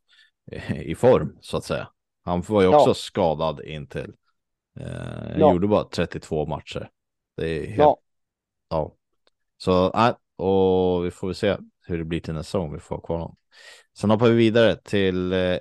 i 0.84 0.96
form 0.96 1.38
så 1.42 1.58
att 1.58 1.64
säga. 1.64 1.88
Han 2.24 2.42
var 2.42 2.62
ju 2.62 2.68
också 2.68 2.90
ja. 2.90 2.94
skadad 2.94 3.62
intill. 3.62 4.14
Eh, 4.80 5.38
ja. 5.38 5.54
gjorde 5.54 5.68
bara 5.68 5.84
32 5.84 6.46
matcher. 6.46 6.90
Det 7.38 7.58
är 7.58 7.68
helt... 7.68 7.80
Ja. 7.80 7.98
ja. 8.70 8.96
Så 9.58 9.92
nej, 9.96 10.14
och 10.36 11.06
vi 11.06 11.12
får 11.12 11.28
väl 11.28 11.36
se 11.36 11.58
hur 11.88 11.98
det 11.98 12.06
blir 12.06 12.20
till 12.20 12.34
nästa 12.34 12.58
gång 12.58 12.74
vi 12.74 12.80
får 12.80 13.02
kvar 13.02 13.18
honom. 13.18 13.36
Sen 13.98 14.10
hoppar 14.10 14.28
vi 14.30 14.36
vidare 14.36 14.76
till 14.76 15.34
eh, 15.34 15.58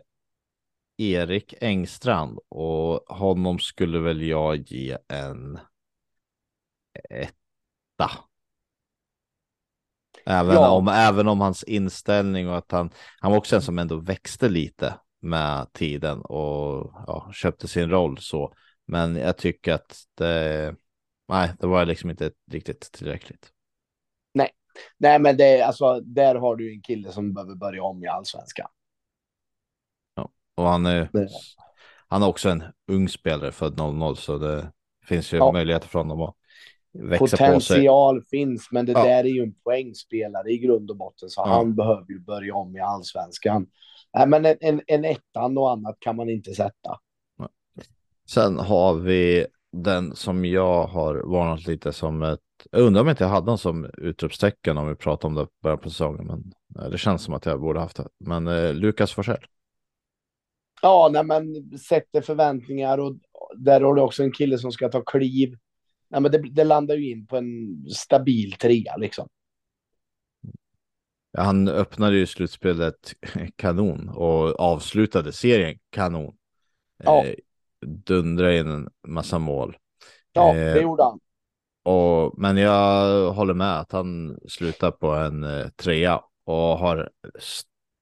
Erik 0.98 1.54
Engstrand 1.60 2.38
och 2.48 3.16
honom 3.16 3.58
skulle 3.58 3.98
väl 3.98 4.22
jag 4.22 4.56
ge 4.56 4.96
en 5.08 5.58
etta. 7.10 8.10
Även, 10.26 10.54
ja. 10.54 10.70
om, 10.70 10.88
även 10.88 11.28
om 11.28 11.40
hans 11.40 11.62
inställning 11.62 12.48
och 12.48 12.56
att 12.56 12.72
han, 12.72 12.90
han 13.20 13.30
var 13.30 13.38
också 13.38 13.56
en 13.56 13.62
som 13.62 13.78
ändå 13.78 13.96
växte 13.96 14.48
lite 14.48 14.94
med 15.20 15.72
tiden 15.72 16.20
och 16.20 16.92
ja, 17.06 17.30
köpte 17.34 17.68
sin 17.68 17.90
roll 17.90 18.18
så. 18.18 18.54
Men 18.86 19.16
jag 19.16 19.36
tycker 19.36 19.72
att 19.72 19.96
det, 20.14 20.74
nej, 21.28 21.50
det 21.60 21.66
var 21.66 21.84
liksom 21.84 22.10
inte 22.10 22.30
riktigt 22.50 22.92
tillräckligt. 22.92 23.52
Nej, 24.34 24.50
nej, 24.96 25.18
men 25.18 25.36
det 25.36 25.62
alltså 25.62 26.00
där 26.00 26.34
har 26.34 26.56
du 26.56 26.72
en 26.72 26.82
kille 26.82 27.12
som 27.12 27.34
behöver 27.34 27.54
börja 27.54 27.82
om 27.82 28.04
i 28.04 28.06
allsvenskan. 28.06 28.68
Och 30.58 30.64
han 30.64 30.86
är, 30.86 31.08
han 32.08 32.22
är 32.22 32.26
också 32.26 32.48
en 32.48 32.62
ung 32.92 33.08
spelare 33.08 33.52
född 33.52 33.78
00 33.78 34.16
så 34.16 34.38
det 34.38 34.72
finns 35.04 35.32
ju 35.32 35.36
ja. 35.36 35.52
möjligheter 35.52 35.88
för 35.88 35.98
honom 35.98 36.20
att 36.22 36.34
växa 36.92 37.36
Potential 37.36 38.22
finns, 38.22 38.68
men 38.70 38.86
det 38.86 38.92
ja. 38.92 39.04
där 39.04 39.24
är 39.24 39.28
ju 39.28 39.42
en 39.42 39.54
poängspelare 39.54 40.50
i 40.50 40.58
grund 40.58 40.90
och 40.90 40.96
botten, 40.96 41.30
så 41.30 41.40
ja. 41.40 41.48
han 41.48 41.74
behöver 41.74 42.06
ju 42.08 42.20
börja 42.20 42.54
om 42.54 42.76
i 42.76 42.80
allsvenskan. 42.80 43.66
Nej, 44.14 44.26
men 44.26 44.44
en, 44.46 44.56
en, 44.60 44.80
en 44.86 45.04
ettan 45.04 45.58
och 45.58 45.70
annat 45.70 45.96
kan 46.00 46.16
man 46.16 46.28
inte 46.28 46.54
sätta. 46.54 46.98
Sen 48.30 48.58
har 48.58 48.94
vi 48.94 49.46
den 49.72 50.16
som 50.16 50.44
jag 50.44 50.86
har 50.86 51.14
varnat 51.14 51.66
lite 51.66 51.92
som 51.92 52.22
ett, 52.22 52.40
jag 52.70 52.82
undrar 52.82 53.02
om 53.02 53.08
inte 53.08 53.24
jag 53.24 53.30
hade 53.30 53.50
den 53.50 53.58
som 53.58 53.90
utropstecken 53.98 54.78
om 54.78 54.88
vi 54.88 54.94
pratar 54.94 55.28
om 55.28 55.34
det 55.34 55.46
början 55.62 55.78
på 55.78 55.90
säsongen, 55.90 56.26
men 56.26 56.52
det 56.90 56.98
känns 56.98 57.22
som 57.22 57.34
att 57.34 57.46
jag 57.46 57.60
borde 57.60 57.80
haft 57.80 57.96
det. 57.96 58.08
Men 58.20 58.46
eh, 58.46 58.74
Lukas 58.74 59.12
Forsell. 59.12 59.44
Ja, 60.82 61.10
nej, 61.12 61.24
men 61.24 61.78
sätter 61.78 62.20
förväntningar 62.20 62.98
och 62.98 63.16
där 63.56 63.80
har 63.80 63.94
du 63.94 64.02
också 64.02 64.22
en 64.22 64.32
kille 64.32 64.58
som 64.58 64.72
ska 64.72 64.88
ta 64.88 65.00
kliv. 65.00 65.56
Nej, 66.08 66.20
men 66.20 66.32
det, 66.32 66.38
det 66.38 66.64
landar 66.64 66.96
ju 66.96 67.10
in 67.10 67.26
på 67.26 67.36
en 67.36 67.84
stabil 67.90 68.52
trea 68.52 68.96
liksom. 68.96 69.28
Han 71.38 71.68
öppnade 71.68 72.16
ju 72.16 72.26
slutspelet 72.26 73.14
kanon 73.56 74.08
och 74.08 74.60
avslutade 74.60 75.32
serien 75.32 75.78
kanon. 75.90 76.36
Ja. 77.04 77.24
Eh, 77.24 77.34
dundra 77.86 78.56
in 78.56 78.66
en 78.66 78.88
massa 79.06 79.38
mål. 79.38 79.76
Ja, 80.32 80.48
eh, 80.48 80.74
det 80.74 80.80
gjorde 80.80 81.02
han. 81.02 81.20
Och, 81.82 82.38
men 82.38 82.56
jag 82.56 83.32
håller 83.32 83.54
med 83.54 83.80
att 83.80 83.92
han 83.92 84.38
slutar 84.48 84.90
på 84.90 85.10
en 85.10 85.44
eh, 85.44 85.68
trea 85.68 86.20
och 86.44 86.54
har 86.54 87.10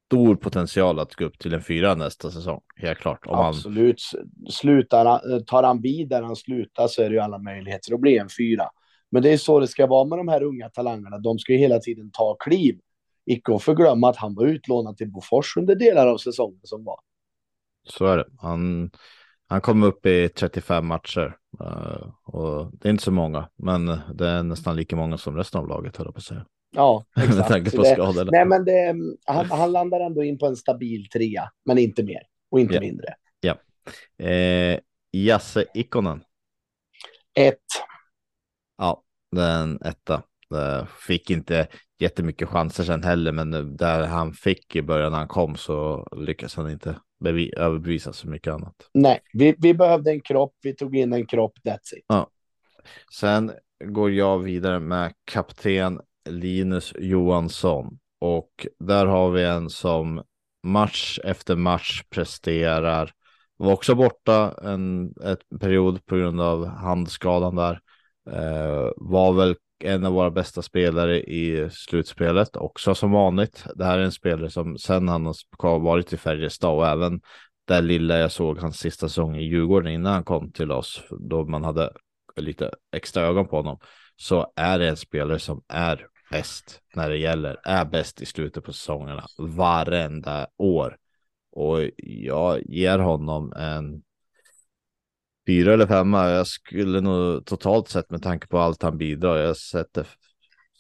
stor 0.07 0.37
potential 0.37 0.99
att 0.99 1.15
gå 1.15 1.25
upp 1.25 1.39
till 1.39 1.55
en 1.55 1.63
fyra 1.63 1.95
nästa 1.95 2.31
säsong. 2.31 2.61
Helt 2.77 2.99
klart. 2.99 3.27
Om 3.27 3.39
Absolut. 3.39 4.03
Han... 4.13 4.53
Slutar, 4.53 5.41
tar 5.41 5.63
han 5.63 5.81
vid 5.81 6.09
där 6.09 6.23
han 6.23 6.37
slutar 6.37 6.89
så 6.89 7.03
är 7.03 7.09
det 7.09 7.15
ju 7.15 7.21
alla 7.21 7.39
möjligheter 7.39 7.95
att 7.95 8.01
bli 8.01 8.19
en 8.19 8.29
fyra. 8.39 8.65
Men 9.11 9.23
det 9.23 9.33
är 9.33 9.37
så 9.37 9.61
det 9.61 9.69
ska 9.69 9.87
vara 9.87 10.05
med 10.05 10.19
de 10.19 10.29
här 10.29 10.43
unga 10.43 10.69
talangerna. 10.69 11.19
De 11.19 11.39
ska 11.39 11.53
ju 11.53 11.59
hela 11.59 11.79
tiden 11.79 12.11
ta 12.13 12.37
kliv. 12.41 12.79
Icke 13.27 13.55
att 13.55 13.63
förglömma 13.63 14.11
att 14.11 14.17
han 14.17 14.35
var 14.35 14.47
utlånad 14.47 14.97
till 14.97 15.11
Bofors 15.11 15.57
under 15.57 15.75
delar 15.75 16.07
av 16.07 16.19
säsongen 16.19 16.61
som 16.63 16.85
var. 16.85 16.99
Så 17.89 18.07
är 18.07 18.17
det. 18.17 18.27
Han, 18.39 18.91
han 19.49 19.61
kom 19.61 19.83
upp 19.83 20.07
i 20.07 20.29
35 20.29 20.87
matcher 20.87 21.37
uh, 21.61 22.13
och 22.25 22.73
det 22.73 22.89
är 22.89 22.91
inte 22.91 23.05
så 23.05 23.11
många, 23.11 23.49
men 23.57 23.87
det 24.15 24.29
är 24.29 24.43
nästan 24.43 24.77
lika 24.77 24.97
många 24.97 25.19
som 25.19 25.37
resten 25.37 25.61
av 25.61 25.69
laget 25.69 25.97
höll 25.97 26.07
jag 26.07 26.15
på 26.15 26.19
att 26.19 26.25
säga. 26.25 26.47
Ja, 26.77 27.05
exakt. 27.17 27.37
Med 27.37 27.47
tanke 27.47 27.77
på 27.77 27.85
skador. 27.85 28.29
Nej, 28.33 28.45
men 28.45 28.65
det, 28.65 28.95
han, 29.25 29.51
han, 29.51 29.73
landar 29.73 30.01
ändå 30.01 30.25
in 30.25 30.39
på 30.39 30.47
en 30.47 30.57
stabil 30.57 31.09
trea, 31.09 31.51
men 31.65 31.79
inte 31.79 32.03
mer 32.03 32.23
och 32.51 32.61
inte 32.61 32.75
ja. 32.75 32.81
mindre. 32.81 33.15
Ja. 33.41 33.57
Eh, 34.27 34.79
Jasse 35.11 35.65
Ikonen. 35.75 36.21
Ett. 37.35 37.59
Ja, 38.79 39.03
den 39.33 39.79
etta. 39.85 40.23
Fick 41.07 41.31
inte 41.31 41.67
jättemycket 41.99 42.49
chanser 42.49 42.85
sen 42.85 43.03
heller, 43.03 43.33
men 43.33 43.77
där 43.77 44.07
han 44.07 44.33
fick 44.33 44.77
i 44.77 44.83
början 44.83 45.13
när 45.13 45.19
han 45.19 45.29
kom 45.29 45.57
så 45.57 46.09
lyckades 46.17 46.55
han 46.55 46.71
inte 46.71 46.97
överbevisa 47.57 48.13
så 48.13 48.29
mycket 48.29 48.53
annat. 48.53 48.91
Nej, 48.95 49.21
vi, 49.33 49.55
vi 49.59 49.75
behövde 49.75 50.11
en 50.11 50.21
kropp, 50.21 50.55
vi 50.63 50.75
tog 50.75 50.97
in 50.97 51.13
en 51.13 51.27
kropp, 51.27 51.53
that's 51.65 51.95
it. 51.97 52.05
Ja. 52.07 52.31
Sen 53.15 53.53
går 53.85 54.11
jag 54.11 54.39
vidare 54.39 54.81
med 54.81 55.13
kapten 55.25 56.01
Linus 56.27 56.93
Johansson 56.99 57.99
och 58.21 58.67
där 58.79 59.07
har 59.07 59.31
vi 59.31 59.45
en 59.45 59.71
som 59.71 60.23
match 60.63 61.19
efter 61.25 61.57
match 61.57 62.03
presterar. 62.11 63.13
Var 63.57 63.73
också 63.73 63.95
borta 63.95 64.55
en 64.63 65.15
ett 65.25 65.61
period 65.61 66.07
på 66.07 66.17
grund 66.17 66.41
av 66.41 66.67
handskadan 66.67 67.57
där. 67.57 67.81
Eh, 68.31 68.91
var 68.97 69.33
väl 69.33 69.57
en 69.85 70.05
av 70.05 70.13
våra 70.13 70.31
bästa 70.31 70.63
spelare 70.63 71.21
i 71.21 71.69
slutspelet 71.73 72.57
också 72.57 72.95
som 72.95 73.11
vanligt. 73.11 73.65
Det 73.75 73.85
här 73.85 73.99
är 73.99 74.03
en 74.03 74.13
spelare 74.13 74.51
som 74.51 74.79
sen 74.79 75.09
han 75.09 75.27
har 75.59 75.79
varit 75.79 76.13
i 76.13 76.17
Färjestad 76.17 76.71
och 76.71 76.87
även 76.87 77.21
där 77.67 77.83
lilla 77.83 78.19
jag 78.19 78.33
såg 78.33 78.59
hans 78.59 78.79
sista 78.79 79.09
säsong 79.09 79.37
i 79.37 79.43
Djurgården 79.43 79.93
innan 79.93 80.13
han 80.13 80.25
kom 80.25 80.53
till 80.53 80.73
oss 80.73 81.03
då 81.11 81.45
man 81.45 81.65
hade 81.65 81.93
lite 82.37 82.71
extra 82.93 83.23
ögon 83.23 83.49
på 83.49 83.57
honom 83.57 83.79
så 84.17 84.53
är 84.57 84.79
det 84.79 84.89
en 84.89 84.97
spelare 84.97 85.39
som 85.39 85.63
är 85.69 86.07
bäst 86.31 86.81
när 86.95 87.11
det 87.11 87.17
gäller, 87.17 87.61
är 87.65 87.85
bäst 87.85 88.23
i 88.23 88.27
slutet 88.27 88.65
på 88.65 88.73
säsongerna 88.73 89.27
varenda 89.39 90.47
år. 90.57 90.97
Och 91.53 91.79
jag 91.97 92.63
ger 92.67 92.99
honom 92.99 93.53
en 93.53 94.03
fyra 95.47 95.73
eller 95.73 95.87
femma. 95.87 96.31
Jag 96.31 96.47
skulle 96.47 97.01
nog 97.01 97.47
totalt 97.47 97.89
sett 97.89 98.11
med 98.11 98.23
tanke 98.23 98.47
på 98.47 98.59
allt 98.59 98.83
han 98.83 98.99
bidrar. 98.99 99.37
Jag 99.37 99.57
sätter, 99.57 100.07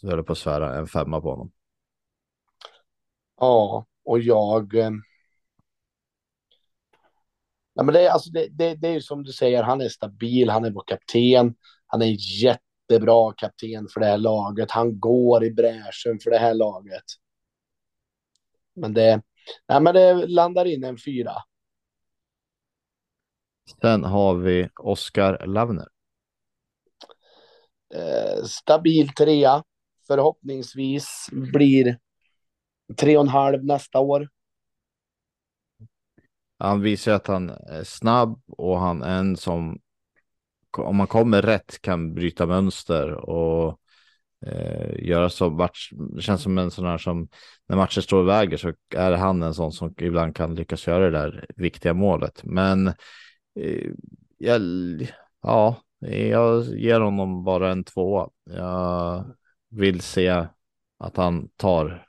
jag 0.00 0.10
höll 0.10 0.24
på 0.24 0.32
att 0.32 0.38
svära, 0.38 0.78
en 0.78 0.86
femma 0.86 1.20
på 1.20 1.30
honom. 1.30 1.52
Ja, 3.36 3.86
och 4.04 4.20
jag. 4.20 4.74
Eh, 4.74 4.90
nej, 7.74 7.84
men 7.84 7.86
det, 7.86 8.06
är, 8.06 8.10
alltså 8.10 8.30
det, 8.30 8.48
det, 8.50 8.74
det 8.74 8.88
är 8.88 8.92
ju 8.92 9.00
som 9.00 9.22
du 9.22 9.32
säger, 9.32 9.62
han 9.62 9.80
är 9.80 9.88
stabil, 9.88 10.50
han 10.50 10.64
är 10.64 10.70
vår 10.70 10.84
kapten. 10.86 11.54
Han 11.86 12.02
är 12.02 12.16
jättebra 12.88 13.32
kapten 13.32 13.88
för 13.88 14.00
det 14.00 14.06
här 14.06 14.18
laget. 14.18 14.70
Han 14.70 15.00
går 15.00 15.44
i 15.44 15.50
bräschen 15.50 16.18
för 16.22 16.30
det 16.30 16.38
här 16.38 16.54
laget. 16.54 17.04
Men 18.74 18.94
det, 18.94 19.22
nej, 19.68 19.80
men 19.80 19.94
det 19.94 20.26
landar 20.26 20.64
in 20.64 20.84
en 20.84 20.98
fyra. 20.98 21.32
Sen 23.80 24.04
har 24.04 24.34
vi 24.34 24.68
Oskar 24.76 25.46
Lavner. 25.46 25.88
Eh, 27.94 28.44
stabil 28.44 29.08
trea. 29.08 29.64
Förhoppningsvis 30.06 31.28
blir 31.32 31.98
tre 32.96 33.16
och 33.16 33.22
en 33.22 33.28
halv 33.28 33.64
nästa 33.64 34.00
år. 34.00 34.28
Han 36.58 36.80
visar 36.80 37.12
att 37.12 37.26
han 37.26 37.50
är 37.50 37.84
snabb 37.84 38.42
och 38.46 38.78
han 38.78 39.02
är 39.02 39.18
en 39.18 39.36
som 39.36 39.78
om 40.78 40.96
man 40.96 41.06
kommer 41.06 41.42
rätt 41.42 41.82
kan 41.82 42.14
bryta 42.14 42.46
mönster 42.46 43.12
och 43.12 43.80
eh, 44.46 45.06
göra 45.06 45.30
så 45.30 45.50
match. 45.50 45.90
Det 46.16 46.22
känns 46.22 46.42
som 46.42 46.58
en 46.58 46.70
sån 46.70 46.86
här 46.86 46.98
som 46.98 47.28
när 47.68 47.76
matcher 47.76 48.00
står 48.00 48.18
och 48.18 48.28
väger 48.28 48.56
så 48.56 48.72
är 48.94 49.12
han 49.12 49.42
en 49.42 49.54
sån 49.54 49.72
som 49.72 49.94
ibland 49.98 50.36
kan 50.36 50.54
lyckas 50.54 50.86
göra 50.86 51.10
det 51.10 51.18
där 51.18 51.46
viktiga 51.56 51.94
målet. 51.94 52.40
Men 52.44 52.92
Eh, 53.56 53.90
jag, 54.38 54.62
ja, 55.42 55.82
jag 55.98 56.64
ger 56.64 57.00
honom 57.00 57.44
bara 57.44 57.72
en 57.72 57.84
tvåa. 57.84 58.30
Jag 58.44 59.24
vill 59.70 60.00
se 60.00 60.46
att 60.98 61.16
han 61.16 61.48
tar 61.56 62.08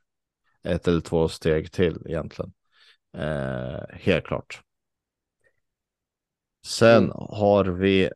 ett 0.64 0.88
eller 0.88 1.02
två 1.02 1.28
steg 1.28 1.72
till 1.72 2.02
egentligen. 2.06 2.54
Eh, 3.18 3.80
helt 3.92 4.26
klart. 4.26 4.62
Sen 6.66 7.04
mm. 7.04 7.12
har 7.16 7.66
vi 7.66 8.10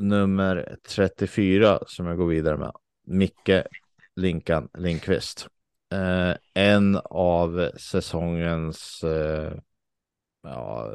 nummer 0.00 0.76
34 0.88 1.78
som 1.86 2.06
jag 2.06 2.16
går 2.16 2.26
vidare 2.26 2.56
med. 2.56 2.72
Micke 3.06 3.62
Linkan 4.16 4.68
Linkvist. 4.78 5.48
Eh, 5.92 6.34
en 6.54 7.00
av 7.04 7.70
säsongens 7.76 9.04
eh, 9.04 9.52
ja, 10.42 10.92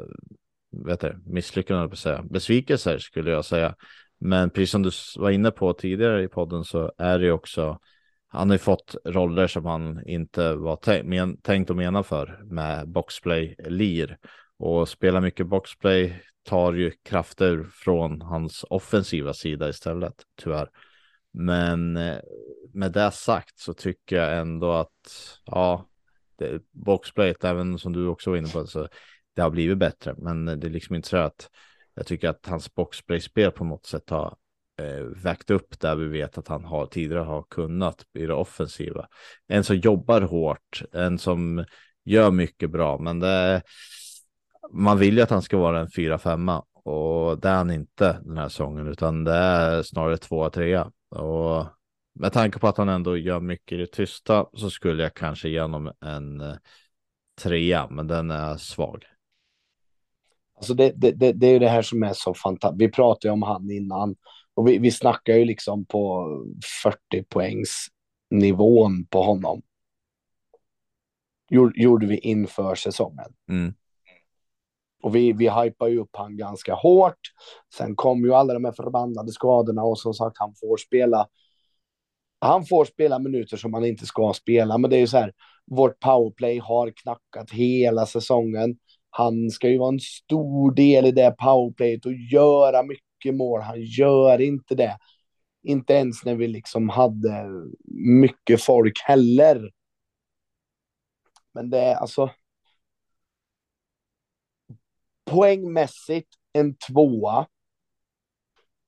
vet 0.70 1.00
du, 1.00 1.22
misslyckanden, 1.26 1.90
på 1.90 1.96
säga. 1.96 2.22
besvikelser 2.22 2.98
skulle 2.98 3.30
jag 3.30 3.44
säga. 3.44 3.74
Men 4.18 4.50
precis 4.50 4.70
som 4.70 4.82
du 4.82 4.90
var 5.16 5.30
inne 5.30 5.50
på 5.50 5.72
tidigare 5.72 6.22
i 6.22 6.28
podden 6.28 6.64
så 6.64 6.92
är 6.98 7.18
det 7.18 7.32
också, 7.32 7.78
han 8.28 8.48
har 8.48 8.54
ju 8.54 8.58
fått 8.58 8.96
roller 9.04 9.46
som 9.46 9.64
han 9.64 10.06
inte 10.06 10.54
var 10.54 11.02
men, 11.02 11.36
tänkt 11.36 11.70
och 11.70 11.76
menad 11.76 12.06
för 12.06 12.40
med 12.44 12.88
boxplay 12.88 13.56
lir 13.58 14.18
och 14.58 14.88
spela 14.88 15.20
mycket 15.20 15.46
boxplay 15.46 16.22
tar 16.44 16.72
ju 16.72 16.90
krafter 16.90 17.64
från 17.72 18.20
hans 18.22 18.64
offensiva 18.70 19.34
sida 19.34 19.68
istället, 19.68 20.14
tyvärr. 20.42 20.70
Men 21.32 21.96
eh, 21.96 22.18
med 22.72 22.92
det 22.92 23.10
sagt 23.10 23.58
så 23.58 23.74
tycker 23.74 24.16
jag 24.16 24.38
ändå 24.38 24.72
att 24.72 25.38
ja, 25.44 25.88
det, 26.38 26.62
boxplayet, 26.72 27.44
även 27.44 27.78
som 27.78 27.92
du 27.92 28.06
också 28.06 28.30
var 28.30 28.36
inne 28.36 28.48
på, 28.48 28.66
så 28.66 28.88
det 29.34 29.42
har 29.42 29.50
blivit 29.50 29.78
bättre, 29.78 30.14
men 30.18 30.44
det 30.44 30.66
är 30.66 30.70
liksom 30.70 30.96
inte 30.96 31.08
så 31.08 31.16
att 31.16 31.50
jag 31.94 32.06
tycker 32.06 32.28
att 32.28 32.46
hans 32.46 32.74
boxplay-spel 32.74 33.50
på 33.50 33.64
något 33.64 33.86
sätt 33.86 34.10
har 34.10 34.36
eh, 34.80 35.04
vägt 35.04 35.50
upp 35.50 35.80
där 35.80 35.96
vi 35.96 36.04
vet 36.04 36.38
att 36.38 36.48
han 36.48 36.64
har 36.64 36.86
tidigare 36.86 37.24
har 37.24 37.42
kunnat 37.50 38.04
i 38.14 38.26
det 38.26 38.34
offensiva. 38.34 39.06
En 39.48 39.64
som 39.64 39.76
jobbar 39.76 40.20
hårt, 40.20 40.82
en 40.92 41.18
som 41.18 41.64
gör 42.04 42.30
mycket 42.30 42.70
bra, 42.70 42.98
men 42.98 43.20
det, 43.20 43.62
man 44.70 44.98
vill 44.98 45.16
ju 45.16 45.22
att 45.22 45.30
han 45.30 45.42
ska 45.42 45.56
vara 45.58 45.80
en 45.80 45.88
4-5 45.88 46.62
och 46.84 47.38
det 47.40 47.48
är 47.48 47.54
han 47.54 47.70
inte 47.70 48.20
den 48.24 48.38
här 48.38 48.48
säsongen, 48.48 48.88
utan 48.88 49.24
det 49.24 49.32
är 49.32 49.82
snarare 49.82 50.16
2-3. 50.16 50.92
Och 51.08 51.66
med 52.14 52.32
tanke 52.32 52.58
på 52.58 52.68
att 52.68 52.76
han 52.76 52.88
ändå 52.88 53.16
gör 53.16 53.40
mycket 53.40 53.72
i 53.72 53.76
det 53.76 53.86
tysta 53.86 54.46
så 54.52 54.70
skulle 54.70 55.02
jag 55.02 55.14
kanske 55.14 55.48
ge 55.48 55.60
honom 55.60 55.92
en 56.00 56.40
eh, 56.40 56.54
trea, 57.42 57.88
men 57.90 58.06
den 58.06 58.30
är 58.30 58.56
svag. 58.56 59.04
Alltså 60.56 60.74
det, 60.74 60.92
det, 60.96 61.12
det, 61.12 61.32
det 61.32 61.46
är 61.46 61.52
ju 61.52 61.58
det 61.58 61.68
här 61.68 61.82
som 61.82 62.02
är 62.02 62.12
så 62.12 62.34
fantastiskt. 62.34 62.80
Vi 62.80 62.88
pratade 62.90 63.32
om 63.32 63.42
han 63.42 63.70
innan 63.70 64.16
och 64.54 64.68
vi, 64.68 64.78
vi 64.78 64.90
snackar 64.90 65.34
ju 65.34 65.44
liksom 65.44 65.84
på 65.84 66.28
40 66.82 67.24
poängs 67.28 67.86
nivån 68.30 69.06
på 69.06 69.22
honom. 69.22 69.62
Gjorde 71.74 72.06
vi 72.06 72.18
inför 72.18 72.74
säsongen. 72.74 73.32
Mm. 73.48 73.74
Och 75.04 75.14
vi, 75.14 75.32
vi 75.32 75.50
hypar 75.50 75.88
ju 75.88 75.98
upp 75.98 76.16
han 76.16 76.36
ganska 76.36 76.74
hårt. 76.74 77.18
Sen 77.74 77.96
kom 77.96 78.24
ju 78.24 78.34
alla 78.34 78.54
de 78.54 78.64
här 78.64 78.72
förbannade 78.72 79.32
skadorna 79.32 79.82
och 79.82 79.98
som 79.98 80.14
sagt 80.14 80.38
han 80.38 80.54
får 80.60 80.76
spela. 80.76 81.26
Han 82.40 82.66
får 82.66 82.84
spela 82.84 83.18
minuter 83.18 83.56
som 83.56 83.74
han 83.74 83.84
inte 83.84 84.06
ska 84.06 84.32
spela, 84.32 84.78
men 84.78 84.90
det 84.90 84.96
är 84.96 85.00
ju 85.00 85.06
så 85.06 85.18
här. 85.18 85.32
Vårt 85.66 86.00
powerplay 86.00 86.58
har 86.58 86.90
knackat 86.90 87.50
hela 87.50 88.06
säsongen. 88.06 88.76
Han 89.10 89.50
ska 89.50 89.68
ju 89.68 89.78
vara 89.78 89.92
en 89.92 90.00
stor 90.00 90.74
del 90.74 91.06
i 91.06 91.10
det 91.10 91.34
powerplayet 91.38 92.06
och 92.06 92.14
göra 92.32 92.82
mycket 92.82 93.34
mål. 93.34 93.60
Han 93.60 93.82
gör 93.82 94.40
inte 94.40 94.74
det. 94.74 94.98
Inte 95.62 95.92
ens 95.92 96.24
när 96.24 96.34
vi 96.34 96.48
liksom 96.48 96.88
hade 96.88 97.46
mycket 98.20 98.62
folk 98.62 99.00
heller. 99.04 99.70
Men 101.54 101.70
det 101.70 101.78
är 101.78 101.94
alltså. 101.94 102.30
Poängmässigt 105.24 106.28
en 106.52 106.76
tvåa. 106.76 107.46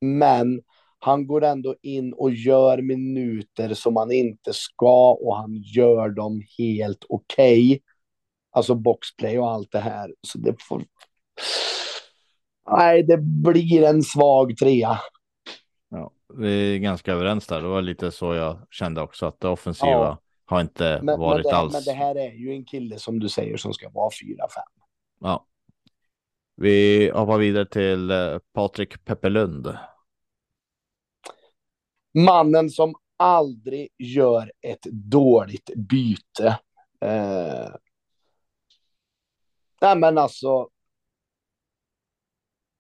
Men 0.01 0.63
han 0.99 1.27
går 1.27 1.45
ändå 1.45 1.75
in 1.83 2.13
och 2.13 2.31
gör 2.31 2.83
minuter 2.83 3.75
som 3.75 3.97
han 3.97 4.13
inte 4.13 4.53
ska 4.53 5.13
och 5.13 5.37
han 5.37 5.55
gör 5.55 6.09
dem 6.09 6.43
helt 6.59 7.05
okej. 7.09 7.67
Okay. 7.67 7.81
Alltså 8.51 8.75
boxplay 8.75 9.39
och 9.39 9.51
allt 9.51 9.73
det 9.73 9.81
här. 9.81 10.15
Så 10.23 10.39
det 10.39 10.63
får... 10.63 10.83
Nej, 12.71 13.03
det 13.03 13.19
blir 13.19 13.83
en 13.83 14.03
svag 14.03 14.57
trea. 14.57 14.99
Ja, 15.89 16.11
vi 16.35 16.75
är 16.75 16.79
ganska 16.79 17.13
överens 17.13 17.47
där. 17.47 17.63
Det 17.63 17.69
var 17.69 17.83
lite 17.83 18.11
så 18.11 18.35
jag 18.35 18.59
kände 18.71 19.01
också 19.01 19.27
att 19.27 19.41
det 19.41 19.49
offensiva 19.49 19.91
ja. 19.91 20.19
har 20.45 20.61
inte 20.61 21.01
men, 21.03 21.21
varit 21.21 21.45
men 21.45 21.53
det, 21.53 21.59
alls. 21.59 21.73
Men 21.73 21.83
det 21.85 21.93
här 21.93 22.15
är 22.15 22.33
ju 22.33 22.53
en 22.53 22.65
kille 22.65 22.99
som 22.99 23.19
du 23.19 23.29
säger 23.29 23.57
som 23.57 23.73
ska 23.73 23.89
vara 23.89 24.11
4-5. 24.11 24.15
Ja. 25.21 25.47
Vi 26.57 27.11
hoppar 27.11 27.39
vidare 27.39 27.67
till 27.67 28.11
eh, 28.11 28.39
Patrik 28.53 29.05
Peppelund. 29.05 29.77
Mannen 32.15 32.71
som 32.71 32.95
aldrig 33.17 33.89
gör 33.99 34.53
ett 34.63 34.83
dåligt 34.93 35.71
byte. 35.77 36.59
Eh, 37.01 37.69
Nej, 39.81 39.97
men 39.97 40.19
alltså. 40.19 40.69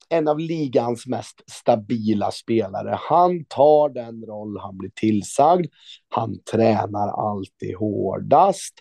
En 0.09 0.29
av 0.29 0.39
ligans 0.39 1.07
mest 1.07 1.51
stabila 1.51 2.31
spelare. 2.31 2.99
Han 3.01 3.45
tar 3.45 3.89
den 3.89 4.25
roll 4.27 4.59
han 4.61 4.79
blir 4.79 4.91
tillsagd. 4.95 5.67
Han 6.09 6.43
tränar 6.43 7.31
alltid 7.31 7.77
hårdast. 7.77 8.75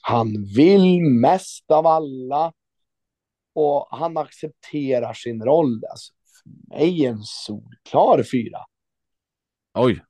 Han 0.00 0.44
vill 0.56 1.00
mest 1.02 1.70
av 1.70 1.86
alla. 1.86 2.52
Och 3.54 3.88
han 3.90 4.16
accepterar 4.16 5.12
sin 5.14 5.42
roll. 5.44 5.82
Alltså, 5.90 6.12
för 6.42 6.74
mig 6.78 7.04
en 7.06 7.22
solklar 7.22 8.22
fyra. 8.22 8.58
Oj. 9.74 10.04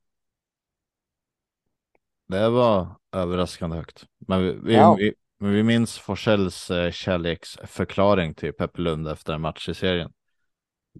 Det 2.27 2.49
var 2.49 2.87
överraskande 3.11 3.75
högt. 3.75 4.05
Men 4.17 4.43
vi, 4.43 4.51
vi, 4.63 4.73
Ja. 4.73 4.95
vi, 4.99 5.13
men 5.39 5.51
vi 5.51 5.63
minns 5.63 5.97
Forsells 5.97 6.71
eh, 6.71 6.91
kärleksförklaring 6.91 8.33
till 8.33 8.53
Peppe 8.53 8.81
Lund 8.81 9.07
efter 9.07 9.33
en 9.33 9.41
match 9.41 9.69
i 9.69 9.73
serien. 9.73 10.11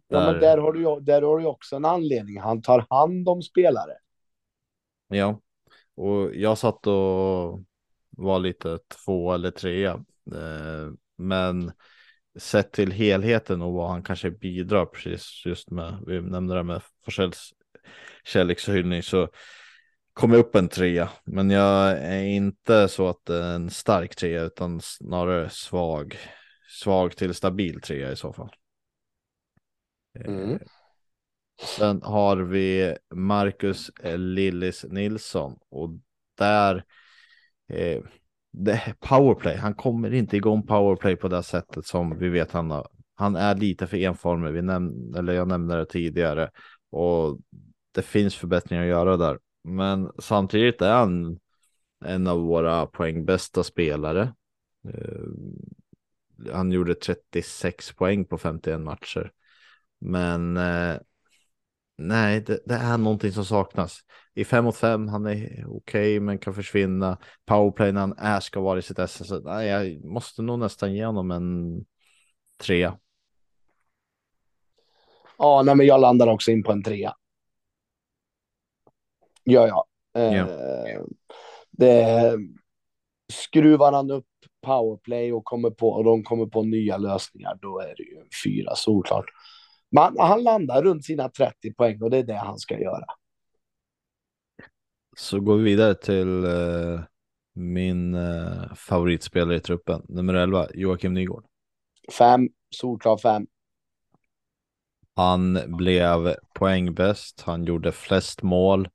Ja, 0.07 0.31
men 0.31 0.39
där 0.41 0.57
har, 0.57 0.73
du, 0.73 1.01
där 1.01 1.21
har 1.21 1.39
du 1.39 1.45
också 1.45 1.75
en 1.75 1.85
anledning. 1.85 2.39
Han 2.39 2.61
tar 2.61 2.85
hand 2.89 3.29
om 3.29 3.41
spelare. 3.41 3.91
Ja, 5.07 5.39
och 5.95 6.35
jag 6.35 6.57
satt 6.57 6.87
och 6.87 7.63
var 8.09 8.39
lite 8.39 8.79
två 9.05 9.33
eller 9.33 9.51
trea. 9.51 9.93
Eh, 10.31 10.91
Men 11.17 11.71
sett 12.37 12.71
till 12.71 12.91
helheten 12.91 13.61
och 13.61 13.73
vad 13.73 13.89
han 13.89 14.03
kanske 14.03 14.31
bidrar 14.31 14.85
precis 14.85 15.43
just 15.45 15.71
med, 15.71 16.03
vi 16.07 16.21
nämnde 16.21 16.55
det 16.55 16.63
med 16.63 16.81
Forsells 17.05 17.53
kärlekshyllning 18.23 19.03
så 19.03 19.29
kom 20.13 20.31
jag 20.31 20.39
upp 20.39 20.55
en 20.55 20.67
trea. 20.67 21.09
Men 21.23 21.49
jag 21.49 21.91
är 21.91 22.23
inte 22.23 22.87
så 22.87 23.07
att 23.07 23.29
en 23.29 23.69
stark 23.69 24.15
trea 24.15 24.43
utan 24.43 24.81
snarare 24.81 25.49
svag. 25.49 26.17
Svag 26.69 27.15
till 27.15 27.33
stabil 27.33 27.81
trea 27.81 28.11
i 28.11 28.15
så 28.15 28.33
fall. 28.33 28.51
Eh, 30.19 30.25
Mm. 30.25 30.59
Sen 31.77 32.01
har 32.03 32.37
vi 32.37 32.97
Marcus 33.13 33.91
Lillis 34.17 34.85
Nilsson 34.89 35.59
och 35.69 35.89
där 36.37 36.83
eh, 37.69 38.01
powerplay. 38.99 39.57
Han 39.57 39.75
kommer 39.75 40.13
inte 40.13 40.37
igång 40.37 40.67
powerplay 40.67 41.15
på 41.15 41.27
det 41.27 41.43
sättet 41.43 41.85
som 41.85 42.17
vi 42.19 42.29
vet 42.29 42.51
han 42.51 42.71
har. 42.71 42.87
Han 43.15 43.35
är 43.35 43.55
lite 43.55 43.87
för 43.87 43.97
enformig. 43.97 44.51
Vi 44.51 44.61
näm 44.61 45.15
eller 45.15 45.33
jag 45.33 45.47
nämnde 45.47 45.77
det 45.77 45.85
tidigare 45.85 46.49
och 46.91 47.39
det 47.91 48.01
finns 48.01 48.35
förbättringar 48.35 48.83
att 48.83 48.89
göra 48.89 49.17
där. 49.17 49.39
Men 49.63 50.11
samtidigt 50.19 50.81
är 50.81 50.93
han 50.93 51.39
en 52.05 52.27
av 52.27 52.41
våra 52.41 52.85
poängbästa 52.85 53.63
spelare. 53.63 54.33
Eh, 54.87 55.25
han 56.53 56.71
gjorde 56.71 56.95
36 56.95 57.93
poäng 57.93 58.25
på 58.25 58.37
51 58.37 58.81
matcher. 58.81 59.31
Men 59.99 60.57
eh, 60.57 60.97
nej, 61.97 62.41
det, 62.41 62.59
det, 62.65 62.75
är 62.75 62.97
någonting 62.97 63.31
som 63.31 63.45
saknas. 63.45 63.99
I 64.37 64.43
5 64.45 64.63
mot 64.63 64.75
5, 64.75 65.07
han 65.07 65.25
är 65.25 65.35
okej, 65.35 65.67
okay, 65.67 66.19
men 66.19 66.37
kan 66.37 66.53
försvinna. 66.53 67.17
Powerplay 67.45 67.91
när 67.91 68.01
han 68.01 68.17
är 68.17 68.39
ska 68.39 68.59
vara 68.59 68.79
i 68.79 68.81
sitt 68.81 68.99
SS. 68.99 69.31
Nej, 69.43 69.67
jag 69.67 70.05
måste 70.05 70.41
nog 70.41 70.59
nästan 70.59 70.93
ge 70.93 71.05
honom 71.05 71.31
en 71.31 71.85
trea. 72.63 72.97
Ja, 75.37 75.61
nej, 75.65 75.75
men 75.75 75.85
jag 75.85 76.01
landar 76.01 76.27
också 76.27 76.51
in 76.51 76.63
på 76.63 76.71
en 76.71 76.83
trea. 76.83 77.15
Gör 79.45 79.67
jag. 79.67 79.85
Eh, 80.17 80.35
Ja. 80.35 80.47
det, 81.71 82.37
skruvar 83.33 83.93
han 83.93 84.11
upp 84.11 84.27
powerplay 84.61 85.33
och, 85.33 85.45
kommer 85.45 85.69
på, 85.69 85.89
och 85.89 86.03
de 86.03 86.23
kommer 86.23 86.45
på 86.45 86.63
nya 86.63 86.97
lösningar, 86.97 87.57
då 87.61 87.79
är 87.79 87.93
det 87.97 88.03
ju 88.03 88.17
en 88.19 88.29
fyra 88.45 88.75
såklart. 88.75 89.25
Men 89.89 90.19
han 90.19 90.43
landar 90.43 90.83
runt 90.83 91.05
sina 91.05 91.29
30 91.29 91.73
poäng 91.73 92.01
och 92.01 92.09
det 92.09 92.17
är 92.17 92.23
det 92.23 92.33
han 92.33 92.59
ska 92.59 92.79
göra. 92.79 93.05
Så 95.15 95.39
går 95.39 95.57
vi 95.57 95.63
vidare 95.63 95.95
till 95.95 96.45
eh, 96.45 96.99
min 97.53 98.15
eh, 98.15 98.73
favoritspelare 98.75 99.55
i 99.55 99.59
truppen, 99.59 100.01
nummer 100.09 100.33
11, 100.33 100.67
Joakim 100.73 101.13
Nygård. 101.13 101.45
Fem, 102.17 102.49
solklar 102.69 103.17
fem. 103.17 103.47
Han 105.15 105.59
blev 105.77 106.35
poängbäst, 106.53 107.41
han 107.41 107.65
gjorde 107.65 107.91
flest 107.91 108.43
mål. 108.43 108.87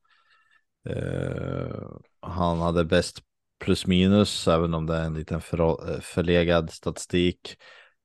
Eh, 0.88 1.88
han 2.20 2.58
hade 2.58 2.84
bäst 2.84 3.18
plus 3.60 3.86
minus, 3.86 4.48
även 4.48 4.74
om 4.74 4.86
det 4.86 4.96
är 4.96 5.04
en 5.04 5.14
liten 5.14 5.40
för, 5.40 6.00
förlegad 6.00 6.70
statistik. 6.70 7.56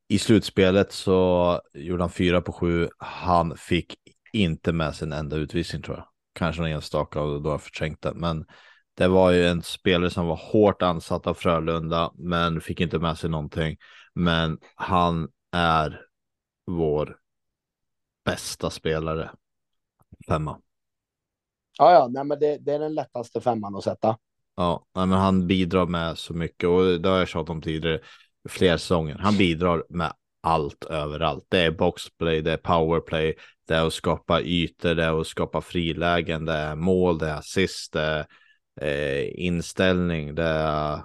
I 0.08 0.20
slutspelet 0.20 0.92
så 0.92 1.62
gjorde 1.74 2.04
han 2.04 2.10
fyra 2.10 2.42
på 2.42 2.52
sju. 2.52 2.90
Han 2.98 3.58
fick 3.58 3.96
inte 4.34 4.74
med 4.74 4.96
sig 4.96 5.06
en 5.06 5.14
enda 5.14 5.36
utvisning 5.36 5.82
tror 5.82 5.98
jag. 5.98 6.15
Kanske 6.36 6.62
någon 6.62 6.72
enstaka 6.72 7.22
och 7.22 7.42
då 7.42 7.50
har 7.50 7.54
jag 7.54 7.62
förträngt 7.62 8.02
det. 8.02 8.14
Men 8.14 8.46
det 8.94 9.08
var 9.08 9.32
ju 9.32 9.48
en 9.48 9.62
spelare 9.62 10.10
som 10.10 10.28
var 10.28 10.36
hårt 10.36 10.82
ansatt 10.82 11.28
av 11.28 11.34
Frölunda, 11.34 12.12
men 12.16 12.62
fick 12.62 12.82
inte 12.82 13.00
med 13.00 13.18
sig 13.18 13.30
någonting. 13.30 13.78
Men 14.14 14.60
han 14.76 15.30
är 15.52 16.02
vår 16.66 17.18
bästa 18.26 18.70
spelare. 18.70 19.32
Femma. 20.28 20.60
Ja, 21.78 21.92
ja, 21.92 22.08
nej, 22.08 22.24
men 22.24 22.40
det, 22.40 22.58
det 22.58 22.74
är 22.74 22.80
den 22.80 22.94
lättaste 22.94 23.42
femman 23.42 23.76
att 23.76 23.84
sätta. 23.84 24.18
Ja, 24.56 24.86
nej, 24.96 25.06
men 25.08 25.20
han 25.20 25.48
bidrar 25.48 25.86
med 25.86 26.18
så 26.18 26.34
mycket 26.34 26.70
och 26.70 27.02
det 27.02 27.10
har 27.10 27.18
jag 27.18 27.28
tjatat 27.28 27.50
om 27.50 27.62
tidigare. 27.62 28.00
flera 28.50 28.78
säsonger. 28.78 29.18
Han 29.18 29.38
bidrar 29.38 29.84
med 29.90 30.14
allt 30.46 30.86
överallt. 30.86 31.46
Det 31.50 31.60
är 31.60 31.72
boxplay, 31.72 32.42
det 32.42 32.52
är 32.52 32.58
powerplay, 32.58 33.36
det 33.68 33.74
är 33.74 33.88
att 33.88 33.94
skapa 33.94 34.42
ytor, 34.42 34.96
det 34.96 35.04
är 35.04 35.22
att 35.22 35.28
skapa 35.28 35.62
frilägen, 35.62 36.46
det 36.46 36.54
är 36.54 36.76
mål, 36.76 37.18
det 37.18 37.28
är 37.28 37.38
assist, 37.38 37.94
det 37.94 38.02
är 38.02 38.26
eh, 38.82 39.46
inställning, 39.46 40.36
det 40.36 40.44
är 40.44 41.02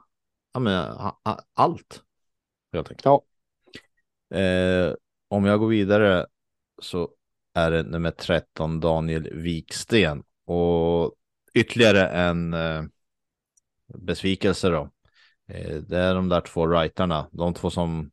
ja, 0.53 0.61
men, 0.61 0.95
allt. 1.55 2.03
Helt 2.72 2.91
enkelt. 2.91 3.05
Ja. 3.05 3.24
Eh, 4.38 4.95
om 5.28 5.45
jag 5.45 5.61
går 5.61 5.68
vidare 5.68 6.26
så 6.82 7.11
är 7.55 7.70
det 7.70 7.82
nummer 7.82 8.11
13 8.11 8.80
Daniel 8.80 9.34
Viksten 9.34 10.22
och 10.47 11.14
ytterligare 11.55 12.09
en 12.09 12.55
eh, 12.55 12.82
besvikelse 13.95 14.68
då. 14.68 14.91
Eh, 15.49 15.76
det 15.76 15.99
är 15.99 16.14
de 16.14 16.28
där 16.28 16.41
två 16.41 16.66
rightarna, 16.66 17.28
de 17.32 17.55
två 17.55 17.70
som 17.70 18.11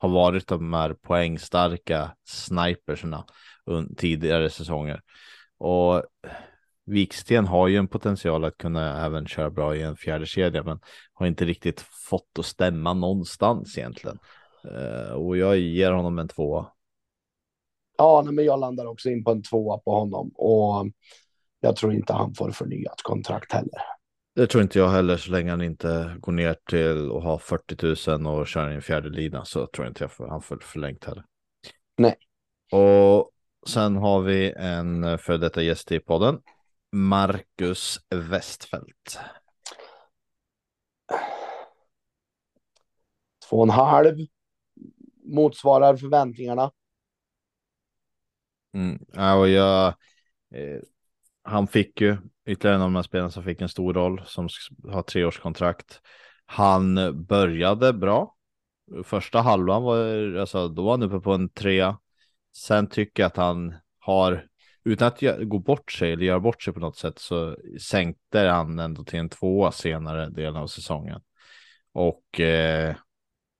har 0.00 0.08
varit 0.08 0.48
de 0.48 0.72
här 0.72 0.94
poängstarka 0.94 2.16
sniperserna 2.24 3.24
tidigare 3.96 4.50
säsonger. 4.50 5.00
Och 5.58 6.02
Viksten 6.86 7.46
har 7.46 7.68
ju 7.68 7.76
en 7.76 7.88
potential 7.88 8.44
att 8.44 8.58
kunna 8.58 9.06
även 9.06 9.26
köra 9.26 9.50
bra 9.50 9.76
i 9.76 9.82
en 9.82 9.96
fjärde 9.96 10.26
kedja, 10.26 10.62
men 10.62 10.80
har 11.12 11.26
inte 11.26 11.44
riktigt 11.44 11.80
fått 11.80 12.38
att 12.38 12.46
stämma 12.46 12.94
någonstans 12.94 13.78
egentligen. 13.78 14.18
Eh, 14.64 15.12
och 15.12 15.36
jag 15.36 15.58
ger 15.58 15.92
honom 15.92 16.18
en 16.18 16.28
tvåa. 16.28 16.72
Ja, 17.98 18.22
men 18.30 18.44
jag 18.44 18.60
landar 18.60 18.86
också 18.86 19.10
in 19.10 19.24
på 19.24 19.30
en 19.30 19.42
tvåa 19.42 19.78
på 19.78 19.94
honom 19.94 20.30
och 20.34 20.86
jag 21.60 21.76
tror 21.76 21.94
inte 21.94 22.12
han 22.12 22.34
får 22.34 22.50
förnyat 22.50 23.02
kontrakt 23.02 23.52
heller. 23.52 23.80
Det 24.34 24.46
tror 24.46 24.62
inte 24.62 24.78
jag 24.78 24.88
heller 24.88 25.16
så 25.16 25.30
länge 25.30 25.50
han 25.50 25.62
inte 25.62 26.16
går 26.20 26.32
ner 26.32 26.56
till 26.70 27.10
att 27.16 27.22
ha 27.22 27.38
40 27.38 28.16
000 28.16 28.26
och 28.26 28.46
kör 28.46 28.68
en 28.68 28.82
fjärde 28.82 29.08
lina 29.08 29.44
så 29.44 29.66
tror 29.66 29.86
jag 29.86 29.90
inte 29.90 30.04
jag 30.04 30.12
får, 30.12 30.28
han 30.28 30.42
får 30.42 30.58
förlängt 30.58 31.04
heller. 31.04 31.24
Nej. 31.96 32.16
Och 32.72 33.30
sen 33.66 33.96
har 33.96 34.20
vi 34.20 34.52
en 34.56 35.18
för 35.18 35.38
detta 35.38 35.62
gäst 35.62 35.92
i 35.92 36.00
podden. 36.00 36.40
Marcus 36.92 37.98
Westfält. 38.14 39.18
Två 43.48 43.56
och 43.56 43.62
en 43.62 43.70
halv 43.70 44.16
motsvarar 45.24 45.96
förväntningarna. 45.96 46.70
Mm. 48.74 48.98
Ja, 49.12 49.34
och 49.34 49.48
jag, 49.48 49.86
eh, 50.54 50.80
han 51.42 51.66
fick 51.66 52.00
ju 52.00 52.16
ytterligare 52.50 52.76
en 52.76 52.82
av 52.82 52.86
de 52.86 52.96
här 52.96 53.02
spelarna 53.02 53.30
som 53.30 53.42
fick 53.44 53.60
en 53.60 53.68
stor 53.68 53.94
roll 53.94 54.22
som 54.26 54.48
har 54.88 55.02
treårskontrakt. 55.02 56.00
Han 56.46 56.94
började 57.26 57.92
bra. 57.92 58.34
Första 59.04 59.40
halvan 59.40 59.82
var, 59.82 60.34
alltså, 60.36 60.68
då 60.68 60.84
var 60.84 60.90
han 60.90 61.02
uppe 61.02 61.20
på 61.20 61.32
en 61.32 61.48
trea. 61.48 61.98
Sen 62.56 62.86
tycker 62.86 63.22
jag 63.22 63.26
att 63.26 63.36
han 63.36 63.74
har, 63.98 64.46
utan 64.84 65.08
att 65.08 65.20
gå 65.40 65.58
bort 65.58 65.92
sig 65.92 66.12
eller 66.12 66.24
göra 66.24 66.40
bort 66.40 66.62
sig 66.62 66.74
på 66.74 66.80
något 66.80 66.96
sätt, 66.96 67.18
så 67.18 67.56
sänkte 67.80 68.40
han 68.40 68.78
ändå 68.78 69.04
till 69.04 69.18
en 69.18 69.28
tvåa 69.28 69.72
senare 69.72 70.30
delen 70.30 70.56
av 70.56 70.66
säsongen. 70.66 71.20
Och 71.92 72.40
eh, 72.40 72.96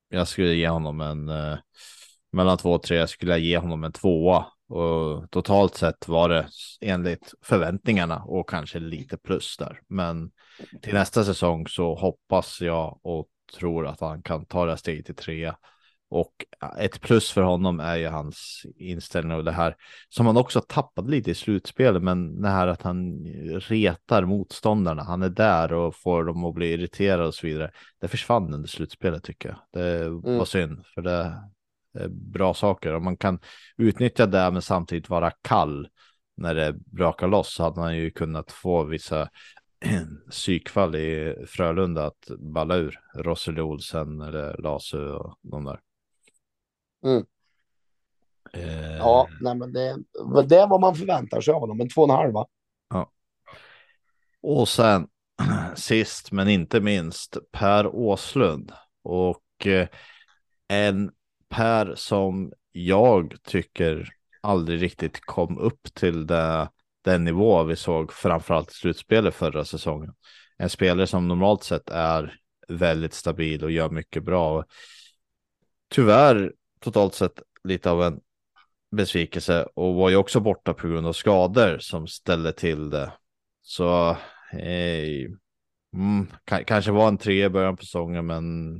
jag 0.08 0.28
skulle 0.28 0.54
ge 0.54 0.68
honom 0.68 1.00
en, 1.00 1.28
eh, 1.28 1.58
mellan 2.32 2.58
två 2.58 2.72
och 2.72 2.82
tre 2.82 3.06
skulle 3.08 3.32
jag 3.32 3.40
ge 3.40 3.58
honom 3.58 3.84
en 3.84 3.92
tvåa 3.92 4.46
och 4.70 5.30
totalt 5.30 5.74
sett 5.74 6.08
var 6.08 6.28
det 6.28 6.48
enligt 6.80 7.34
förväntningarna 7.42 8.22
och 8.22 8.48
kanske 8.48 8.78
lite 8.78 9.16
plus 9.16 9.56
där. 9.56 9.80
Men 9.88 10.30
till 10.82 10.94
nästa 10.94 11.24
säsong 11.24 11.66
så 11.66 11.94
hoppas 11.94 12.60
jag 12.60 13.00
och 13.02 13.28
tror 13.58 13.86
att 13.86 14.00
han 14.00 14.22
kan 14.22 14.46
ta 14.46 14.64
det 14.64 14.72
här 14.72 14.76
steget 14.76 15.06
till 15.06 15.14
trea. 15.14 15.56
Och 16.10 16.32
ett 16.78 17.00
plus 17.00 17.30
för 17.30 17.42
honom 17.42 17.80
är 17.80 17.96
ju 17.96 18.06
hans 18.06 18.62
inställning 18.76 19.36
och 19.36 19.44
det 19.44 19.52
här 19.52 19.76
som 20.08 20.26
han 20.26 20.36
också 20.36 20.60
tappade 20.60 21.10
lite 21.10 21.30
i 21.30 21.34
slutspelet. 21.34 22.02
Men 22.02 22.42
det 22.42 22.48
här 22.48 22.66
att 22.66 22.82
han 22.82 23.24
retar 23.58 24.24
motståndarna. 24.24 25.02
Han 25.02 25.22
är 25.22 25.28
där 25.28 25.72
och 25.72 25.96
får 25.96 26.24
dem 26.24 26.44
att 26.44 26.54
bli 26.54 26.72
irriterade 26.72 27.26
och 27.26 27.34
så 27.34 27.46
vidare. 27.46 27.70
Det 28.00 28.08
försvann 28.08 28.54
under 28.54 28.68
slutspelet 28.68 29.24
tycker 29.24 29.48
jag. 29.48 29.58
Det 29.72 30.08
var 30.08 30.32
mm. 30.32 30.46
synd 30.46 30.84
för 30.94 31.02
det 31.02 31.42
bra 32.10 32.54
saker. 32.54 32.94
Om 32.94 33.04
man 33.04 33.16
kan 33.16 33.38
utnyttja 33.76 34.26
det 34.26 34.50
men 34.50 34.62
samtidigt 34.62 35.08
vara 35.08 35.30
kall 35.30 35.88
när 36.36 36.54
det 36.54 36.72
brakar 36.72 37.28
loss 37.28 37.54
så 37.54 37.62
hade 37.62 37.80
man 37.80 37.96
ju 37.96 38.10
kunnat 38.10 38.52
få 38.52 38.84
vissa 38.84 39.28
psykfall 40.30 40.94
i 40.94 41.36
Frölunda 41.48 42.06
att 42.06 42.30
balla 42.38 42.76
ur. 42.76 43.00
Rosseli 43.14 43.60
Olsen 43.60 44.20
eller 44.20 44.56
Lasu 44.62 45.08
och 45.08 45.38
de 45.42 45.64
där. 45.64 45.80
Mm. 47.04 47.24
Eh... 48.52 48.96
Ja, 48.96 49.28
nej, 49.40 49.54
men 49.54 49.72
det, 49.72 49.98
det 50.48 50.56
är 50.56 50.66
vad 50.66 50.80
man 50.80 50.94
förväntar 50.94 51.40
sig 51.40 51.54
av 51.54 51.60
honom, 51.60 51.80
en 51.80 51.88
två 51.88 52.02
och 52.02 52.08
en 52.08 52.16
halv 52.16 52.32
va? 52.32 52.46
Ja. 52.90 53.10
Och 54.42 54.68
sen 54.68 55.08
sist 55.76 56.32
men 56.32 56.48
inte 56.48 56.80
minst 56.80 57.36
Per 57.52 57.86
Åslund 57.86 58.72
och 59.02 59.66
eh, 59.66 59.88
en 60.68 61.10
Per 61.50 61.94
som 61.94 62.52
jag 62.72 63.34
tycker 63.42 64.08
aldrig 64.40 64.82
riktigt 64.82 65.20
kom 65.20 65.58
upp 65.58 65.94
till 65.94 66.26
det, 66.26 66.70
den 67.04 67.24
nivå 67.24 67.64
vi 67.64 67.76
såg 67.76 68.12
framförallt 68.12 68.70
i 68.70 68.74
slutspelet 68.74 69.34
förra 69.34 69.64
säsongen. 69.64 70.14
En 70.56 70.70
spelare 70.70 71.06
som 71.06 71.28
normalt 71.28 71.62
sett 71.62 71.90
är 71.90 72.40
väldigt 72.68 73.14
stabil 73.14 73.64
och 73.64 73.70
gör 73.70 73.90
mycket 73.90 74.24
bra. 74.24 74.64
Tyvärr 75.88 76.52
totalt 76.80 77.14
sett 77.14 77.42
lite 77.64 77.90
av 77.90 78.02
en 78.02 78.20
besvikelse 78.90 79.66
och 79.74 79.94
var 79.94 80.10
ju 80.10 80.16
också 80.16 80.40
borta 80.40 80.74
på 80.74 80.88
grund 80.88 81.06
av 81.06 81.12
skador 81.12 81.78
som 81.78 82.06
ställde 82.06 82.52
till 82.52 82.90
det. 82.90 83.12
Så 83.62 84.10
eh, 84.52 85.30
mm, 85.94 86.26
kanske 86.66 86.90
var 86.90 87.08
en 87.08 87.18
tre 87.18 87.44
i 87.44 87.48
början 87.48 87.76
på 87.76 87.84
säsongen, 87.84 88.26
men 88.26 88.74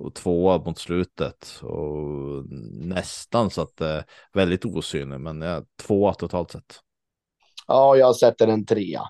och 0.00 0.14
tvåa 0.14 0.58
mot 0.58 0.78
slutet 0.78 1.60
och 1.62 2.44
nästan 2.72 3.50
så 3.50 3.62
att 3.62 3.76
det 3.76 3.88
är 3.88 4.04
väldigt 4.32 4.64
osynlig, 4.64 5.20
men 5.20 5.40
ja, 5.42 5.64
tvåa 5.82 6.14
totalt 6.14 6.50
sett. 6.50 6.80
Ja, 7.66 7.96
jag 7.96 8.16
sätter 8.16 8.48
en 8.48 8.66
trea. 8.66 9.02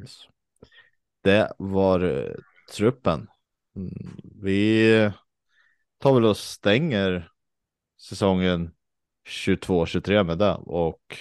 Yes. 0.00 0.18
Det 1.22 1.52
var 1.58 2.04
uh, 2.04 2.34
truppen. 2.76 3.28
Mm, 3.76 4.16
vi 4.42 5.12
tar 5.98 6.14
väl 6.14 6.24
och 6.24 6.36
stänger 6.36 7.30
säsongen 8.00 8.70
22-23 9.28 10.24
med 10.24 10.38
det 10.38 10.54
och 10.54 11.16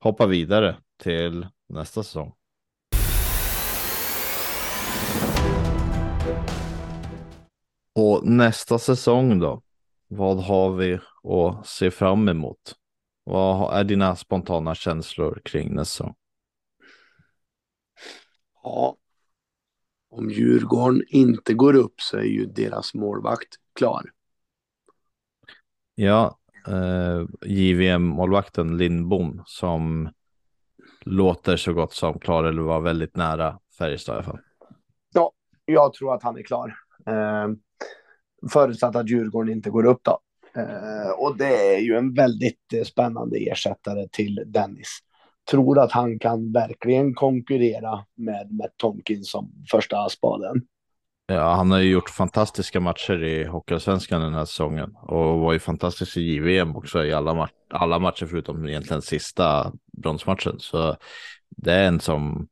hoppar 0.00 0.26
vidare 0.26 0.76
till 0.96 1.46
nästa 1.68 2.02
säsong. 2.02 2.32
Och 7.94 8.26
nästa 8.26 8.78
säsong 8.78 9.38
då? 9.38 9.62
Vad 10.08 10.44
har 10.44 10.72
vi 10.72 10.98
att 11.22 11.66
se 11.66 11.90
fram 11.90 12.28
emot? 12.28 12.74
Vad 13.24 13.74
är 13.80 13.84
dina 13.84 14.16
spontana 14.16 14.74
känslor 14.74 15.40
kring 15.44 15.74
nästa? 15.74 16.14
Ja, 18.62 18.96
om 20.10 20.30
Djurgården 20.30 21.02
inte 21.08 21.54
går 21.54 21.74
upp 21.76 22.00
så 22.00 22.16
är 22.16 22.22
ju 22.22 22.46
deras 22.46 22.94
målvakt 22.94 23.48
klar. 23.72 24.10
Ja, 25.94 26.38
eh, 26.68 27.24
JVM-målvakten 27.46 28.76
Lindbom 28.76 29.42
som 29.46 30.10
låter 31.00 31.56
så 31.56 31.72
gott 31.72 31.92
som 31.92 32.18
klar 32.18 32.44
eller 32.44 32.62
var 32.62 32.80
väldigt 32.80 33.16
nära 33.16 33.58
Färjestad 33.78 34.14
i 34.14 34.16
alla 34.16 34.24
fall. 34.24 34.38
Ja, 35.14 35.32
jag 35.64 35.92
tror 35.92 36.14
att 36.14 36.22
han 36.22 36.38
är 36.38 36.42
klar. 36.42 36.76
Eh, 37.06 37.48
Förutsatt 38.52 38.96
att 38.96 39.08
Djurgården 39.08 39.52
inte 39.52 39.70
går 39.70 39.86
upp 39.86 40.00
då. 40.02 40.18
Eh, 40.56 41.10
och 41.10 41.36
det 41.36 41.74
är 41.74 41.78
ju 41.78 41.96
en 41.96 42.14
väldigt 42.14 42.72
eh, 42.74 42.82
spännande 42.82 43.38
ersättare 43.38 44.08
till 44.08 44.42
Dennis. 44.46 44.98
Tror 45.50 45.78
att 45.78 45.92
han 45.92 46.18
kan 46.18 46.52
verkligen 46.52 47.14
konkurrera 47.14 48.04
med 48.14 48.52
Matt 48.52 48.76
Tomkins 48.76 49.30
som 49.30 49.52
första 49.70 50.08
spaden. 50.08 50.62
Ja, 51.26 51.54
han 51.54 51.70
har 51.70 51.78
ju 51.78 51.90
gjort 51.90 52.10
fantastiska 52.10 52.80
matcher 52.80 53.22
i 53.22 53.44
Hockeyallsvenskan 53.44 54.20
den 54.20 54.34
här 54.34 54.44
säsongen 54.44 54.96
och 55.02 55.38
var 55.38 55.52
ju 55.52 55.58
fantastisk 55.58 56.16
i 56.16 56.20
JVM 56.20 56.76
också 56.76 57.04
i 57.04 57.12
alla, 57.12 57.34
ma 57.34 57.48
alla 57.70 57.98
matcher 57.98 58.26
förutom 58.26 58.68
egentligen 58.68 59.02
sista 59.02 59.72
bronsmatchen. 60.02 60.56
Så 60.58 60.96
det 61.56 61.72
är 61.72 61.84
en 61.88 62.00
som 62.00 62.48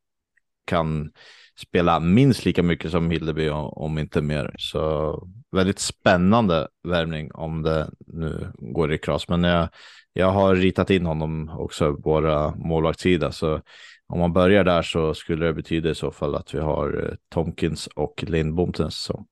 kan 0.64 1.10
spela 1.58 2.00
minst 2.00 2.44
lika 2.44 2.62
mycket 2.62 2.90
som 2.90 3.10
Hildeby 3.10 3.50
om 3.50 3.98
inte 3.98 4.22
mer. 4.22 4.54
Så 4.58 5.28
väldigt 5.52 5.78
spännande 5.78 6.68
värvning 6.88 7.32
om 7.34 7.62
det 7.62 7.90
nu 8.06 8.52
går 8.58 8.92
i 8.92 8.98
kras. 8.98 9.28
Men 9.28 9.44
jag, 9.44 9.68
jag 10.12 10.30
har 10.30 10.54
ritat 10.54 10.90
in 10.90 11.06
honom 11.06 11.48
också 11.48 11.94
på 11.94 12.10
våra 12.10 12.54
målvaktssida. 12.56 13.32
Så 13.32 13.60
om 14.06 14.18
man 14.18 14.32
börjar 14.32 14.64
där 14.64 14.82
så 14.82 15.14
skulle 15.14 15.46
det 15.46 15.54
betyda 15.54 15.90
i 15.90 15.94
så 15.94 16.10
fall 16.10 16.34
att 16.34 16.54
vi 16.54 16.58
har 16.58 17.04
eh, 17.04 17.14
Tomkins 17.28 17.86
och 17.86 18.24
Lindbom 18.26 18.72
till 18.72 18.84
nästa 18.84 19.12
säsong. 19.12 19.26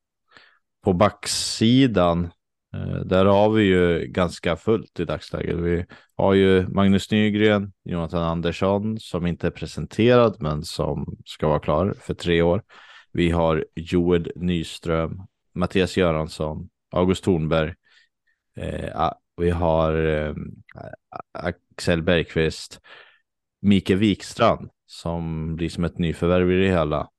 på 0.84 0.92
backsidan, 0.92 2.30
Eh, 2.74 3.00
där 3.04 3.24
har 3.24 3.50
vi 3.50 3.64
ju 3.64 4.06
ganska 4.06 4.56
fullt 4.56 5.00
i 5.00 5.04
dagsläget. 5.04 5.56
Vi 5.56 5.86
har 6.16 6.34
ju 6.34 6.68
Magnus 6.68 7.10
Nygren, 7.10 7.72
Jonathan 7.84 8.22
Andersson 8.22 9.00
som 9.00 9.26
inte 9.26 9.46
är 9.46 9.50
presenterad 9.50 10.36
men 10.40 10.62
som 10.62 11.16
ska 11.24 11.48
vara 11.48 11.60
klar 11.60 11.94
för 12.00 12.14
tre 12.14 12.42
år. 12.42 12.62
Vi 13.12 13.30
har 13.30 13.64
Joel 13.74 14.32
Nyström, 14.36 15.22
Mattias 15.54 15.96
Göransson, 15.96 16.68
August 16.90 17.24
Thornberg. 17.24 17.74
Eh, 18.56 19.10
vi 19.36 19.50
har 19.50 20.06
eh, 20.06 20.34
Axel 21.32 22.02
Bergqvist, 22.02 22.80
Mike 23.60 23.94
Wikstrand 23.94 24.70
som 24.86 25.56
blir 25.56 25.68
som 25.68 25.84
ett 25.84 25.98
nyförvärv 25.98 26.52
i 26.52 26.64
det 26.64 26.70
hela 26.70 27.10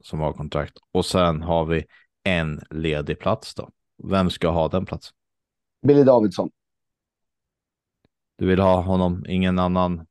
som 0.00 0.20
har 0.20 0.32
kontrakt. 0.32 0.78
Och 0.92 1.06
sen 1.06 1.42
har 1.42 1.64
vi 1.64 1.84
en 2.24 2.60
ledig 2.70 3.18
plats 3.18 3.54
då. 3.54 3.70
Vem 4.02 4.30
ska 4.30 4.48
ha 4.48 4.68
den 4.68 4.86
platsen? 4.86 5.14
Billy 5.86 6.04
Davidsson. 6.04 6.50
Du 8.36 8.46
vill 8.46 8.60
ha 8.60 8.80
honom, 8.80 9.24
ingen 9.28 9.58
annan? 9.58 10.06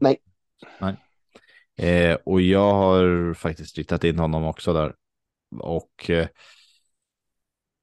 Nej. 0.00 0.18
Nej. 0.80 0.96
Eh, 1.76 2.18
och 2.24 2.40
jag 2.40 2.74
har 2.74 3.34
faktiskt 3.34 3.78
riktat 3.78 4.04
in 4.04 4.18
honom 4.18 4.44
också 4.44 4.72
där. 4.72 4.94
Och 5.58 6.10
eh, 6.10 6.28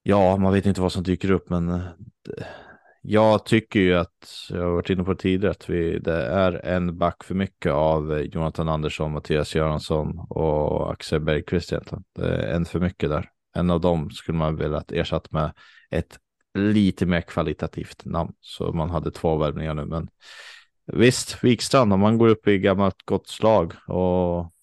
ja, 0.04 0.38
man 0.38 0.54
vet 0.54 0.66
inte 0.66 0.82
vad 0.82 0.92
som 0.92 1.04
dyker 1.04 1.32
upp, 1.32 1.50
men 1.50 1.70
eh, 1.70 1.82
jag 3.02 3.46
tycker 3.46 3.80
ju 3.80 3.94
att, 3.94 4.48
jag 4.50 4.62
har 4.62 4.72
varit 4.72 4.90
inne 4.90 5.04
på 5.04 5.14
det 5.14 5.20
tidigare, 5.20 5.52
att 5.52 5.70
vi, 5.70 6.00
det 6.00 6.26
är 6.26 6.66
en 6.66 6.98
back 6.98 7.24
för 7.24 7.36
mycket 7.36 7.72
av 7.72 8.22
Jonathan 8.22 8.70
Andersson, 8.70 9.12
Mattias 9.12 9.56
Göransson 9.56 10.20
och 10.30 10.92
Axel 10.92 11.20
Bergqvist 11.20 11.72
egentligen. 11.72 12.04
Det 12.16 12.28
är 12.28 12.56
en 12.56 12.66
för 12.66 12.80
mycket 12.80 13.10
där. 13.10 13.33
En 13.54 13.70
av 13.70 13.82
dem 13.82 14.12
skulle 14.12 14.38
man 14.38 14.56
vilja 14.56 14.84
ersätta 14.92 15.28
med 15.32 15.54
ett 15.90 16.20
lite 16.54 17.06
mer 17.06 17.22
kvalitativt 17.22 18.06
namn. 18.06 18.34
Så 18.40 18.74
man 18.74 18.90
hade 18.90 19.12
två 19.12 19.38
värvningar 19.38 19.74
nu, 19.74 19.86
men 19.86 20.10
visst, 20.86 21.44
Wikstrand, 21.44 21.94
om 21.94 22.00
man 22.00 22.18
går 22.18 22.28
upp 22.28 22.48
i 22.48 22.58
gammalt 22.58 23.04
gott 23.06 23.28
slag 23.28 23.74
och 23.88 24.54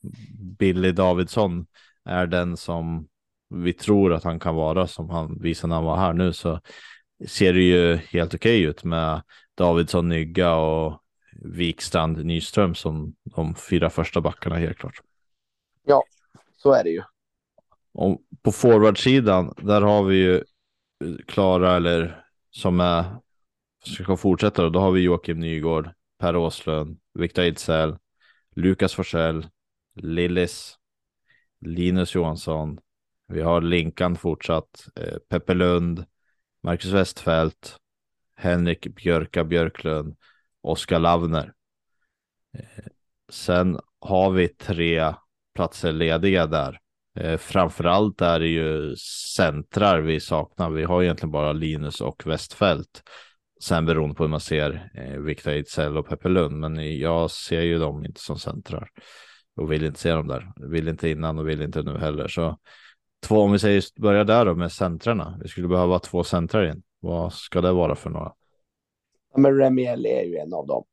Billy 0.59 0.93
Davidsson 0.93 1.66
är 2.05 2.26
den 2.26 2.57
som 2.57 3.09
vi 3.49 3.72
tror 3.72 4.12
att 4.12 4.24
han 4.24 4.41
kan 4.41 4.55
vara 4.55 4.86
som 4.86 5.11
han 5.11 5.38
visar 5.41 5.68
när 5.68 5.74
han 5.74 5.84
var 5.84 5.97
här 5.97 6.12
nu 6.12 6.32
så 6.32 6.61
ser 7.28 7.53
det 7.53 7.62
ju 7.62 7.97
helt 7.97 8.34
okej 8.34 8.62
ut 8.62 8.84
med 8.84 9.22
Davidsson, 9.55 10.09
Nygga 10.09 10.55
och 10.55 11.03
Wikstrand, 11.32 12.24
Nyström 12.24 12.74
som 12.74 13.14
de 13.24 13.55
fyra 13.55 13.91
första 13.91 14.20
backarna 14.20 14.57
helt 14.57 14.78
klart. 14.78 15.01
Ja, 15.84 16.05
så 16.57 16.72
är 16.72 16.84
det 16.84 16.91
ju. 16.91 17.03
Och 17.93 18.20
på 18.43 18.53
forwardsidan, 18.53 19.55
där 19.57 19.80
har 19.80 20.05
vi 20.05 20.16
ju 20.16 20.34
eh, 20.36 21.16
Klara 21.26 21.76
eller 21.76 22.24
som 22.51 22.80
är 22.80 23.05
ska 23.84 24.16
fortsätta 24.16 24.62
då, 24.62 24.68
då 24.68 24.80
har 24.80 24.91
vi 24.91 25.01
Joakim 25.01 25.41
Nygård, 25.41 25.91
Per 26.18 26.36
Åslund, 26.36 27.01
Viktor 27.14 27.43
Ejdsell, 27.43 27.97
Lukas 28.57 28.95
Forsell, 28.95 29.47
Lillis, 29.95 30.78
Linus 31.61 32.14
Johansson. 32.14 32.78
Vi 33.28 33.41
har 33.41 33.61
Linkan 33.61 34.16
fortsatt, 34.16 34.88
eh, 34.97 35.18
Peppe 35.28 35.55
Lund, 35.55 36.05
Marcus 36.62 36.93
Westfält, 36.93 37.76
Henrik 38.36 38.95
Björka 38.95 39.45
Björklund, 39.45 40.16
Oskar 40.61 40.99
Lavner. 40.99 41.53
Eh, 42.59 42.84
sen 43.28 43.80
har 44.01 44.30
vi 44.30 44.49
tre 44.49 45.14
platser 45.55 45.93
lediga 45.93 46.47
där. 46.47 46.80
Eh, 47.20 47.36
framförallt 47.36 48.20
är 48.20 48.40
det 48.40 48.48
ju 48.48 48.96
centrar 49.36 50.00
vi 50.00 50.20
saknar. 50.20 50.70
Vi 50.70 50.84
har 50.84 51.02
egentligen 51.02 51.30
bara 51.30 51.52
Linus 51.52 52.00
och 52.00 52.26
Westfält. 52.26 53.02
Sen 53.62 53.86
beroende 53.86 54.14
på 54.14 54.22
hur 54.22 54.30
man 54.30 54.40
ser 54.40 54.90
eh, 54.94 55.20
Viktor 55.20 55.50
Ejdsell 55.50 55.96
och 55.96 56.08
Peppe 56.08 56.28
Lund. 56.28 56.60
Men 56.60 56.98
jag 56.98 57.30
ser 57.30 57.60
ju 57.60 57.78
dem 57.78 58.04
inte 58.04 58.20
som 58.20 58.38
centrar. 58.38 58.88
Och 59.56 59.72
vill 59.72 59.84
inte 59.84 60.00
se 60.00 60.10
dem 60.10 60.26
där. 60.26 60.52
Vill 60.56 60.88
inte 60.88 61.08
innan 61.08 61.38
och 61.38 61.48
vill 61.48 61.62
inte 61.62 61.82
nu 61.82 61.98
heller. 61.98 62.28
Så 62.28 62.58
två, 63.26 63.40
om 63.40 63.52
vi 63.52 63.58
säger 63.58 64.00
börja 64.00 64.24
där 64.24 64.44
då 64.44 64.54
med 64.54 64.72
centrarna. 64.72 65.38
Vi 65.42 65.48
skulle 65.48 65.68
behöva 65.68 65.98
två 65.98 66.24
centrar 66.24 66.70
in. 66.70 66.82
Vad 67.00 67.32
ska 67.32 67.60
det 67.60 67.72
vara 67.72 67.94
för 67.94 68.10
några? 68.10 68.32
Ja, 69.32 69.40
men 69.40 69.58
Remiel 69.58 70.06
är 70.06 70.24
ju 70.24 70.36
en 70.36 70.54
av 70.54 70.66
dem. 70.66 70.84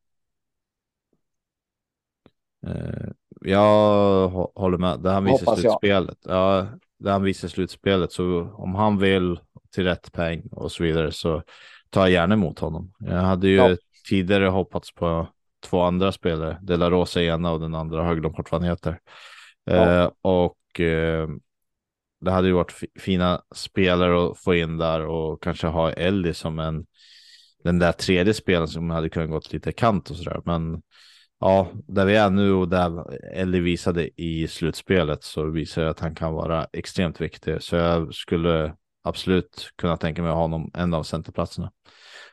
Eh, 2.68 3.10
jag 3.42 4.30
håller 4.56 4.78
med. 4.78 5.00
Det 5.00 5.10
han 5.10 5.24
visar 5.26 5.46
Hoppas 5.46 5.60
slutspelet. 5.60 6.18
Ja, 6.26 6.68
det 7.00 7.12
han 7.12 7.24
visar 7.24 7.48
slutspelet. 7.48 8.12
Så 8.12 8.42
om 8.42 8.76
han 8.76 8.98
vill 8.98 9.40
till 9.76 9.84
rätt 9.84 10.12
peng 10.12 10.48
och 10.52 10.72
så 10.72 10.84
vidare 10.84 11.12
så 11.12 11.44
tar 11.90 12.02
jag 12.02 12.12
gärna 12.12 12.34
emot 12.34 12.60
honom. 12.60 12.94
Jag 13.00 13.22
hade 13.22 13.48
ju 13.48 13.56
ja. 13.56 13.76
tidigare 14.10 14.46
hoppats 14.46 14.94
på 14.94 15.28
två 15.66 15.82
andra 15.82 16.12
spelare. 16.12 16.58
De 16.62 16.78
La 16.78 16.90
Rosa 16.90 17.22
ena 17.22 17.52
och 17.52 17.60
den 17.60 17.76
andra 17.76 18.02
har 18.02 18.08
jag 18.08 18.20
glömt 18.20 18.38
bort 18.38 18.52
vad 18.52 18.62
han 18.62 18.70
heter. 18.70 19.00
Ja. 19.64 20.04
Eh, 20.04 20.12
och 20.22 20.80
eh, 20.80 21.28
det 22.22 22.32
hade 22.32 22.48
ju 22.48 22.54
varit 22.54 22.74
fina 23.00 23.42
spelare 23.56 24.32
att 24.32 24.40
få 24.40 24.56
in 24.56 24.78
där 24.78 25.06
och 25.06 25.44
kanske 25.44 25.68
ha 25.68 25.92
Ellie 25.92 26.34
som 26.34 26.60
en 26.60 26.86
den 27.64 27.80
där 27.80 27.92
tredje 27.92 28.34
spelaren 28.34 28.68
som 28.68 28.90
hade 28.90 29.10
kunnat 29.10 29.30
gått 29.30 29.54
lite 29.54 29.72
kant 29.72 30.10
och 30.10 30.16
sådär. 30.16 30.42
Men 30.46 30.82
ja, 31.40 31.68
där 31.88 32.06
vi 32.06 32.16
är 32.16 32.30
nu 32.30 32.54
och 32.54 32.70
där 32.70 33.14
Ellie 33.34 33.62
visade 33.62 34.22
i 34.22 34.48
slutspelet 34.48 35.24
så 35.24 35.50
visar 35.50 35.84
det 35.84 35.90
att 35.90 36.00
han 36.00 36.16
kan 36.16 36.34
vara 36.34 36.68
extremt 36.74 37.22
viktig. 37.22 37.62
Så 37.62 37.76
jag 37.76 38.14
skulle 38.14 38.76
absolut 39.04 39.72
kunna 39.76 39.98
tänka 39.98 40.22
mig 40.22 40.30
att 40.30 40.36
ha 40.36 40.42
honom 40.42 40.72
en 40.74 40.94
av 40.94 41.04
centerplatserna. 41.04 41.72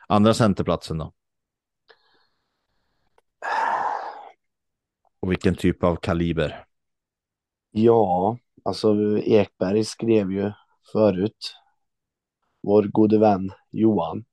Andra 0.07 0.33
centerplatsen 0.33 0.97
då? 0.97 1.13
Och 5.19 5.31
vilken 5.31 5.55
typ 5.55 5.83
av 5.83 5.95
kaliber? 5.95 6.65
Ja, 7.71 8.37
alltså 8.63 9.19
Ekberg 9.19 9.83
skrev 9.83 10.31
ju 10.31 10.51
förut. 10.91 11.55
Vår 12.61 12.83
gode 12.83 13.19
vän 13.19 13.51
Johan. 13.71 14.25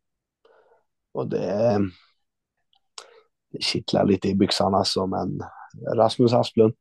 Och 1.13 1.29
det, 1.29 1.39
det 1.39 1.91
kittlar 3.61 4.07
lite 4.07 4.29
i 4.29 4.35
byxan 4.35 4.75
alltså, 4.75 5.07
men 5.07 5.41
Rasmus 5.97 6.33
Asplund. 6.33 6.75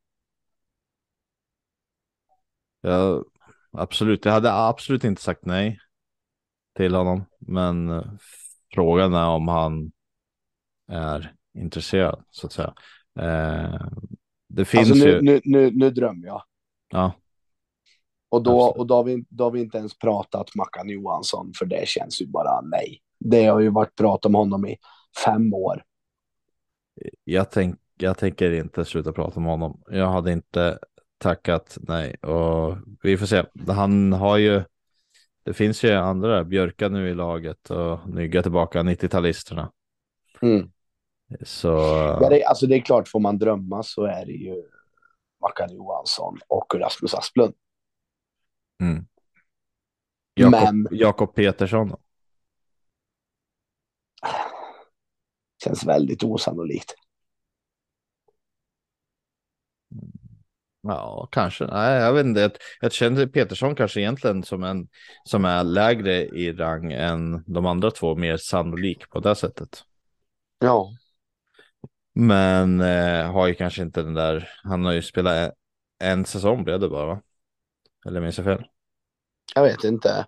Ja, 2.80 3.24
absolut. 3.72 4.24
Jag 4.24 4.32
hade 4.32 4.52
absolut 4.52 5.04
inte 5.04 5.22
sagt 5.22 5.44
nej 5.44 5.78
till 6.76 6.94
honom, 6.94 7.24
men 7.38 7.90
eh, 7.90 8.04
frågan 8.74 9.14
är 9.14 9.28
om 9.28 9.48
han 9.48 9.92
är 10.88 11.34
intresserad 11.54 12.24
så 12.30 12.46
att 12.46 12.52
säga. 12.52 12.74
Eh, 13.18 13.86
det 14.48 14.64
finns 14.64 14.90
alltså, 14.90 15.04
nu, 15.04 15.10
ju. 15.10 15.22
Nu, 15.22 15.40
nu, 15.44 15.70
nu 15.70 15.90
drömmer 15.90 16.26
jag. 16.26 16.42
Ja. 16.88 17.12
Och 18.28 18.42
då, 18.42 18.58
och 18.60 18.86
då 18.86 18.94
har, 18.94 19.04
vi, 19.04 19.24
då 19.28 19.44
har 19.44 19.50
vi 19.50 19.60
inte 19.60 19.78
ens 19.78 19.98
pratat 19.98 20.54
Mackan 20.54 20.88
Johansson, 20.88 21.52
för 21.58 21.66
det 21.66 21.88
känns 21.88 22.22
ju 22.22 22.26
bara 22.26 22.60
nej. 22.60 23.02
Det 23.18 23.46
har 23.46 23.60
ju 23.60 23.68
varit 23.70 23.94
prat 23.94 24.26
om 24.26 24.34
honom 24.34 24.66
i 24.66 24.76
fem 25.24 25.54
år. 25.54 25.84
Jag, 27.24 27.50
tänk, 27.50 27.80
jag 27.98 28.18
tänker 28.18 28.50
inte 28.52 28.84
sluta 28.84 29.12
prata 29.12 29.36
om 29.36 29.44
honom. 29.44 29.82
Jag 29.88 30.10
hade 30.10 30.32
inte 30.32 30.78
tackat 31.18 31.78
nej 31.80 32.14
och 32.14 32.76
vi 33.02 33.16
får 33.16 33.26
se. 33.26 33.44
Han 33.68 34.12
har 34.12 34.36
ju. 34.36 34.62
Det 35.44 35.52
finns 35.52 35.84
ju 35.84 35.92
andra 35.92 36.44
Björka 36.44 36.88
nu 36.88 37.08
i 37.08 37.14
laget 37.14 37.70
och 37.70 38.08
Nygga 38.08 38.42
tillbaka 38.42 38.82
90-talisterna. 38.82 39.68
Mm. 40.42 40.70
Så. 41.42 41.68
Ja, 42.20 42.28
det, 42.30 42.44
alltså 42.44 42.66
det 42.66 42.76
är 42.76 42.80
klart, 42.80 43.08
får 43.08 43.20
man 43.20 43.38
drömma 43.38 43.82
så 43.82 44.04
är 44.04 44.26
det 44.26 44.32
ju 44.32 44.62
Mackan 45.40 45.74
Johansson 45.74 46.38
och 46.48 46.74
Rasmus 46.74 47.14
Asplund. 47.14 47.54
Mm. 48.80 49.06
Jakob, 50.34 50.74
Men. 50.74 50.88
Jakob 50.90 51.34
Petersson. 51.34 51.96
Känns 55.64 55.84
väldigt 55.84 56.22
osannolikt. 56.22 56.94
Ja, 60.80 61.28
kanske. 61.32 61.66
Nej, 61.66 62.00
jag 62.00 62.12
vet 62.12 62.26
inte. 62.26 62.40
Jag, 62.40 62.52
jag 62.80 62.92
känner 62.92 63.26
Petersson 63.26 63.74
kanske 63.74 64.00
egentligen 64.00 64.42
som 64.42 64.62
en 64.62 64.88
som 65.24 65.44
är 65.44 65.64
lägre 65.64 66.24
i 66.24 66.52
rang 66.52 66.92
än 66.92 67.44
de 67.46 67.66
andra 67.66 67.90
två, 67.90 68.14
mer 68.16 68.36
sannolik 68.36 69.10
på 69.10 69.20
det 69.20 69.34
sättet. 69.34 69.84
Ja. 70.58 70.90
Men 72.14 72.80
eh, 72.80 73.32
har 73.32 73.46
ju 73.46 73.54
kanske 73.54 73.82
inte 73.82 74.02
den 74.02 74.14
där. 74.14 74.48
Han 74.62 74.84
har 74.84 74.92
ju 74.92 75.02
spelat 75.02 75.36
en, 75.36 75.52
en 76.08 76.24
säsong 76.24 76.64
blev 76.64 76.80
det 76.80 76.88
bara. 76.88 77.06
Va? 77.06 77.22
Eller 78.06 78.20
minns 78.20 78.38
jag 78.38 78.44
fel? 78.44 78.64
Jag 79.54 79.62
vet 79.62 79.84
inte. 79.84 80.26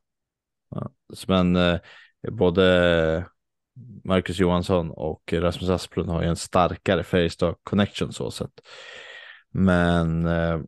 Ja. 0.70 0.90
Men 1.26 1.56
eh, 1.56 1.80
både 2.30 3.26
Marcus 4.04 4.38
Johansson 4.38 4.90
och 4.90 5.32
Rasmus 5.32 5.70
Asplund 5.70 6.10
har 6.10 6.22
ju 6.22 6.28
en 6.28 6.36
starkare 6.36 7.02
Färjestad 7.02 7.54
connection 7.62 8.12
så 8.12 8.30
sett. 8.30 8.60
Men 9.50 10.26
eh, 10.26 10.60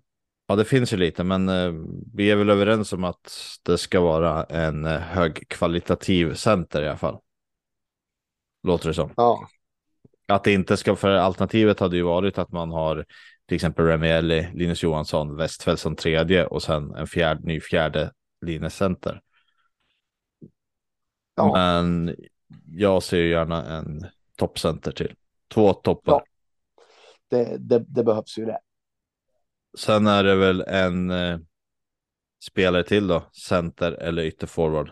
Ja, 0.49 0.57
det 0.57 0.65
finns 0.65 0.93
ju 0.93 0.97
lite, 0.97 1.25
men 1.25 1.49
eh, 1.49 1.73
vi 2.15 2.31
är 2.31 2.37
väl 2.37 2.51
överens 2.51 2.93
om 2.93 3.05
att 3.05 3.59
det 3.63 3.79
ska 3.79 4.01
vara 4.01 4.45
en 4.45 4.85
eh, 4.85 4.99
högkvalitativ 5.01 6.35
center 6.35 6.83
i 6.83 6.89
alla 6.89 6.97
fall. 6.97 7.19
Låter 8.63 8.89
det 8.89 8.95
som. 8.95 9.11
Ja, 9.17 9.49
Att 10.29 10.45
det 10.45 10.53
inte 10.53 10.77
ska, 10.77 10.97
för 10.97 11.11
alternativet 11.11 11.81
hade 11.81 11.97
ju 11.97 12.03
varit 12.03 12.39
att 12.39 12.53
man 12.53 12.71
har 12.71 13.05
till 13.49 13.55
exempel 13.55 13.87
Remielli, 13.87 14.49
Linus 14.55 14.83
Johansson, 14.83 15.37
Westfeldt 15.37 15.81
som 15.81 15.97
tredje 15.97 16.47
och 16.47 16.63
sen 16.63 16.95
en 16.95 17.07
fjärde, 17.07 17.41
ny 17.43 17.61
fjärde 17.61 18.13
linjecenter. 18.47 19.21
ja, 21.35 21.53
Men 21.55 22.17
jag 22.67 23.03
ser 23.03 23.19
ju 23.19 23.31
gärna 23.31 23.65
en 23.65 24.07
toppcenter 24.37 24.93
till. 24.93 25.15
Två 25.55 25.73
toppar. 25.73 26.13
Ja. 26.13 26.25
det, 27.31 27.57
det, 27.59 27.85
det 27.89 28.05
behövs 28.05 28.39
ju 28.39 28.45
det. 28.45 28.59
Sen 29.79 30.07
är 30.07 30.25
det 30.25 30.35
väl 30.37 30.61
en 30.61 31.11
eh, 31.11 31.39
spelare 32.45 32.85
till 32.85 33.07
då, 33.07 33.23
center 33.33 33.93
eller 33.93 34.23
ytterforward. 34.23 34.91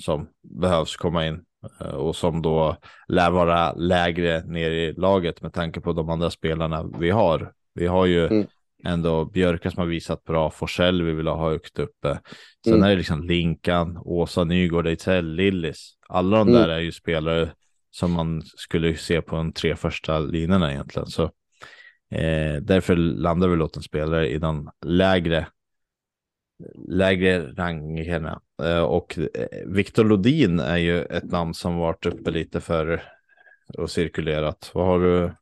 Som 0.00 0.28
behövs 0.42 0.96
komma 0.96 1.26
in 1.26 1.44
eh, 1.80 1.86
och 1.86 2.16
som 2.16 2.42
då 2.42 2.76
lär 3.08 3.30
vara 3.30 3.72
lägre 3.72 4.44
ner 4.44 4.70
i 4.70 4.92
laget 4.92 5.42
med 5.42 5.52
tanke 5.52 5.80
på 5.80 5.92
de 5.92 6.10
andra 6.10 6.30
spelarna 6.30 6.90
vi 6.98 7.10
har. 7.10 7.52
Vi 7.74 7.86
har 7.86 8.06
ju 8.06 8.26
Mm. 8.26 8.46
Ändå 8.84 9.24
Björka 9.24 9.70
som 9.70 9.80
har 9.80 9.86
visat 9.86 10.24
bra, 10.24 10.50
Forsell 10.50 11.02
vi 11.02 11.12
vill 11.12 11.26
ha 11.26 11.50
högt 11.50 11.78
uppe. 11.78 12.20
Sen 12.64 12.72
Mm. 12.74 12.84
är 12.84 12.88
det 12.90 12.96
liksom 12.96 13.22
Linkan, 13.22 13.98
Åsa 14.04 14.44
Nygård, 14.44 14.86
Ejdsell, 14.86 15.34
Lillis. 15.34 15.94
Alla 16.08 16.36
de 16.38 16.48
Mm. 16.48 16.60
där 16.60 16.68
är 16.68 16.78
ju 16.80 16.92
spelare 16.92 17.52
som 17.90 18.12
man 18.12 18.42
skulle 18.42 18.96
se 18.96 19.22
på 19.22 19.36
de 19.36 19.52
tre 19.52 19.76
första 19.76 20.18
linorna 20.18 20.72
egentligen. 20.72 21.06
Så 21.06 21.22
eh, 22.10 22.56
därför 22.62 22.96
landar 22.96 23.48
vi 23.48 23.62
åt 23.62 23.76
en 23.76 23.82
spelare 23.82 24.28
i 24.30 24.38
de 24.38 24.70
lägre 24.86 25.46
lägre 26.88 27.52
rangerna. 27.52 28.40
Eh, 28.62 28.82
och 28.82 29.18
eh, 29.18 29.48
Viktor 29.66 30.04
Lodin 30.04 30.60
är 30.60 30.76
ju 30.76 31.02
ett 31.02 31.24
namn 31.30 31.54
som 31.54 31.76
varit 31.76 32.06
uppe 32.06 32.30
lite 32.30 32.60
för 32.60 33.02
och 33.78 33.90
cirkulerat. 33.90 34.70
Vad 34.74 34.86
har 34.86 35.00
du? 35.00 35.32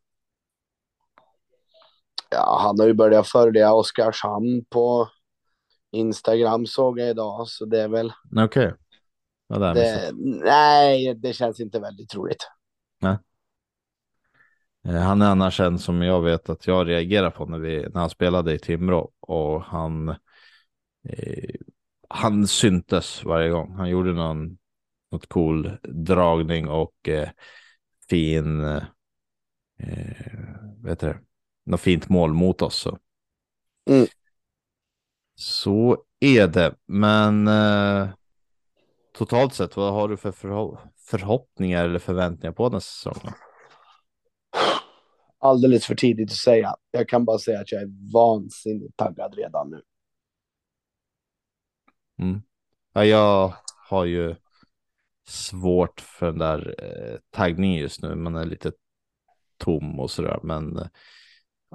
Ja, 2.33 2.59
han 2.61 2.81
har 2.81 2.87
ju 2.87 2.95
börjat 2.95 3.29
följa 3.29 3.73
Oskarshamn 3.73 4.65
på 4.71 5.09
Instagram 5.91 6.67
såg 6.67 7.01
jag 7.01 7.11
idag, 7.11 7.49
så 7.49 7.65
det 7.65 7.81
är 7.81 7.89
väl 7.89 8.13
Okej. 8.37 8.75
Ja, 9.49 9.59
det 9.59 9.75
det, 9.75 10.13
nej, 10.45 11.15
det 11.15 11.33
känns 11.33 11.61
inte 11.61 11.81
väldigt 11.81 12.09
troligt. 12.09 12.49
Eh, 14.85 14.95
Han 14.95 15.23
är 15.23 15.31
annars 15.31 15.61
en 15.61 15.79
som 15.79 16.03
jag 16.03 16.23
vet 16.23 16.49
att 16.49 16.67
jag 16.67 16.89
reagerar 16.89 17.31
på 17.31 17.47
när, 17.47 17.59
vi, 17.59 17.81
när 17.81 18.01
han 18.01 18.11
spelade 18.11 18.55
i 18.55 18.59
Timrå 18.59 19.11
och 19.21 19.63
han 19.63 20.09
eh, 21.09 21.55
han 22.09 22.47
syntes 22.47 23.25
varje 23.25 23.51
gång. 23.51 23.75
Han 23.75 23.89
gjorde 23.89 24.13
någon 24.13 24.59
något 25.13 25.27
cool 25.27 25.71
dragning 25.83 26.69
och 26.69 27.09
eh, 27.09 27.29
fin 28.11 28.65
eh, 28.65 28.83
vet 30.83 31.01
du, 31.01 31.15
något 31.65 31.81
fint 31.81 32.09
mål 32.09 32.33
mot 32.33 32.63
oss. 32.63 32.77
Så. 32.77 32.99
Mm. 33.91 34.07
så 35.35 36.05
är 36.21 36.47
det, 36.47 36.75
men 36.87 37.49
eh, 37.49 38.09
totalt 39.13 39.55
sett, 39.55 39.77
vad 39.77 39.93
har 39.93 40.09
du 40.09 40.17
för 40.17 40.33
förho- 40.33 40.79
förhoppningar 40.97 41.85
eller 41.85 41.99
förväntningar 41.99 42.53
på 42.53 42.65
den 42.65 42.73
här 42.73 42.81
säsongen? 42.81 43.33
Alldeles 45.39 45.87
för 45.87 45.95
tidigt 45.95 46.31
att 46.31 46.37
säga. 46.37 46.77
Jag 46.91 47.09
kan 47.09 47.25
bara 47.25 47.39
säga 47.39 47.61
att 47.61 47.73
jag 47.73 47.83
är 47.83 48.13
vansinnigt 48.13 48.97
taggad 48.97 49.35
redan 49.35 49.71
nu. 49.71 49.83
Mm. 52.19 52.43
Ja, 52.93 53.05
jag 53.05 53.55
har 53.89 54.05
ju 54.05 54.35
svårt 55.29 56.01
för 56.01 56.27
den 56.27 56.39
där 56.39 56.75
eh, 56.79 57.19
taggningen 57.31 57.81
just 57.81 58.03
nu. 58.03 58.15
Man 58.15 58.37
är 58.37 58.45
lite 58.45 58.73
tom 59.59 60.01
och 60.01 60.11
sådär. 60.11 60.41
Men 60.43 60.77
eh, 60.79 60.87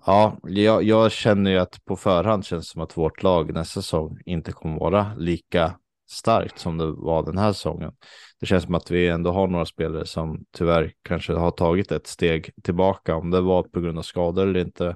ja, 0.06 0.38
jag, 0.44 0.84
jag 0.84 1.12
känner 1.12 1.52
ju 1.52 1.58
att 1.58 1.86
på 1.86 1.96
förhand 1.96 2.46
känns 2.46 2.68
det 2.68 2.72
som 2.72 2.82
att 2.82 2.98
vårt 2.98 3.24
lag 3.24 3.54
nästa 3.54 3.82
säsong 3.82 4.18
inte 4.26 4.52
kommer 4.52 4.80
vara 4.80 5.14
lika 5.18 5.76
starkt 6.10 6.60
som 6.60 6.78
det 6.78 6.92
var 6.92 7.24
den 7.24 7.38
här 7.38 7.54
säsongen. 7.54 7.92
Det 8.40 8.46
känns 8.46 8.64
som 8.64 8.76
att 8.76 8.92
vi 8.92 9.08
ändå 9.08 9.32
har 9.32 9.48
några 9.48 9.66
spelare 9.66 10.06
som 10.06 10.46
tyvärr 10.58 10.92
kanske 11.04 11.34
har 11.34 11.52
tagit 11.52 11.92
ett 11.92 12.08
steg 12.08 12.52
tillbaka. 12.64 13.16
Om 13.16 13.32
det 13.32 13.42
var 13.42 13.64
på 13.64 13.80
grund 13.80 13.98
av 13.98 14.02
skador 14.02 14.48
eller 14.48 14.60
inte. 14.60 14.96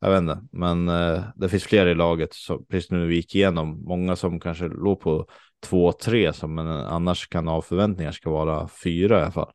Jag 0.00 0.10
vet 0.10 0.18
inte, 0.18 0.40
men 0.52 0.88
eh, 0.88 1.22
det 1.36 1.48
finns 1.48 1.64
fler 1.64 1.86
i 1.86 1.94
laget. 1.94 2.34
Så 2.34 2.58
precis 2.58 2.90
nu 2.90 3.06
vi 3.06 3.16
gick 3.16 3.34
igenom 3.34 3.84
många 3.84 4.16
som 4.16 4.40
kanske 4.40 4.68
låg 4.68 5.00
på 5.00 5.26
två, 5.62 5.92
tre 5.92 6.32
som 6.32 6.58
annars 6.58 7.28
kan 7.28 7.48
ha 7.48 7.62
förväntningar 7.62 8.12
ska 8.12 8.30
vara 8.30 8.68
fyra 8.68 9.18
i 9.18 9.22
alla 9.22 9.32
fall. 9.32 9.50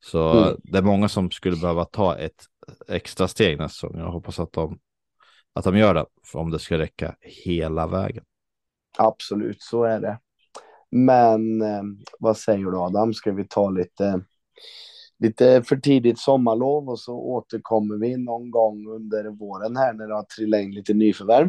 Så 0.00 0.32
Mm. 0.32 0.56
det 0.64 0.78
är 0.78 0.82
många 0.82 1.08
som 1.08 1.30
skulle 1.30 1.56
behöva 1.56 1.84
ta 1.84 2.16
ett 2.16 2.44
extra 2.88 3.28
steg 3.28 3.58
nästa 3.58 3.68
säsong. 3.88 4.00
Jag 4.00 4.10
hoppas 4.10 4.38
att 4.38 4.52
de, 4.52 4.78
att 5.52 5.64
de 5.64 5.78
gör 5.78 5.94
det, 5.94 6.06
om 6.34 6.50
det 6.50 6.58
ska 6.58 6.78
räcka 6.78 7.16
hela 7.20 7.86
vägen. 7.86 8.24
Absolut, 8.98 9.62
så 9.62 9.84
är 9.84 10.00
det. 10.00 10.18
Men 10.90 11.62
eh, 11.62 11.82
vad 12.18 12.36
säger 12.36 12.64
du 12.64 12.78
Adam? 12.78 13.14
Ska 13.14 13.32
vi 13.32 13.44
ta 13.48 13.70
lite, 13.70 14.20
lite 15.18 15.62
för 15.62 15.76
tidigt 15.76 16.18
sommarlov 16.18 16.88
och 16.88 17.00
så 17.00 17.18
återkommer 17.18 17.96
vi 17.96 18.16
någon 18.16 18.50
gång 18.50 18.86
under 18.88 19.24
våren 19.30 19.76
här 19.76 19.92
när 19.92 20.08
det 20.08 20.14
har 20.14 20.22
trillat 20.22 20.60
in 20.60 20.74
lite 20.74 20.94
nyförvärv? 20.94 21.48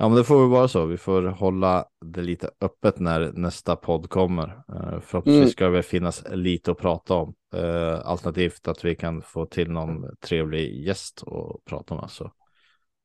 Ja, 0.00 0.08
men 0.08 0.16
det 0.18 0.24
får 0.24 0.40
väl 0.40 0.48
vara 0.48 0.68
så. 0.68 0.86
Vi 0.86 0.96
får 0.96 1.22
hålla 1.22 1.84
det 2.04 2.22
lite 2.22 2.50
öppet 2.60 2.98
när 2.98 3.32
nästa 3.32 3.76
podd 3.76 4.10
kommer. 4.10 4.46
Uh, 4.48 5.00
förhoppningsvis 5.00 5.38
Mm. 5.42 5.48
ska 5.50 5.68
det 5.68 5.82
finnas 5.82 6.24
lite 6.30 6.70
att 6.70 6.78
prata 6.78 7.14
om. 7.14 7.34
Eh, 7.54 8.00
alternativt 8.04 8.68
att 8.68 8.84
vi 8.84 8.94
kan 8.94 9.22
få 9.22 9.46
till 9.46 9.70
någon 9.70 10.16
trevlig 10.20 10.86
gäst 10.86 11.22
att 11.26 11.64
prata 11.64 11.94
med. 11.94 12.10
Så 12.10 12.32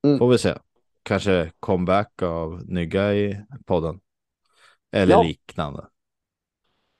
Mm. 0.06 0.20
får 0.20 0.30
vi 0.30 0.38
se. 0.38 0.54
Kanske 1.04 1.52
comeback 1.60 2.22
av 2.22 2.62
Nygga 2.66 3.14
i 3.14 3.46
podden. 3.66 4.00
Eller 4.91 5.14
Ja. 5.14 5.24
liknande. 5.24 5.88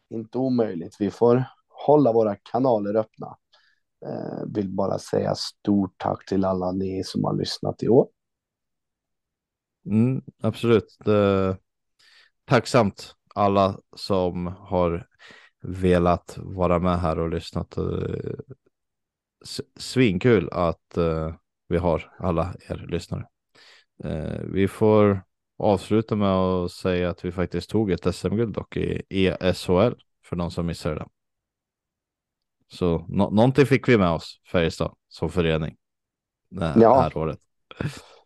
Inte 0.10 0.38
omöjligt. 0.38 0.96
Vi 1.00 1.12
får 1.12 1.44
hålla 1.68 2.14
våra 2.14 2.36
kanaler 2.36 2.96
öppna. 2.96 3.38
Eh, 4.06 4.44
vill 4.56 4.70
bara 4.70 5.00
säga 5.00 5.36
stort 5.36 5.94
tack 5.98 6.26
till 6.26 6.46
alla 6.46 6.72
ni 6.72 7.04
som 7.04 7.24
har 7.24 7.34
lyssnat 7.38 7.84
i 7.84 7.89
år. 7.89 8.08
Mm, 9.86 10.22
absolut. 10.42 10.98
Det, 11.06 11.58
tacksamt 12.46 13.16
alla 13.36 13.80
som 13.96 14.48
har 14.48 15.08
velat 15.62 16.38
vara 16.38 16.80
med 16.80 17.00
här 17.00 17.20
och 17.20 17.30
lyssnat. 17.30 17.78
Eh, 17.78 17.86
Svinkul 19.76 20.50
att 20.52 20.98
eh, 20.98 21.36
vi 21.68 21.78
har 21.78 22.14
alla 22.20 22.53
er 22.70 22.86
lyssnare. 22.90 23.28
Eh, 24.03 24.40
vi 24.44 24.68
får 24.68 25.24
avsluta 25.57 26.16
med 26.16 26.30
att 26.34 26.72
säga 26.72 27.10
att 27.10 27.26
vi 27.26 27.32
faktiskt 27.32 27.70
tog 27.70 27.91
ett 27.91 28.16
SM-guld 28.16 28.53
dock 28.56 28.78
i 28.78 29.02
ESHL 29.10 29.94
för 30.26 30.36
de 30.36 30.52
som 30.52 30.66
missade 30.66 30.95
det. 30.95 31.06
Så 32.68 33.06
nå- 33.10 33.30
någonting 33.30 33.66
fick 33.66 33.88
vi 33.88 33.98
med 33.98 34.10
oss 34.10 34.41
Färjestad 34.52 34.95
som 35.07 35.30
förening 35.30 35.76
det 36.49 36.66
här, 36.66 36.82
Ja. 36.82 37.02
här 37.02 37.18
året. 37.18 37.40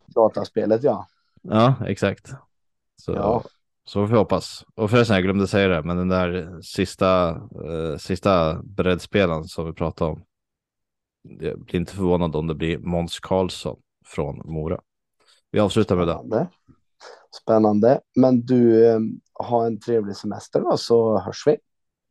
Dataspelet 0.06 0.84
ja. 0.84 1.08
Ja, 1.50 1.76
exakt. 1.86 2.32
Så, 3.02 3.12
Ja. 3.12 3.44
så 3.86 4.08
får 4.08 4.14
vi 4.14 4.18
hoppas. 4.18 4.66
Och 4.76 4.90
förresten, 4.90 5.14
jag 5.16 5.24
glömde 5.24 5.48
säga 5.48 5.68
det, 5.68 5.84
men 5.84 5.98
den 5.98 6.10
där 6.10 6.62
sista, 6.62 7.30
eh, 7.30 7.98
sista 7.98 8.62
breddspelaren 8.64 9.44
som 9.44 9.66
vi 9.66 9.74
pratade 9.74 10.12
om. 10.12 10.24
Jag 11.40 11.60
blir 11.60 11.76
inte 11.76 11.94
förvånad 11.96 12.36
om 12.36 12.48
det 12.48 12.56
blir 12.56 12.78
Måns 12.78 13.20
Karlsson 13.20 13.80
från 14.06 14.42
Mora. 14.46 14.80
Vi 15.52 15.60
avslutar 15.60 15.96
med 15.96 16.08
det. 16.08 16.48
Spännande. 17.42 18.00
Men 18.16 18.46
du, 18.46 18.86
eh, 18.88 19.00
ha 19.34 19.66
en 19.66 19.80
trevlig 19.80 20.16
semester 20.16 20.60
då 20.62 20.78
så 20.78 21.20
hörs 21.20 21.48
vi. 21.48 21.58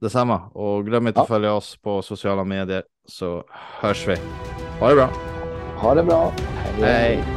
Detsamma. 0.01 0.41
Och 0.49 0.87
glöm 0.87 1.07
inte 1.07 1.19
Ja. 1.19 1.23
att 1.23 1.29
följa 1.29 1.53
oss 1.53 1.77
på 1.77 2.03
sociala 2.03 2.45
medier 2.45 2.85
så 3.09 3.45
hörs 3.51 4.09
vi. 4.09 4.17
Ha 4.81 4.89
det 4.89 4.95
bra. 4.95 5.11
Ha 5.83 5.95
det 5.95 6.03
bra. 6.03 6.33
Hej. 6.79 7.36